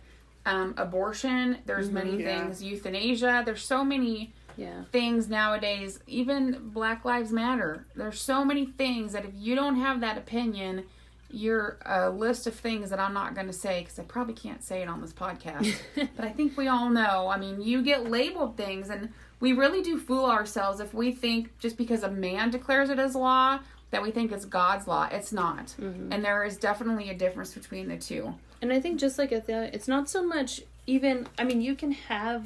um, 0.45 0.73
abortion. 0.77 1.57
There's 1.65 1.89
many 1.89 2.11
Mm-hmm. 2.11 2.19
Yeah. 2.21 2.43
things. 2.43 2.63
Euthanasia. 2.63 3.43
There's 3.45 3.63
so 3.63 3.83
many 3.83 4.33
Yeah. 4.57 4.83
things 4.91 5.29
nowadays. 5.29 5.99
Even 6.07 6.69
Black 6.73 7.05
Lives 7.05 7.31
Matter. 7.31 7.85
There's 7.95 8.19
so 8.21 8.43
many 8.45 8.65
things 8.65 9.13
that 9.13 9.23
if 9.25 9.31
you 9.35 9.55
don't 9.55 9.75
have 9.77 10.01
that 10.01 10.17
opinion, 10.17 10.85
you're 11.33 11.77
a 11.85 12.09
list 12.09 12.47
of 12.47 12.55
things 12.55 12.89
that 12.89 12.99
I'm 12.99 13.13
not 13.13 13.35
going 13.35 13.47
to 13.47 13.53
say 13.53 13.81
because 13.81 13.99
I 13.99 14.03
probably 14.03 14.33
can't 14.33 14.63
say 14.63 14.81
it 14.81 14.87
on 14.87 15.01
this 15.01 15.13
podcast. 15.13 15.75
but 15.95 16.25
I 16.25 16.29
think 16.29 16.57
we 16.57 16.67
all 16.67 16.89
know. 16.89 17.27
I 17.27 17.37
mean, 17.37 17.61
you 17.61 17.81
get 17.81 18.09
labeled 18.09 18.57
things, 18.57 18.89
and 18.89 19.09
we 19.39 19.53
really 19.53 19.81
do 19.81 19.97
fool 19.97 20.25
ourselves 20.25 20.79
if 20.79 20.93
we 20.93 21.11
think 21.11 21.57
just 21.59 21.77
because 21.77 22.03
a 22.03 22.11
man 22.11 22.51
declares 22.51 22.89
it 22.89 22.99
as 22.99 23.15
law 23.15 23.59
that 23.91 24.01
we 24.01 24.11
think 24.11 24.31
it's 24.31 24.45
God's 24.45 24.87
law. 24.87 25.07
It's 25.11 25.31
not. 25.31 25.75
Mm-hmm. 25.79 26.13
And 26.13 26.23
there 26.23 26.43
is 26.43 26.57
definitely 26.57 27.09
a 27.09 27.13
difference 27.13 27.53
between 27.53 27.89
the 27.89 27.97
two. 27.97 28.33
And 28.61 28.71
I 28.71 28.79
think 28.79 28.99
just 28.99 29.17
like 29.17 29.31
at 29.31 29.47
the, 29.47 29.73
it's 29.73 29.87
not 29.87 30.09
so 30.09 30.25
much 30.25 30.61
even. 30.87 31.27
I 31.37 31.43
mean, 31.43 31.61
you 31.61 31.75
can 31.75 31.91
have 31.91 32.45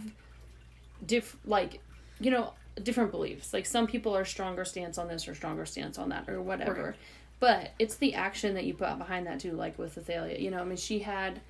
diff 1.05 1.37
like, 1.45 1.81
you 2.19 2.31
know, 2.31 2.53
different 2.81 3.11
beliefs. 3.11 3.53
Like 3.53 3.65
some 3.65 3.87
people 3.87 4.15
are 4.15 4.25
stronger 4.25 4.65
stance 4.65 4.97
on 4.97 5.07
this 5.07 5.27
or 5.27 5.35
stronger 5.35 5.65
stance 5.65 5.97
on 5.97 6.09
that 6.09 6.29
or 6.29 6.41
whatever. 6.41 6.83
Right. 6.83 6.95
But 7.39 7.71
it's 7.79 7.95
the 7.95 8.13
action 8.15 8.53
that 8.55 8.63
you 8.63 8.73
put 8.73 8.97
behind 8.97 9.27
that 9.27 9.39
too. 9.39 9.51
Like 9.51 9.77
with 9.77 9.97
Athalia, 9.97 10.39
you 10.39 10.51
know, 10.51 10.59
I 10.59 10.63
mean, 10.63 10.77
she 10.77 10.99
had, 10.99 11.41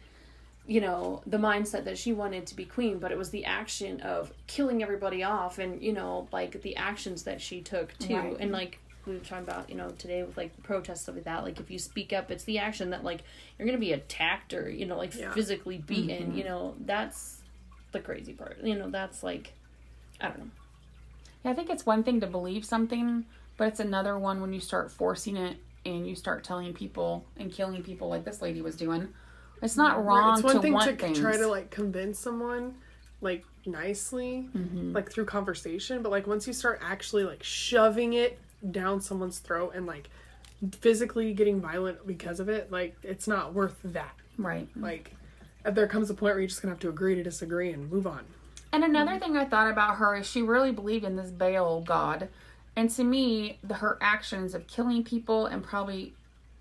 you 0.68 0.82
know, 0.82 1.22
the 1.28 1.38
mindset 1.38 1.86
that 1.86 1.98
she 1.98 2.12
wanted 2.12 2.48
to 2.48 2.56
be 2.56 2.66
queen, 2.66 2.98
but 2.98 3.12
it 3.12 3.18
was 3.18 3.30
the 3.30 3.46
action 3.46 4.02
of 4.02 4.34
killing 4.48 4.82
everybody 4.82 5.24
off, 5.24 5.60
and 5.60 5.82
you 5.82 5.94
know, 5.94 6.28
like 6.32 6.62
the 6.64 6.76
actions 6.76 7.24
that 7.24 7.40
she 7.40 7.62
took 7.62 7.98
too, 8.00 8.18
Right. 8.18 8.38
and 8.40 8.52
like 8.52 8.80
we 9.06 9.14
were 9.14 9.20
talking 9.20 9.44
about, 9.44 9.70
you 9.70 9.76
know, 9.76 9.90
today 10.00 10.24
with 10.24 10.36
like 10.36 10.52
protests 10.64 11.02
stuff 11.04 11.16
like 11.16 11.26
that. 11.26 11.44
Like 11.44 11.60
if 11.60 11.70
you 11.70 11.78
speak 11.78 12.12
up, 12.12 12.32
it's 12.32 12.44
the 12.46 12.58
action 12.58 12.90
that 12.90 13.04
like 13.04 13.22
you're 13.58 13.68
gonna 13.68 13.78
be 13.78 13.94
attacked 13.94 14.54
or 14.54 14.68
you 14.70 14.86
know 14.88 14.98
like 14.98 15.14
Yeah. 15.16 15.32
physically 15.34 15.78
beaten. 15.78 16.36
You 16.36 16.44
mm-hmm. 16.44 16.50
know, 16.50 16.76
that's 16.80 17.42
the 17.92 18.00
crazy 18.00 18.34
part. 18.34 18.58
You 18.64 18.76
know, 18.76 18.90
that's 18.90 19.22
like 19.22 19.54
I 20.20 20.30
don't 20.30 20.40
know. 20.40 20.50
Yeah, 21.44 21.52
I 21.52 21.54
think 21.54 21.70
it's 21.70 21.86
one 21.86 22.04
thing 22.04 22.22
to 22.22 22.28
believe 22.28 22.66
something, 22.66 23.26
but 23.58 23.68
it's 23.68 23.80
another 23.80 24.18
one 24.18 24.42
when 24.42 24.52
you 24.52 24.60
start 24.60 24.92
forcing 24.92 25.38
it 25.38 25.58
and 25.86 26.08
you 26.08 26.16
start 26.16 26.44
telling 26.44 26.74
people 26.74 27.26
and 27.38 27.52
killing 27.52 27.84
people 27.84 28.10
like 28.10 28.26
this 28.26 28.42
lady 28.42 28.62
was 28.62 28.76
doing. 28.76 29.08
It's 29.62 29.78
not 29.78 30.04
wrong 30.04 30.34
It's 30.36 30.44
one 30.44 30.56
to 30.56 30.62
thing 30.62 30.78
to 30.80 30.96
things. 30.96 31.20
try 31.20 31.38
to 31.38 31.48
like 31.48 31.70
convince 31.72 32.20
someone 32.20 32.76
like 33.22 33.46
nicely, 33.66 34.50
Mm-hmm. 34.56 34.94
like 34.94 35.12
through 35.12 35.26
conversation, 35.26 36.02
but 36.02 36.12
like 36.12 36.28
once 36.28 36.46
you 36.48 36.54
start 36.54 36.82
actually 36.84 37.24
like 37.24 37.44
shoving 37.44 38.14
it 38.14 38.40
down 38.72 39.00
someone's 39.02 39.40
throat 39.40 39.74
and 39.76 39.86
like 39.86 40.10
physically 40.82 41.34
getting 41.34 41.62
violent 41.62 42.06
because 42.08 42.40
of 42.40 42.50
it, 42.50 42.72
like 42.72 42.96
it's 43.04 43.28
not 43.28 43.54
worth 43.54 43.78
that. 43.84 44.14
right. 44.38 44.68
Like 44.76 45.12
there 45.64 45.88
comes 45.88 46.10
a 46.10 46.14
point 46.14 46.34
where 46.34 46.40
you're 46.40 46.48
just 46.48 46.62
gonna 46.62 46.74
have 46.74 46.80
to 46.82 46.90
agree 46.90 47.16
to 47.16 47.24
disagree 47.24 47.72
and 47.72 47.92
move 47.92 48.06
on. 48.08 48.22
And 48.74 48.84
another 48.84 49.18
thing 49.20 49.38
I 49.38 49.46
thought 49.46 49.70
about 49.72 49.96
her 49.98 50.16
is 50.18 50.28
she 50.30 50.42
really 50.42 50.72
believed 50.72 51.06
in 51.06 51.16
this 51.16 51.32
Baal 51.32 51.82
god. 51.82 52.28
And 52.76 52.90
to 52.92 53.04
me, 53.04 53.58
the, 53.64 53.76
her 53.76 53.98
actions 54.02 54.54
of 54.54 54.68
killing 54.68 55.04
people 55.04 55.46
and 55.46 55.64
probably 55.64 56.14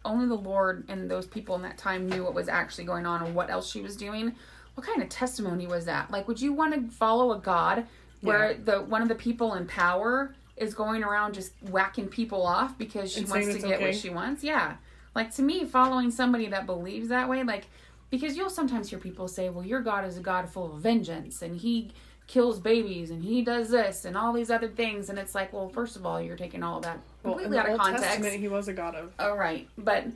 only 0.05 0.27
the 0.27 0.35
Lord 0.35 0.85
and 0.88 1.11
those 1.11 1.27
people 1.27 1.57
in 1.57 1.62
that 1.62 1.79
time 1.79 2.09
knew 2.09 2.22
what 2.24 2.35
was 2.35 2.48
actually 2.48 2.85
going 2.85 3.07
on 3.07 3.22
and 3.24 3.35
what 3.35 3.50
else 3.50 3.70
she 3.70 3.81
was 3.81 3.96
doing. 3.96 4.35
What 4.74 4.87
kind 4.87 5.03
of 5.03 5.09
testimony 5.09 5.66
was 5.66 5.87
that? 5.87 6.11
Like, 6.11 6.29
would 6.29 6.40
you 6.40 6.53
want 6.53 6.74
to 6.74 6.94
follow 6.94 7.33
a 7.33 7.38
God 7.38 7.87
where 8.20 8.53
Yeah. 8.53 8.59
the 8.64 8.81
one 8.83 9.03
of 9.03 9.09
the 9.09 9.14
people 9.14 9.55
in 9.55 9.66
power 9.66 10.35
is 10.57 10.72
going 10.74 11.03
around 11.03 11.35
just 11.35 11.53
whacking 11.68 12.09
people 12.09 12.46
off 12.46 12.77
because 12.79 13.12
she 13.12 13.20
And 13.20 13.29
wants 13.31 13.48
to 13.48 13.59
get 13.61 13.74
okay? 13.77 13.87
what 13.87 13.94
she 13.96 14.11
wants? 14.11 14.44
Yeah. 14.44 14.74
Like 15.14 15.35
to 15.37 15.42
me, 15.42 15.64
following 15.64 16.11
somebody 16.11 16.46
that 16.48 16.66
believes 16.66 17.09
that 17.09 17.29
way, 17.29 17.42
like 17.42 17.66
because 18.11 18.37
you'll 18.37 18.50
sometimes 18.50 18.90
hear 18.90 18.98
people 19.00 19.27
say, 19.27 19.48
"Well, 19.48 19.64
your 19.64 19.81
God 19.81 20.05
is 20.05 20.16
a 20.16 20.20
God 20.20 20.48
full 20.48 20.72
of 20.74 20.81
vengeance, 20.83 21.42
and 21.42 21.57
He 21.57 21.90
kills 22.27 22.59
babies, 22.59 23.11
and 23.11 23.23
He 23.23 23.43
does 23.43 23.71
this, 23.71 24.05
and 24.05 24.17
all 24.17 24.33
these 24.33 24.51
other 24.51 24.69
things," 24.69 25.09
and 25.09 25.19
it's 25.19 25.35
like, 25.35 25.53
well, 25.53 25.69
first 25.69 25.97
of 25.97 26.07
all, 26.07 26.21
you're 26.21 26.37
taking 26.37 26.63
all 26.63 26.79
of 26.79 26.85
that 26.85 26.99
Well, 27.23 27.35
completely 27.35 27.57
the 27.57 27.61
out 27.61 27.67
of 27.67 27.73
Old 27.73 27.81
context. 27.81 28.05
Testament, 28.05 28.35
he 28.41 28.49
was 28.49 28.69
a 28.69 28.73
god 28.73 28.95
of. 28.95 29.13
All 29.19 29.37
right, 29.37 29.69
but 29.77 30.07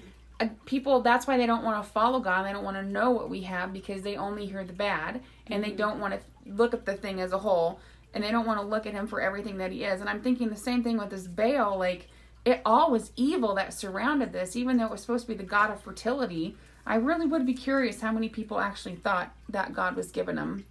uh, 0.41 0.49
people 0.67 1.01
that's 1.01 1.27
why 1.27 1.37
they 1.37 1.47
don't 1.47 1.65
want 1.65 1.85
to 1.85 1.91
follow 1.91 2.21
God. 2.21 2.45
They 2.45 2.53
don't 2.53 2.65
want 2.65 2.77
to 2.77 2.83
know 2.83 3.11
what 3.11 3.29
we 3.29 3.43
have 3.43 3.73
because 3.73 4.03
they 4.03 4.17
only 4.17 4.47
hear 4.47 4.65
the 4.65 4.73
bad 4.73 5.21
and 5.49 5.63
they 5.63 5.73
don't 5.73 5.99
want 5.99 6.15
to 6.15 6.21
look 6.53 6.75
at 6.75 6.87
the 6.87 6.95
thing 6.95 7.21
as 7.21 7.33
a 7.33 7.39
whole 7.39 7.81
and 8.15 8.23
they 8.23 8.31
don't 8.31 8.47
want 8.47 8.61
to 8.61 8.67
look 8.67 8.87
at 8.87 8.95
him 8.95 9.07
for 9.07 9.21
everything 9.21 9.59
that 9.59 9.73
he 9.73 9.85
is. 9.85 10.01
And 10.01 10.09
I'm 10.09 10.23
thinking 10.23 10.49
the 10.49 10.57
same 10.57 10.83
thing 10.83 10.97
with 10.97 11.11
this 11.11 11.27
Baal 11.27 11.79
like 11.79 12.09
it 12.45 12.63
all 12.65 12.91
was 12.91 13.13
evil 13.17 13.55
that 13.57 13.75
surrounded 13.75 14.33
this 14.33 14.55
even 14.55 14.77
though 14.77 14.87
it 14.87 14.91
was 14.93 15.01
supposed 15.01 15.27
to 15.27 15.33
be 15.33 15.37
the 15.37 15.43
god 15.45 15.71
of 15.71 15.83
fertility. 15.83 16.57
I 16.87 16.95
really 16.95 17.27
would 17.27 17.45
be 17.45 17.55
curious 17.55 18.01
how 18.01 18.13
many 18.13 18.29
people 18.29 18.61
actually 18.61 18.95
thought 18.95 19.35
that 19.51 19.75
God 19.75 19.95
was 19.95 20.11
giving 20.11 20.37
them 20.37 20.65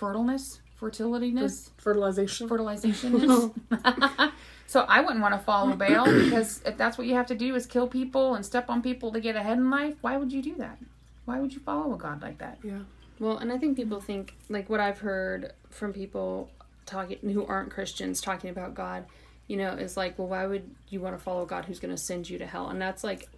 fertileness, 0.00 0.58
fertilityness 0.80 1.70
Fertilization. 1.76 2.48
fertilization 2.48 3.12
so 4.66 4.80
I 4.88 5.00
wouldn't 5.00 5.20
want 5.20 5.34
to 5.34 5.40
follow 5.40 5.74
Baal 5.76 6.06
because 6.06 6.62
if 6.64 6.76
that's 6.78 6.96
what 6.96 7.06
you 7.06 7.14
have 7.14 7.26
to 7.26 7.34
do 7.34 7.54
is 7.54 7.66
kill 7.66 7.86
people 7.86 8.34
and 8.34 8.44
step 8.46 8.70
on 8.70 8.80
people 8.80 9.12
to 9.12 9.20
get 9.20 9.36
ahead 9.36 9.58
in 9.58 9.70
life, 9.70 9.94
why 10.00 10.16
would 10.16 10.32
you 10.32 10.40
do 10.42 10.54
that? 10.56 10.78
Why 11.26 11.38
would 11.38 11.52
you 11.52 11.60
follow 11.60 11.92
a 11.94 11.98
god 11.98 12.22
like 12.22 12.38
that? 12.38 12.58
yeah. 12.64 12.80
Well, 13.18 13.36
and 13.36 13.52
I 13.52 13.58
think 13.58 13.76
people 13.76 14.00
think 14.00 14.34
like 14.48 14.70
what 14.70 14.80
I've 14.80 15.00
heard 15.00 15.52
from 15.68 15.92
people 15.92 16.48
talking 16.86 17.18
who 17.22 17.44
aren't 17.44 17.70
Christians 17.70 18.20
talking 18.22 18.48
about 18.48 18.74
God, 18.74 19.04
you 19.46 19.58
know, 19.58 19.72
is 19.72 19.96
like, 19.96 20.18
well, 20.18 20.28
why 20.28 20.46
would 20.46 20.68
you 20.88 21.00
want 21.00 21.16
to 21.18 21.22
follow 21.22 21.44
God 21.44 21.66
who's 21.66 21.78
going 21.78 21.94
to 21.94 22.00
send 22.00 22.30
you 22.30 22.38
to 22.38 22.46
hell? 22.46 22.70
And 22.70 22.80
that's 22.80 23.04
like, 23.04 23.28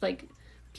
like 0.00 0.24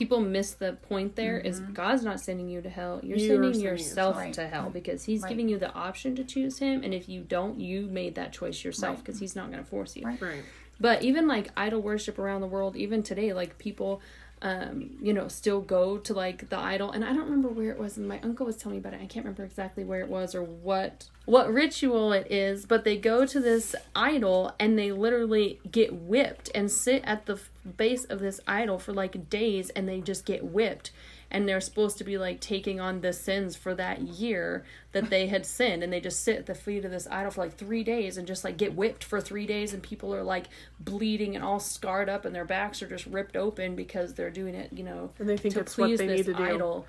people 0.00 0.18
miss 0.18 0.52
the 0.52 0.72
point. 0.88 1.14
There 1.14 1.38
is 1.38 1.60
mm-hmm. 1.60 1.74
God's 1.74 2.02
not 2.02 2.20
sending 2.20 2.48
you 2.48 2.62
to 2.62 2.70
hell. 2.70 3.00
You're, 3.02 3.18
You're 3.18 3.28
sending 3.28 3.52
sending 3.52 3.60
yourself 3.60 4.16
yourself. 4.16 4.32
to 4.32 4.48
hell 4.48 4.70
because 4.70 5.04
He's 5.04 5.20
Right. 5.20 5.28
giving 5.28 5.50
you 5.50 5.58
the 5.58 5.70
option 5.74 6.16
to 6.16 6.24
choose 6.24 6.56
Him, 6.58 6.82
and 6.82 6.94
if 6.94 7.06
you 7.06 7.20
don't, 7.20 7.60
you 7.60 7.82
made 7.82 8.14
that 8.14 8.32
choice 8.32 8.64
yourself 8.64 8.96
Right. 8.96 9.04
because 9.04 9.20
He's 9.20 9.36
not 9.36 9.50
going 9.52 9.62
to 9.62 9.68
force 9.68 9.96
you. 9.96 10.06
Right. 10.06 10.18
Right. 10.18 10.42
But 10.80 11.02
even 11.02 11.28
like 11.28 11.50
idol 11.54 11.82
worship 11.82 12.18
around 12.18 12.40
the 12.40 12.46
world, 12.46 12.76
even 12.76 13.02
today, 13.02 13.34
like 13.34 13.58
people, 13.58 14.00
um, 14.42 14.90
you 15.02 15.12
know, 15.12 15.28
still 15.28 15.60
go 15.60 15.98
to 15.98 16.14
like 16.14 16.48
the 16.48 16.58
idol. 16.58 16.90
And 16.92 17.04
I 17.04 17.08
don't 17.08 17.24
remember 17.24 17.48
where 17.48 17.70
it 17.70 17.78
was. 17.78 17.98
And 17.98 18.08
my 18.08 18.20
uncle 18.20 18.46
was 18.46 18.56
telling 18.56 18.76
me 18.76 18.80
about 18.80 18.94
it. 18.94 19.00
I 19.02 19.06
can't 19.06 19.24
remember 19.24 19.44
exactly 19.44 19.84
where 19.84 20.00
it 20.00 20.08
was 20.08 20.34
or 20.34 20.42
what 20.42 21.06
what 21.26 21.52
ritual 21.52 22.12
it 22.12 22.30
is. 22.30 22.64
But 22.64 22.84
they 22.84 22.96
go 22.96 23.26
to 23.26 23.40
this 23.40 23.74
idol 23.94 24.54
and 24.58 24.78
they 24.78 24.92
literally 24.92 25.60
get 25.70 25.92
whipped 25.92 26.50
and 26.54 26.70
sit 26.70 27.02
at 27.04 27.26
the 27.26 27.38
base 27.76 28.04
of 28.04 28.20
this 28.20 28.40
idol 28.46 28.78
for 28.78 28.92
like 28.92 29.28
days, 29.28 29.70
and 29.70 29.88
they 29.88 30.00
just 30.00 30.24
get 30.24 30.44
whipped. 30.44 30.90
And 31.32 31.48
they're 31.48 31.60
supposed 31.60 31.98
to 31.98 32.04
be 32.04 32.18
like 32.18 32.40
taking 32.40 32.80
on 32.80 33.00
the 33.02 33.12
sins 33.12 33.54
for 33.54 33.72
that 33.74 34.00
year 34.00 34.64
that 34.92 35.10
they 35.10 35.28
had 35.28 35.46
sinned, 35.46 35.82
and 35.84 35.92
they 35.92 36.00
just 36.00 36.24
sit 36.24 36.36
at 36.38 36.46
the 36.46 36.54
feet 36.54 36.84
of 36.84 36.90
this 36.90 37.06
idol 37.08 37.30
for 37.30 37.42
like 37.42 37.56
three 37.56 37.84
days 37.84 38.16
and 38.16 38.26
just 38.26 38.42
like 38.42 38.56
get 38.56 38.74
whipped 38.74 39.04
for 39.04 39.20
three 39.20 39.46
days, 39.46 39.72
and 39.72 39.82
people 39.82 40.12
are 40.14 40.24
like 40.24 40.46
bleeding 40.80 41.36
and 41.36 41.44
all 41.44 41.60
scarred 41.60 42.08
up, 42.08 42.24
and 42.24 42.34
their 42.34 42.44
backs 42.44 42.82
are 42.82 42.88
just 42.88 43.06
ripped 43.06 43.36
open 43.36 43.76
because 43.76 44.14
they're 44.14 44.30
doing 44.30 44.54
it, 44.56 44.72
you 44.72 44.82
know, 44.82 45.10
And 45.20 45.28
they 45.28 45.36
think 45.36 45.54
to 45.54 45.60
it's 45.60 45.78
what 45.78 45.86
please 45.86 45.98
they 46.00 46.06
this 46.08 46.26
need 46.26 46.26
to 46.26 46.34
do. 46.34 46.42
idol. 46.42 46.86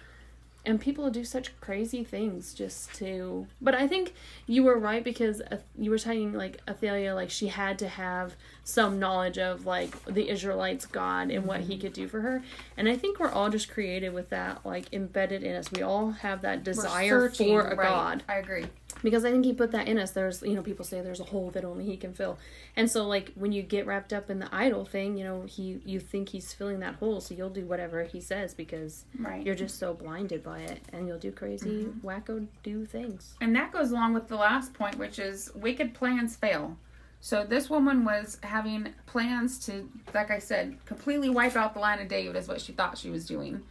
And 0.66 0.80
people 0.80 1.10
do 1.10 1.24
such 1.24 1.60
crazy 1.60 2.04
things 2.04 2.54
just 2.54 2.94
to. 2.96 3.48
But 3.62 3.74
I 3.74 3.88
think 3.88 4.14
you 4.46 4.64
were 4.64 4.78
right 4.78 5.04
because 5.04 5.42
uh, 5.42 5.58
you 5.78 5.90
were 5.90 5.98
saying 5.98 6.34
like 6.34 6.60
Athalia, 6.68 7.16
like 7.16 7.30
she 7.30 7.48
had 7.48 7.80
to 7.80 7.88
have 7.88 8.36
some 8.64 9.00
knowledge 9.00 9.38
of 9.38 9.66
like 9.66 10.04
the 10.06 10.30
Israelites' 10.30 10.86
God 10.86 11.32
and 11.32 11.46
what 11.46 11.62
Mm-hmm. 11.62 11.72
He 11.72 11.78
could 11.78 11.94
do 11.94 12.08
for 12.08 12.22
her. 12.22 12.44
And 12.76 12.90
I 12.90 12.96
think 12.96 13.20
we're 13.20 13.32
all 13.32 13.50
just 13.50 13.70
created 13.70 14.14
with 14.14 14.30
that 14.30 14.66
like 14.66 14.92
embedded 14.94 15.44
in 15.44 15.56
us. 15.56 15.72
We 15.72 15.82
all 15.82 16.12
have 16.12 16.42
that 16.42 16.64
desire 16.64 17.30
searching, 17.30 17.50
for 17.50 17.62
a 17.62 17.76
right. 17.76 17.88
God 17.88 18.24
I 18.28 18.36
agree. 18.36 18.66
Because 19.04 19.26
I 19.26 19.32
think 19.32 19.46
he 19.46 19.54
put 19.54 19.72
that 19.72 19.88
in 19.88 19.98
us. 19.98 20.12
There's, 20.12 20.42
you 20.42 20.54
know, 20.56 20.62
people 20.62 20.86
say 20.86 21.02
there's 21.02 21.20
a 21.20 21.26
hole 21.26 21.52
that 21.52 21.64
only 21.66 21.86
he 21.86 21.98
can 21.98 22.14
fill, 22.14 22.38
and 22.76 22.90
so 22.90 23.06
like 23.08 23.32
when 23.36 23.52
you 23.52 23.62
get 23.62 23.86
wrapped 23.86 24.14
up 24.14 24.30
in 24.30 24.40
the 24.40 24.50
idol 24.54 24.86
thing, 24.86 25.18
you 25.18 25.24
know, 25.24 25.44
he 25.44 25.82
you 25.86 26.00
think 26.00 26.30
he's 26.30 26.54
filling 26.54 26.80
that 26.80 26.96
hole, 26.96 27.22
so 27.22 27.34
you'll 27.36 27.50
do 27.50 27.66
whatever 27.66 28.04
he 28.04 28.22
says 28.22 28.54
because 28.54 29.06
Right. 29.20 29.46
you're 29.46 29.56
just 29.56 29.78
so 29.80 29.94
blinded 29.94 30.44
by 30.44 30.60
it, 30.60 30.80
and 30.94 31.08
you'll 31.08 31.20
do 31.20 31.32
crazy 31.32 31.86
mm-hmm. 31.86 32.08
wacko 32.08 32.48
do 32.64 32.86
things. 32.86 33.36
And 33.42 33.56
that 33.56 33.72
goes 33.72 33.92
along 33.92 34.14
with 34.14 34.28
the 34.28 34.36
last 34.36 34.74
point, 34.74 34.98
which 34.98 35.20
is 35.20 35.52
wicked 35.56 35.94
plans 35.94 36.36
fail. 36.36 36.78
So 37.24 37.44
this 37.44 37.70
woman 37.70 38.04
was 38.04 38.40
having 38.42 38.94
plans 39.06 39.60
to, 39.68 39.88
like 40.14 40.32
I 40.32 40.40
said, 40.40 40.78
completely 40.86 41.30
wipe 41.30 41.56
out 41.56 41.76
the 41.76 41.80
line 41.80 42.00
of 42.00 42.08
David, 42.08 42.36
is 42.36 42.48
what 42.48 42.60
she 42.60 42.72
thought 42.72 42.98
she 42.98 43.12
was 43.12 43.28
doing. 43.28 43.62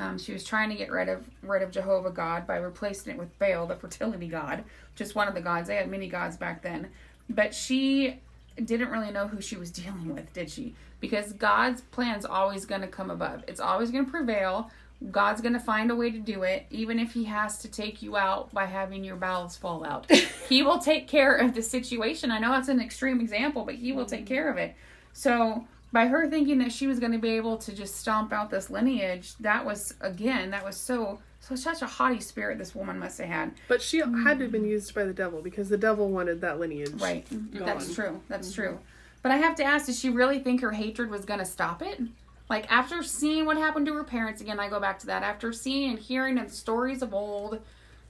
Um, 0.00 0.16
she 0.16 0.32
was 0.32 0.44
trying 0.44 0.70
to 0.70 0.74
get 0.74 0.90
rid 0.90 1.10
of 1.10 1.22
rid 1.42 1.62
of 1.62 1.70
Jehovah 1.70 2.10
God 2.10 2.46
by 2.46 2.56
replacing 2.56 3.12
it 3.12 3.18
with 3.18 3.38
Baal, 3.38 3.66
the 3.66 3.76
fertility 3.76 4.28
god, 4.28 4.64
just 4.96 5.14
one 5.14 5.28
of 5.28 5.34
the 5.34 5.42
gods. 5.42 5.68
They 5.68 5.76
had 5.76 5.90
many 5.90 6.08
gods 6.08 6.38
back 6.38 6.62
then, 6.62 6.88
but 7.28 7.54
she 7.54 8.18
didn't 8.64 8.88
really 8.88 9.10
know 9.10 9.28
who 9.28 9.42
she 9.42 9.56
was 9.56 9.70
dealing 9.70 10.14
with, 10.14 10.32
did 10.32 10.50
she? 10.50 10.74
Because 11.00 11.34
God's 11.34 11.82
plan 11.82 12.18
is 12.18 12.24
always 12.24 12.64
going 12.64 12.80
to 12.80 12.86
come 12.86 13.10
above. 13.10 13.44
It's 13.46 13.60
always 13.60 13.90
going 13.90 14.06
to 14.06 14.10
prevail. 14.10 14.70
God's 15.10 15.40
going 15.40 15.54
to 15.54 15.60
find 15.60 15.90
a 15.90 15.94
way 15.94 16.10
to 16.10 16.18
do 16.18 16.42
it, 16.44 16.66
even 16.70 16.98
if 16.98 17.12
He 17.12 17.24
has 17.24 17.58
to 17.58 17.68
take 17.68 18.00
you 18.00 18.16
out 18.16 18.52
by 18.54 18.64
having 18.64 19.04
your 19.04 19.16
bowels 19.16 19.56
fall 19.56 19.84
out. 19.84 20.10
he 20.48 20.62
will 20.62 20.78
take 20.78 21.08
care 21.08 21.34
of 21.34 21.54
the 21.54 21.62
situation. 21.62 22.30
I 22.30 22.38
know 22.38 22.56
it's 22.58 22.68
an 22.68 22.80
extreme 22.80 23.20
example, 23.20 23.64
but 23.64 23.74
He 23.74 23.92
will 23.92 24.06
take 24.06 24.26
care 24.26 24.50
of 24.50 24.56
it. 24.56 24.74
So, 25.12 25.66
by 25.92 26.06
her 26.06 26.28
thinking 26.28 26.58
that 26.58 26.72
she 26.72 26.86
was 26.86 27.00
going 27.00 27.12
to 27.12 27.18
be 27.18 27.30
able 27.30 27.56
to 27.58 27.72
just 27.72 27.96
stomp 27.96 28.32
out 28.32 28.50
this 28.50 28.70
lineage, 28.70 29.34
that 29.40 29.64
was, 29.64 29.94
again, 30.00 30.50
that 30.50 30.64
was 30.64 30.76
so, 30.76 31.20
so 31.40 31.54
such 31.54 31.82
a 31.82 31.86
haughty 31.86 32.20
spirit 32.20 32.58
this 32.58 32.74
woman 32.74 32.98
must 32.98 33.18
have 33.18 33.28
had. 33.28 33.52
But 33.68 33.82
she 33.82 34.00
mm. 34.00 34.22
had 34.22 34.38
to 34.38 34.44
have 34.44 34.52
been 34.52 34.66
used 34.66 34.94
by 34.94 35.04
the 35.04 35.12
devil 35.12 35.42
because 35.42 35.68
the 35.68 35.76
devil 35.76 36.08
wanted 36.08 36.40
that 36.42 36.60
lineage. 36.60 36.92
Right. 37.00 37.26
That's 37.30 37.86
gone. 37.86 37.94
true. 37.94 38.20
That's 38.28 38.52
mm-hmm. 38.52 38.62
true. 38.62 38.78
But 39.22 39.32
I 39.32 39.36
have 39.36 39.56
to 39.56 39.64
ask, 39.64 39.86
did 39.86 39.96
she 39.96 40.10
really 40.10 40.38
think 40.38 40.60
her 40.60 40.72
hatred 40.72 41.10
was 41.10 41.24
going 41.24 41.40
to 41.40 41.46
stop 41.46 41.82
it? 41.82 42.00
Like, 42.48 42.70
after 42.70 43.02
seeing 43.02 43.44
what 43.46 43.56
happened 43.56 43.86
to 43.86 43.94
her 43.94 44.04
parents, 44.04 44.40
again, 44.40 44.58
I 44.58 44.68
go 44.68 44.80
back 44.80 44.98
to 45.00 45.06
that. 45.06 45.22
After 45.22 45.52
seeing 45.52 45.90
and 45.90 45.98
hearing 45.98 46.36
the 46.36 46.48
stories 46.48 47.02
of 47.02 47.14
old, 47.14 47.60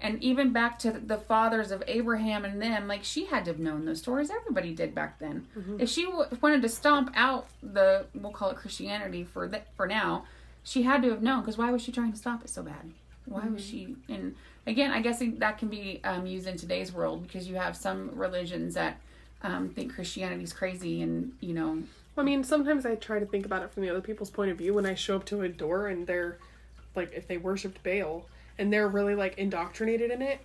and 0.00 0.22
even 0.22 0.52
back 0.52 0.78
to 0.80 0.92
the 0.92 1.18
fathers 1.18 1.70
of 1.70 1.82
Abraham 1.86 2.44
and 2.44 2.60
them, 2.60 2.88
like, 2.88 3.04
she 3.04 3.26
had 3.26 3.44
to 3.44 3.50
have 3.52 3.60
known 3.60 3.84
those 3.84 3.98
stories. 3.98 4.30
Everybody 4.30 4.74
did 4.74 4.94
back 4.94 5.18
then. 5.18 5.46
If 5.78 5.88
she 5.88 6.04
w- 6.06 6.26
wanted 6.40 6.62
to 6.62 6.68
stomp 6.68 7.10
out 7.14 7.46
the, 7.62 8.06
we'll 8.14 8.32
call 8.32 8.50
it 8.50 8.56
Christianity 8.56 9.24
for, 9.24 9.48
th- 9.48 9.62
for 9.76 9.86
now, 9.86 10.24
she 10.62 10.82
had 10.82 11.02
to 11.02 11.10
have 11.10 11.22
known, 11.22 11.40
because 11.40 11.58
why 11.58 11.70
was 11.70 11.82
she 11.82 11.92
trying 11.92 12.12
to 12.12 12.18
stop 12.18 12.42
it 12.42 12.50
so 12.50 12.62
bad? 12.62 12.92
Why 13.26 13.46
was 13.46 13.64
she 13.64 13.94
and 14.08 14.34
again 14.66 14.90
i 14.90 15.00
guess 15.00 15.22
that 15.38 15.56
can 15.58 15.68
be 15.68 16.00
um, 16.02 16.26
used 16.26 16.48
in 16.48 16.56
today's 16.56 16.92
world 16.92 17.22
because 17.22 17.46
you 17.46 17.54
have 17.54 17.76
some 17.76 18.10
religions 18.14 18.74
that 18.74 18.98
um, 19.42 19.68
think 19.68 19.94
christianity's 19.94 20.52
crazy 20.52 21.00
and 21.02 21.32
you 21.40 21.54
know 21.54 21.82
I 22.18 22.22
mean, 22.22 22.44
sometimes 22.44 22.84
I 22.84 22.96
try 22.96 23.18
to 23.18 23.24
think 23.24 23.46
about 23.46 23.62
it 23.62 23.70
from 23.70 23.82
the 23.82 23.88
other 23.88 24.00
people's 24.02 24.30
point 24.30 24.50
of 24.50 24.58
view 24.58 24.74
when 24.74 24.84
I 24.84 24.94
show 24.94 25.16
up 25.16 25.24
to 25.26 25.40
a 25.42 25.48
door 25.48 25.86
and 25.88 26.06
they're 26.06 26.36
like, 26.94 27.12
if 27.14 27.26
they 27.28 27.38
worshipped 27.38 27.82
Baal 27.82 28.26
and 28.60 28.72
they're 28.72 28.86
really 28.88 29.14
like 29.16 29.36
indoctrinated 29.38 30.10
in 30.12 30.22
it, 30.22 30.40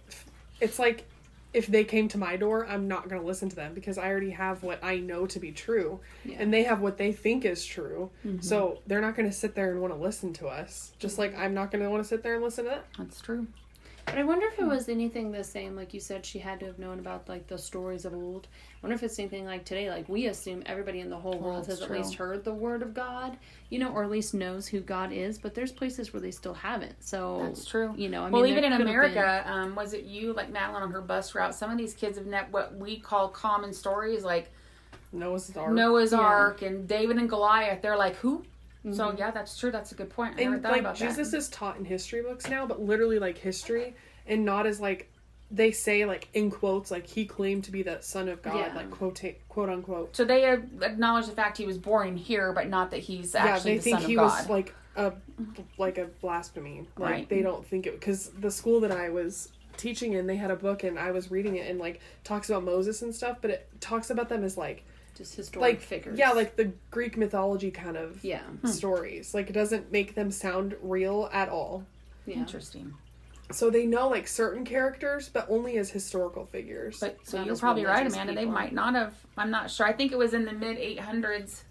it's 0.59 0.79
like 0.79 1.05
if 1.53 1.67
they 1.67 1.83
came 1.85 2.07
to 2.09 2.17
my 2.17 2.35
door, 2.35 2.65
I'm 2.67 2.87
not 2.87 3.07
going 3.07 3.21
to 3.21 3.25
listen 3.25 3.47
to 3.49 3.55
them 3.55 3.73
because 3.73 3.97
I 3.97 4.07
already 4.09 4.31
have 4.31 4.61
what 4.63 4.83
I 4.83 4.97
know 4.97 5.25
to 5.27 5.39
be 5.39 5.51
true 5.53 6.01
Yeah. 6.25 6.35
and 6.39 6.53
they 6.53 6.63
have 6.63 6.81
what 6.81 6.97
they 6.97 7.11
think 7.13 7.45
is 7.45 7.65
true. 7.65 8.09
Mm-hmm. 8.25 8.41
So 8.41 8.79
they're 8.87 8.99
not 8.99 9.15
going 9.15 9.29
to 9.29 9.35
sit 9.35 9.55
there 9.55 9.71
and 9.71 9.79
want 9.79 9.93
to 9.93 9.99
listen 9.99 10.33
to 10.33 10.47
us. 10.47 10.91
Just 10.99 11.17
like 11.17 11.37
I'm 11.37 11.53
not 11.53 11.71
going 11.71 11.83
to 11.83 11.89
want 11.89 12.03
to 12.03 12.07
sit 12.09 12.23
there 12.23 12.35
and 12.35 12.43
listen 12.43 12.65
to 12.65 12.71
that. 12.71 12.85
that's 12.97 13.21
true 13.21 13.47
But 14.05 14.19
I 14.19 14.23
wonder 14.23 14.45
if 14.47 14.59
it 14.59 14.65
was 14.65 14.87
anything 14.87 15.31
the 15.31 15.43
same, 15.43 15.75
like 15.75 15.93
you 15.93 15.99
said, 15.99 16.25
she 16.25 16.37
had 16.39 16.59
to 16.59 16.67
have 16.67 16.77
known 16.77 16.99
about 16.99 17.27
like 17.27 17.47
the 17.47 17.57
stories 17.57 18.05
of 18.05 18.13
old. 18.13 18.47
I 18.53 18.77
wonder 18.85 18.95
if 18.95 19.03
it's 19.03 19.17
anything 19.17 19.45
like 19.45 19.65
today, 19.65 19.89
like 19.89 20.07
we 20.07 20.27
assume 20.27 20.61
everybody 20.67 20.99
in 20.99 21.09
the 21.09 21.17
whole 21.17 21.37
world 21.39 21.65
has 21.67 21.79
true. 21.79 21.87
at 21.87 21.91
least 21.91 22.13
heard 22.15 22.43
the 22.43 22.53
word 22.53 22.83
of 22.83 22.93
God, 22.93 23.35
you 23.69 23.79
know, 23.79 23.91
or 23.91 24.03
at 24.03 24.11
least 24.11 24.33
knows 24.33 24.67
who 24.67 24.79
God 24.79 25.11
is. 25.11 25.39
But 25.39 25.55
there's 25.55 25.71
places 25.71 26.13
where 26.13 26.21
they 26.21 26.31
still 26.31 26.53
haven't. 26.53 27.03
So 27.03 27.39
That's 27.41 27.65
true. 27.65 27.93
You 27.97 28.09
know, 28.09 28.21
I 28.21 28.25
mean, 28.25 28.31
well 28.33 28.41
there 28.43 28.51
even 28.51 28.63
in 28.63 28.71
could 28.71 28.81
have 28.81 28.87
america 28.87 29.43
um, 29.47 29.75
was 29.75 29.93
it 29.93 30.03
you 30.03 30.33
like 30.33 30.51
madeline 30.51 30.83
on 30.83 30.91
her 30.91 31.01
bus 31.01 31.33
route 31.33 31.55
some 31.55 31.71
of 31.71 31.77
these 31.77 31.93
kids 31.93 32.17
have 32.17 32.27
net 32.27 32.47
what 32.51 32.75
we 32.77 32.99
call 32.99 33.27
common 33.29 33.73
stories 33.73 34.23
like 34.23 34.51
Noah's 35.11 35.55
Ark. 35.55 35.73
noah's 35.73 36.11
Yeah. 36.11 36.19
ark 36.19 36.61
and 36.61 36.87
david 36.87 37.17
and 37.17 37.29
goliath 37.29 37.81
they're 37.81 37.97
like 37.97 38.15
who 38.17 38.43
so 38.91 39.07
mm-hmm. 39.07 39.17
yeah 39.17 39.31
that's 39.31 39.57
true 39.57 39.71
that's 39.71 39.91
a 39.91 39.95
good 39.95 40.09
point 40.09 40.35
i 40.37 40.43
never 40.43 40.53
and 40.55 40.63
thought 40.63 40.71
like 40.71 40.81
about 40.81 40.95
Jesus 40.95 41.31
that 41.31 41.37
is 41.37 41.49
taught 41.49 41.77
in 41.77 41.85
history 41.85 42.21
books 42.21 42.47
now, 42.49 42.65
but 42.65 42.81
literally 42.81 43.19
like 43.19 43.37
history, 43.37 43.95
and 44.27 44.45
not 44.45 44.65
as 44.67 44.79
like 44.79 45.11
they 45.51 45.71
say 45.71 46.05
like 46.05 46.27
in 46.33 46.49
quotes 46.49 46.89
like 46.91 47.05
he 47.07 47.25
claimed 47.25 47.63
to 47.63 47.71
be 47.71 47.83
the 47.83 47.99
son 48.01 48.27
of 48.29 48.41
God, 48.41 48.55
Yeah. 48.55 48.73
like 48.75 48.89
quote 48.91 49.21
quote 49.47 49.69
unquote. 49.69 50.15
so 50.15 50.25
they 50.25 50.51
acknowledge 50.51 51.27
the 51.27 51.31
fact 51.33 51.57
he 51.57 51.65
was 51.65 51.77
born 51.77 52.17
here 52.17 52.51
but 52.53 52.67
not 52.67 52.91
that 52.91 52.99
he's 53.01 53.33
yeah, 53.33 53.45
actually 53.45 53.71
they 53.71 53.77
the 53.77 53.83
think 53.83 53.95
son 53.97 54.03
of 54.03 54.09
he 54.09 54.15
god 54.15 54.23
was 54.23 54.49
like 54.49 54.73
a 54.95 55.13
like 55.77 55.97
a 55.97 56.05
blasphemy. 56.21 56.87
Like 56.97 57.11
Right. 57.11 57.29
they 57.29 57.41
don't 57.41 57.65
think 57.65 57.87
it 57.87 57.99
because 57.99 58.29
the 58.29 58.51
school 58.51 58.79
that 58.81 58.91
I 58.91 59.09
was 59.09 59.51
teaching 59.77 60.13
in, 60.13 60.25
they 60.25 60.37
had 60.37 60.51
a 60.51 60.55
book 60.55 60.83
and 60.83 60.97
I 60.97 61.11
was 61.11 61.31
reading 61.31 61.57
it 61.57 61.69
and 61.69 61.79
like 61.79 61.99
talks 62.23 62.49
about 62.49 62.63
Moses 62.63 63.01
and 63.01 63.13
stuff, 63.13 63.37
but 63.41 63.51
it 63.51 63.67
talks 63.81 64.09
about 64.09 64.29
them 64.29 64.43
as 64.43 64.57
like 64.57 64.85
just 65.15 65.35
historic 65.35 65.61
like 65.61 65.81
figures. 65.81 66.17
yeah, 66.19 66.31
like 66.31 66.55
the 66.55 66.71
Greek 66.91 67.17
mythology 67.17 67.71
kind 67.71 67.97
of 67.97 68.23
yeah, 68.23 68.41
hmm. 68.41 68.67
stories. 68.67 69.33
Like 69.33 69.49
it 69.49 69.53
doesn't 69.53 69.91
make 69.91 70.15
them 70.15 70.31
sound 70.31 70.75
real 70.81 71.29
at 71.31 71.49
all. 71.49 71.85
yeah. 72.25 72.35
interesting 72.35 72.93
So 73.51 73.69
they 73.69 73.85
know 73.85 74.09
like 74.09 74.27
certain 74.27 74.65
characters, 74.65 75.29
but 75.29 75.47
only 75.49 75.77
as 75.77 75.89
historical 75.89 76.45
figures. 76.45 76.99
But 76.99 77.17
so 77.23 77.37
Not 77.37 77.47
you're 77.47 77.57
probably 77.57 77.85
right, 77.85 77.99
religious 77.99 78.15
Amanda. 78.15 78.35
They 78.35 78.45
might 78.45 78.73
not 78.73 78.95
have. 78.95 79.13
I'm 79.37 79.51
not 79.51 79.71
sure. 79.71 79.85
I 79.85 79.93
think 79.93 80.11
it 80.11 80.17
was 80.17 80.33
in 80.33 80.45
the 80.45 80.53
mid 80.53 80.77
800s 80.77 81.63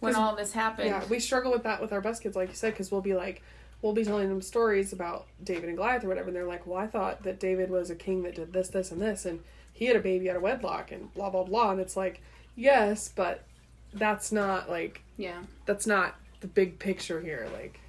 when 0.00 0.14
all 0.14 0.36
this 0.36 0.52
happened. 0.52 0.88
yeah, 0.88 1.04
we 1.08 1.18
struggle 1.18 1.50
with 1.52 1.64
that 1.64 1.80
with 1.80 1.92
our 1.92 2.00
bus 2.00 2.20
kids, 2.20 2.36
like 2.36 2.48
you 2.48 2.54
said, 2.54 2.72
because 2.72 2.90
we'll 2.90 3.00
be 3.00 3.14
like, 3.14 3.42
we'll 3.82 3.92
be 3.92 4.04
telling 4.04 4.28
them 4.28 4.42
stories 4.42 4.92
about 4.92 5.26
David 5.42 5.64
and 5.68 5.76
Goliath 5.76 6.04
or 6.04 6.08
whatever, 6.08 6.28
and 6.28 6.36
they're 6.36 6.46
like, 6.46 6.66
well, 6.66 6.78
I 6.78 6.86
thought 6.86 7.22
that 7.24 7.40
David 7.40 7.70
was 7.70 7.90
a 7.90 7.94
king 7.94 8.22
that 8.22 8.34
did 8.34 8.52
this, 8.52 8.68
this, 8.68 8.90
and 8.90 9.00
this, 9.00 9.24
and 9.24 9.40
he 9.72 9.86
had 9.86 9.96
a 9.96 10.00
baby 10.00 10.30
out 10.30 10.36
of 10.36 10.42
wedlock, 10.42 10.92
and 10.92 11.12
blah 11.14 11.30
blah 11.30 11.44
blah, 11.44 11.72
and 11.72 11.80
it's 11.80 11.96
like, 11.96 12.22
yes, 12.58 13.10
but 13.14 13.44
that's 13.94 14.30
not 14.32 14.68
like 14.68 15.02
yeah. 15.16 15.38
that's 15.64 15.86
not 15.86 16.16
the 16.40 16.46
big 16.46 16.78
picture 16.78 17.20
here, 17.20 17.48
like. 17.54 17.80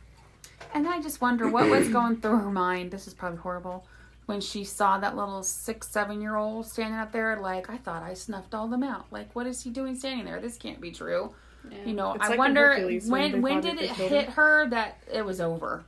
And 0.74 0.88
I 0.88 1.02
just 1.02 1.20
wonder 1.20 1.50
what 1.50 1.68
was 1.70 1.90
going 1.90 2.22
through 2.22 2.38
her 2.38 2.52
mind. 2.52 2.92
This 2.92 3.08
is 3.08 3.14
probably 3.14 3.40
horrible. 3.40 3.86
When 4.28 4.40
she 4.42 4.64
saw 4.64 5.00
that 5.00 5.18
little 5.18 5.42
six, 5.42 5.90
seven 5.90 6.22
year 6.22 6.36
old 6.36 6.68
standing 6.68 7.00
up 7.00 7.12
there, 7.12 7.38
like, 7.38 7.70
I 7.70 7.78
thought 7.78 8.04
I 8.04 8.14
snuffed 8.14 8.54
all 8.54 8.68
them 8.68 8.84
out. 8.84 9.08
Like, 9.10 9.36
what 9.36 9.48
is 9.48 9.64
he 9.64 9.72
doing 9.72 9.96
standing 9.96 10.26
there? 10.26 10.40
This 10.40 10.58
can't 10.58 10.80
be 10.80 10.92
true. 10.92 11.34
Yeah. 11.70 11.78
You 11.86 11.94
know, 11.94 12.14
It's 12.14 12.26
I 12.26 12.30
like 12.30 12.38
wonder 12.38 12.76
when 12.78 13.10
when 13.10 13.32
they 13.32 13.40
when 13.40 13.62
thought 13.62 13.78
did 13.78 13.82
it 13.82 13.90
hit 13.90 14.26
him. 14.26 14.32
her 14.34 14.70
that 14.70 14.98
it 15.12 15.26
was 15.26 15.42
over? 15.42 15.84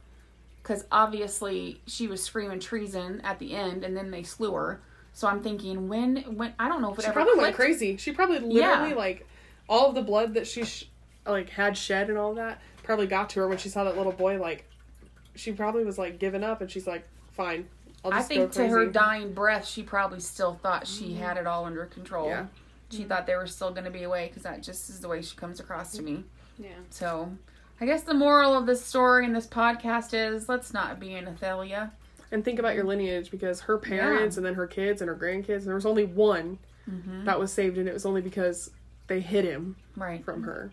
Because 0.63 0.85
obviously 0.91 1.81
she 1.85 2.07
was 2.07 2.23
screaming 2.23 2.59
treason 2.59 3.21
at 3.23 3.37
the 3.39 3.53
end, 3.53 3.83
and 3.83 3.95
then 3.95 4.11
they 4.11 4.23
slew 4.23 4.53
her. 4.53 4.81
So 5.13 5.27
I'm 5.27 5.41
thinking, 5.41 5.87
when 5.87 6.17
when 6.37 6.53
I 6.57 6.67
don't 6.67 6.81
know 6.81 6.91
if 6.91 6.99
it 6.99 7.01
She 7.01 7.07
ever 7.07 7.13
probably 7.13 7.39
went 7.39 7.55
crazy. 7.55 7.97
She 7.97 8.11
probably 8.11 8.39
literally 8.39 8.91
Yeah. 8.91 8.95
like 8.95 9.27
all 9.67 9.89
of 9.89 9.95
the 9.95 10.01
blood 10.01 10.33
that 10.35 10.47
she 10.47 10.63
sh- 10.63 10.89
like 11.25 11.49
had 11.49 11.77
shed 11.77 12.09
and 12.09 12.17
all 12.17 12.33
that 12.35 12.61
probably 12.83 13.07
got 13.07 13.29
to 13.31 13.39
her 13.39 13.47
when 13.47 13.57
she 13.57 13.69
saw 13.69 13.83
that 13.83 13.97
little 13.97 14.11
boy. 14.11 14.39
Like 14.39 14.65
she 15.35 15.51
probably 15.51 15.85
was 15.85 15.97
like 15.97 16.19
giving 16.19 16.43
up, 16.43 16.61
and 16.61 16.69
she's 16.69 16.87
like, 16.87 17.07
"Fine, 17.31 17.67
I'll 18.03 18.13
I 18.13 18.17
just 18.17 18.27
think 18.27 18.53
go 18.53 18.63
to 18.63 18.67
her 18.67 18.85
dying 18.87 19.33
breath, 19.33 19.67
she 19.67 19.83
probably 19.83 20.19
still 20.19 20.55
thought 20.55 20.87
she 20.87 21.09
mm-hmm. 21.09 21.23
had 21.23 21.37
it 21.37 21.47
all 21.47 21.65
under 21.65 21.85
control. 21.85 22.27
Yeah. 22.27 22.47
She 22.89 22.99
mm-hmm. 22.99 23.07
thought 23.07 23.27
they 23.27 23.35
were 23.35 23.47
still 23.47 23.71
going 23.71 23.85
to 23.85 23.91
be 23.91 24.03
away 24.03 24.27
because 24.27 24.43
that 24.43 24.63
just 24.63 24.89
is 24.89 24.99
the 24.99 25.07
way 25.07 25.21
she 25.21 25.35
comes 25.35 25.59
across 25.59 25.93
to 25.93 26.01
me. 26.01 26.23
Yeah. 26.57 26.69
So, 26.89 27.31
I 27.79 27.85
guess 27.85 28.03
the 28.03 28.13
moral 28.13 28.57
of 28.57 28.65
this 28.65 28.83
story 28.83 29.25
and 29.25 29.35
this 29.35 29.47
podcast 29.47 30.13
is 30.13 30.49
let's 30.49 30.73
not 30.73 30.99
be 30.99 31.13
an 31.13 31.27
Athalia. 31.27 31.91
And 32.31 32.43
think 32.45 32.59
about 32.59 32.75
your 32.75 32.83
lineage 32.85 33.29
because 33.31 33.61
her 33.61 33.77
parents 33.77 34.37
and 34.37 34.45
then 34.45 34.53
her 34.55 34.67
kids 34.67 35.01
and 35.01 35.09
her 35.09 35.15
grandkids. 35.15 35.57
And 35.59 35.67
there 35.67 35.75
was 35.75 35.85
only 35.85 36.05
one 36.05 36.57
Mm-hmm. 36.89 37.25
that 37.25 37.39
was 37.39 37.53
saved, 37.53 37.77
and 37.77 37.87
it 37.87 37.93
was 37.93 38.07
only 38.07 38.21
because 38.21 38.71
they 39.05 39.19
hid 39.21 39.45
him 39.45 39.75
Right. 39.95 40.25
from 40.25 40.41
her. 40.43 40.71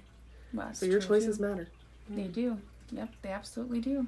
Well, 0.55 0.73
So 0.73 0.87
your 0.87 1.01
choices 1.01 1.37
too. 1.37 1.43
matter. 1.45 1.69
They 2.09 2.29
do. 2.29 2.57
Yep, 2.91 3.11
they 3.21 3.29
absolutely 3.29 3.81
do. 3.83 4.07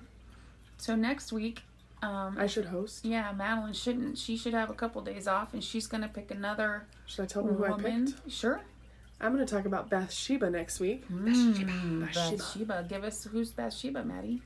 So 0.78 0.96
next 0.96 1.30
week, 1.30 1.60
um, 2.02 2.36
I 2.38 2.46
should 2.46 2.64
host. 2.64 3.04
yeah, 3.04 3.30
Madeline 3.32 3.74
shouldn't. 3.74 4.16
She 4.16 4.38
should 4.38 4.54
have 4.54 4.70
a 4.70 4.74
couple 4.74 5.02
days 5.02 5.28
off, 5.28 5.52
and 5.52 5.62
she's 5.62 5.86
gonna 5.86 6.08
pick 6.08 6.30
another 6.30 6.86
Should 7.04 7.24
I 7.24 7.26
tell 7.26 7.42
them 7.42 7.54
who 7.56 7.64
I 7.66 7.72
picked? 7.78 8.30
Sure. 8.32 8.62
I'm 9.20 9.34
going 9.34 9.46
to 9.46 9.54
talk 9.54 9.66
about 9.66 9.90
Bathsheba 9.90 10.48
next 10.48 10.80
week. 10.80 11.06
Mm, 11.12 12.06
Bathsheba. 12.06 12.36
Bathsheba. 12.38 12.86
Give 12.88 13.04
us 13.04 13.24
who's 13.24 13.50
Bathsheba, 13.52 14.02
Maddie. 14.02 14.40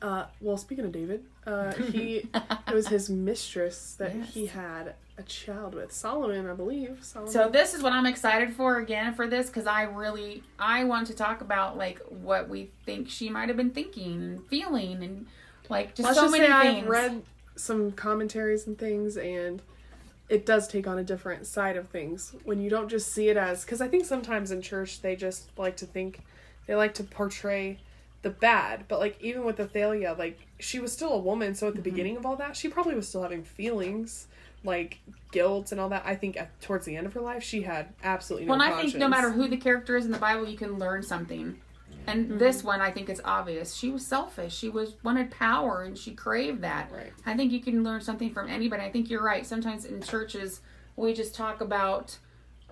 Uh, 0.00 0.26
well, 0.40 0.56
speaking 0.56 0.84
of 0.84 0.92
David, 0.92 1.24
uh, 1.46 1.72
he 1.92 2.28
it 2.68 2.74
was 2.74 2.88
his 2.88 3.10
mistress 3.10 3.94
that 3.98 4.14
Yes. 4.14 4.34
he 4.34 4.46
had 4.46 4.94
a 5.16 5.22
child 5.24 5.74
with 5.74 5.92
Solomon, 5.92 6.48
I 6.48 6.54
believe. 6.54 6.98
Solomon. 7.02 7.32
So 7.32 7.48
this 7.48 7.74
is 7.74 7.82
what 7.82 7.92
I'm 7.92 8.06
excited 8.06 8.52
for 8.52 8.76
again 8.78 9.12
for 9.14 9.26
this 9.26 9.48
because 9.48 9.66
I 9.66 9.82
really 9.82 10.44
I 10.58 10.84
want 10.84 11.08
to 11.08 11.14
talk 11.14 11.40
about 11.40 11.76
like 11.76 11.98
what 12.08 12.48
we 12.48 12.70
think 12.86 13.08
she 13.10 13.28
might 13.28 13.48
have 13.48 13.56
been 13.56 13.70
thinking 13.70 14.12
and 14.22 14.46
feeling 14.46 15.02
and 15.02 15.26
like 15.68 15.94
just 15.96 16.04
Let's 16.06 16.16
so 16.18 16.24
just 16.26 16.32
many 16.32 16.46
say 16.46 16.62
things. 16.74 16.84
I've 16.84 16.88
read 16.88 17.22
some 17.56 17.90
commentaries 17.92 18.68
and 18.68 18.78
things, 18.78 19.16
and 19.16 19.60
it 20.28 20.46
does 20.46 20.68
take 20.68 20.86
on 20.86 20.98
a 20.98 21.02
different 21.04 21.44
side 21.46 21.76
of 21.76 21.88
things 21.88 22.34
when 22.44 22.60
you 22.60 22.70
don't 22.70 22.88
just 22.88 23.12
see 23.12 23.28
it 23.30 23.36
as 23.36 23.64
because 23.64 23.80
I 23.80 23.88
think 23.88 24.04
sometimes 24.04 24.52
in 24.52 24.62
church 24.62 25.00
they 25.02 25.16
just 25.16 25.48
like 25.58 25.76
to 25.78 25.86
think 25.86 26.20
they 26.66 26.76
like 26.76 26.94
to 26.94 27.02
portray 27.02 27.78
the 28.22 28.30
bad, 28.30 28.84
but 28.88 28.98
like 28.98 29.16
even 29.22 29.44
with 29.44 29.58
Athalia, 29.60 30.14
like 30.18 30.38
she 30.58 30.80
was 30.80 30.92
still 30.92 31.12
a 31.12 31.18
woman, 31.18 31.54
so 31.54 31.66
at 31.68 31.74
Mm-hmm. 31.74 31.82
the 31.82 31.90
beginning 31.90 32.16
of 32.16 32.26
all 32.26 32.36
that, 32.36 32.56
she 32.56 32.68
probably 32.68 32.94
was 32.94 33.08
still 33.08 33.22
having 33.22 33.44
feelings 33.44 34.26
like 34.64 34.98
guilt 35.30 35.70
and 35.70 35.80
all 35.80 35.88
that. 35.90 36.02
I 36.04 36.16
think 36.16 36.36
at, 36.36 36.60
towards 36.60 36.84
the 36.84 36.96
end 36.96 37.06
of 37.06 37.12
her 37.14 37.20
life, 37.20 37.42
she 37.44 37.62
had 37.62 37.94
absolutely 38.02 38.46
no 38.46 38.56
well, 38.56 38.62
I 38.62 38.82
think 38.82 38.96
no 38.96 39.06
matter 39.08 39.30
who 39.30 39.46
the 39.48 39.56
character 39.56 39.96
is 39.96 40.04
in 40.04 40.10
the 40.10 40.18
Bible, 40.18 40.48
you 40.48 40.56
can 40.58 40.78
learn 40.78 41.02
something. 41.02 41.58
And 42.08 42.26
Mm-hmm. 42.26 42.38
this 42.38 42.64
one, 42.64 42.80
I 42.80 42.90
think 42.90 43.08
is 43.10 43.20
obvious. 43.24 43.74
She 43.74 43.90
was 43.90 44.04
selfish. 44.04 44.56
She 44.56 44.68
was 44.70 44.94
wanted 45.04 45.30
power, 45.30 45.82
and 45.82 45.96
she 45.96 46.12
craved 46.14 46.62
that. 46.62 46.90
Right. 46.90 47.12
I 47.26 47.36
think 47.36 47.52
you 47.52 47.60
can 47.60 47.84
learn 47.84 48.00
something 48.00 48.32
from 48.32 48.48
anybody. 48.48 48.82
I 48.82 48.90
think 48.90 49.10
you're 49.10 49.22
right. 49.22 49.46
Sometimes 49.46 49.84
in 49.84 50.00
churches, 50.02 50.60
we 50.96 51.12
just 51.12 51.34
talk 51.34 51.60
about 51.60 52.16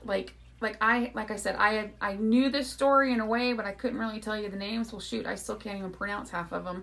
like 0.04 0.32
like 0.66 0.76
I 0.80 1.12
like 1.14 1.30
I 1.30 1.36
said, 1.36 1.56
I 1.56 1.74
had, 1.74 1.90
I 2.00 2.14
knew 2.14 2.50
this 2.50 2.68
story 2.68 3.12
in 3.12 3.20
a 3.20 3.26
way, 3.26 3.52
but 3.52 3.64
I 3.64 3.72
couldn't 3.72 3.98
really 3.98 4.20
tell 4.20 4.36
you 4.38 4.48
the 4.48 4.56
names. 4.56 4.92
Well, 4.92 5.00
shoot, 5.00 5.24
I 5.26 5.36
still 5.36 5.54
can't 5.56 5.78
even 5.78 5.90
pronounce 5.92 6.30
half 6.30 6.52
of 6.52 6.64
them. 6.64 6.82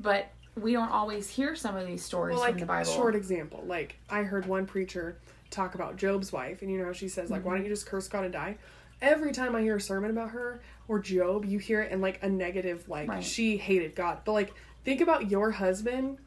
But 0.00 0.30
we 0.56 0.72
don't 0.72 0.90
always 0.90 1.28
hear 1.28 1.54
some 1.54 1.76
of 1.76 1.86
these 1.86 2.02
stories 2.02 2.34
Well, 2.34 2.40
like 2.44 2.52
from 2.52 2.60
the 2.60 2.66
Bible. 2.66 2.90
short 2.90 3.14
example, 3.14 3.62
like 3.66 3.96
I 4.08 4.22
heard 4.22 4.46
one 4.46 4.66
preacher 4.66 5.18
talk 5.50 5.74
about 5.74 5.96
Job's 5.96 6.32
wife, 6.32 6.62
and 6.62 6.70
you 6.70 6.78
know 6.78 6.86
how 6.86 6.92
she 6.92 7.08
says 7.08 7.30
like, 7.30 7.44
"Why 7.44 7.54
don't 7.54 7.64
you 7.64 7.70
just 7.70 7.86
curse 7.86 8.08
God 8.08 8.24
and 8.24 8.32
die?" 8.32 8.56
Every 9.00 9.32
time 9.32 9.54
I 9.54 9.60
hear 9.60 9.76
a 9.76 9.80
sermon 9.80 10.10
about 10.10 10.30
her 10.30 10.60
or 10.88 10.98
Job, 10.98 11.44
you 11.44 11.58
hear 11.58 11.82
it 11.82 11.92
in 11.92 12.00
like 12.00 12.22
a 12.22 12.28
negative, 12.28 12.88
like 12.88 13.08
Right. 13.08 13.22
she 13.22 13.56
hated 13.58 13.94
God. 13.94 14.20
But 14.24 14.32
like, 14.32 14.52
think 14.84 15.00
about 15.00 15.30
your 15.30 15.50
husband, 15.52 16.18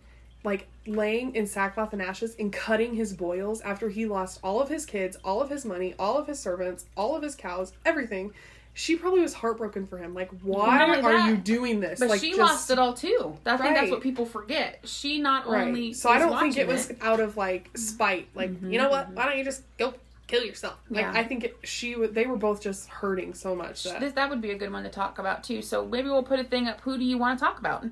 like 0.44 0.68
laying 0.88 1.36
in 1.36 1.46
sackcloth 1.46 1.94
and 1.94 2.02
ashes 2.02 2.36
and 2.40 2.52
cutting 2.52 2.96
his 2.96 3.14
boils 3.14 3.62
after 3.62 3.90
he 3.90 4.06
lost 4.06 4.40
all 4.44 4.62
of 4.62 4.70
his 4.70 4.86
kids, 4.86 5.18
all 5.24 5.42
of 5.42 5.50
his 5.50 5.66
money, 5.66 5.94
all 6.00 6.18
of 6.18 6.28
his 6.28 6.40
servants, 6.40 6.86
all 6.98 7.16
of 7.16 7.22
his 7.24 7.36
cows, 7.36 7.74
everything. 7.86 8.34
She 8.74 8.96
probably 8.96 9.20
was 9.20 9.34
heartbroken 9.34 9.86
for 9.86 9.98
him. 9.98 10.14
Like, 10.14 10.30
why 10.42 10.86
are 10.90 11.02
that, 11.02 11.30
you 11.30 11.36
doing 11.36 11.82
this? 11.82 12.00
But 12.00 12.08
like, 12.10 12.22
she 12.22 12.30
just- 12.30 12.40
lost 12.40 12.72
it 12.72 12.80
all 12.80 12.94
too. 12.94 13.38
I 13.46 13.58
think 13.58 13.76
that's 13.76 13.92
what 13.92 14.02
people 14.02 14.26
forget. 14.26 14.80
She 14.86 15.20
not 15.20 15.46
Right. 15.46 15.68
only 15.68 15.94
so 15.94 16.10
I 16.10 16.18
don't 16.18 16.40
think 16.40 16.58
it 16.58 16.68
was 16.68 16.92
out 17.02 17.20
of 17.20 17.36
like 17.38 17.70
spite. 17.76 18.30
Like 18.34 18.52
you 18.64 18.78
know 18.80 18.90
what? 18.90 19.12
Why 19.12 19.26
don't 19.26 19.38
you 19.38 19.44
just 19.44 19.64
go 19.78 19.94
kill 20.28 20.46
yourself? 20.46 20.78
Like 20.90 21.06
Mm-hmm. 21.06 21.16
Yeah. 21.16 21.22
I 21.22 21.24
think 21.26 21.44
it, 21.44 21.58
she. 21.64 21.96
They 21.96 22.26
were 22.26 22.38
both 22.38 22.62
just 22.62 22.88
hurting 22.88 23.34
so 23.34 23.56
much 23.56 23.84
that. 23.84 24.00
This, 24.00 24.14
that 24.14 24.30
would 24.30 24.42
be 24.42 24.52
a 24.52 24.58
good 24.58 24.72
one 24.72 24.84
to 24.84 24.90
talk 24.90 25.20
about 25.20 25.44
too. 25.44 25.62
So 25.62 25.86
maybe 25.86 26.08
we'll 26.08 26.24
put 26.24 26.40
a 26.40 26.46
thing 26.46 26.70
up. 26.70 26.80
Who 26.82 26.98
do 26.98 27.04
you 27.04 27.18
want 27.18 27.38
to 27.40 27.46
talk 27.46 27.60
about? 27.60 27.86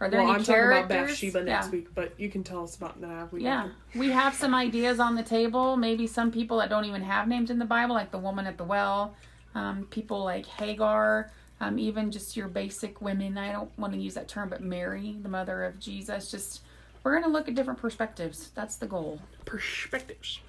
Are 0.00 0.08
there 0.08 0.20
well, 0.20 0.30
any 0.30 0.38
I'm 0.38 0.44
talking 0.44 0.64
about 0.64 0.88
Bathsheba 0.88 1.44
next 1.44 1.66
yeah. 1.66 1.70
week, 1.70 1.94
but 1.94 2.18
you 2.18 2.30
can 2.30 2.42
tell 2.42 2.64
us 2.64 2.74
about 2.74 3.00
that. 3.02 3.30
We 3.30 3.42
Yeah, 3.42 3.68
we 3.94 4.10
have 4.10 4.34
some 4.34 4.54
ideas 4.54 4.98
on 4.98 5.14
the 5.14 5.22
table. 5.22 5.76
Maybe 5.76 6.06
some 6.06 6.32
people 6.32 6.56
that 6.58 6.70
don't 6.70 6.86
even 6.86 7.02
have 7.02 7.28
names 7.28 7.50
in 7.50 7.58
the 7.58 7.66
Bible, 7.66 7.94
like 7.94 8.10
the 8.10 8.18
woman 8.18 8.46
at 8.46 8.56
the 8.56 8.64
well, 8.64 9.14
um, 9.54 9.86
people 9.90 10.24
like 10.24 10.46
Hagar, 10.46 11.30
um, 11.60 11.78
even 11.78 12.10
just 12.10 12.34
your 12.34 12.48
basic 12.48 13.02
women. 13.02 13.36
I 13.36 13.52
don't 13.52 13.78
want 13.78 13.92
to 13.92 13.98
use 13.98 14.14
that 14.14 14.26
term, 14.26 14.48
but 14.48 14.62
Mary, 14.62 15.16
the 15.22 15.28
mother 15.28 15.64
of 15.64 15.78
Jesus. 15.78 16.30
Just 16.30 16.62
we're 17.02 17.12
going 17.12 17.24
to 17.24 17.30
look 17.30 17.46
at 17.46 17.54
different 17.54 17.78
perspectives. 17.78 18.50
That's 18.54 18.76
the 18.76 18.86
goal. 18.86 19.20
perspectives. 19.44 20.40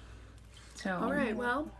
So 0.74 0.96
All 0.96 1.12
right. 1.12 1.36
Well, 1.36 1.70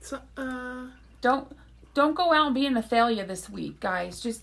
so 0.00 0.18
uh, 0.38 0.86
don't 1.20 1.54
don't 1.92 2.14
go 2.14 2.32
out 2.32 2.46
and 2.46 2.54
be 2.54 2.64
an 2.64 2.74
Athalia 2.74 3.26
this 3.26 3.50
week, 3.50 3.80
guys. 3.80 4.20
Just 4.20 4.42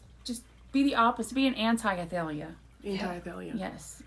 be 0.71 0.83
the 0.83 0.95
opposite. 0.95 1.35
Be 1.35 1.47
an 1.47 1.55
anti-Athalia. 1.55 2.55
anti-Italian. 2.85 3.57
Yes. 3.57 4.01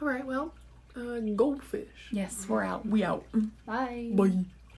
All 0.00 0.08
right. 0.08 0.24
Well, 0.24 0.54
uh, 0.96 1.20
goldfish. 1.36 1.88
Yes, 2.12 2.46
we're 2.48 2.62
out. 2.62 2.86
We 2.86 3.04
out. 3.04 3.24
Bye. 3.66 4.10
Bye. 4.14 4.44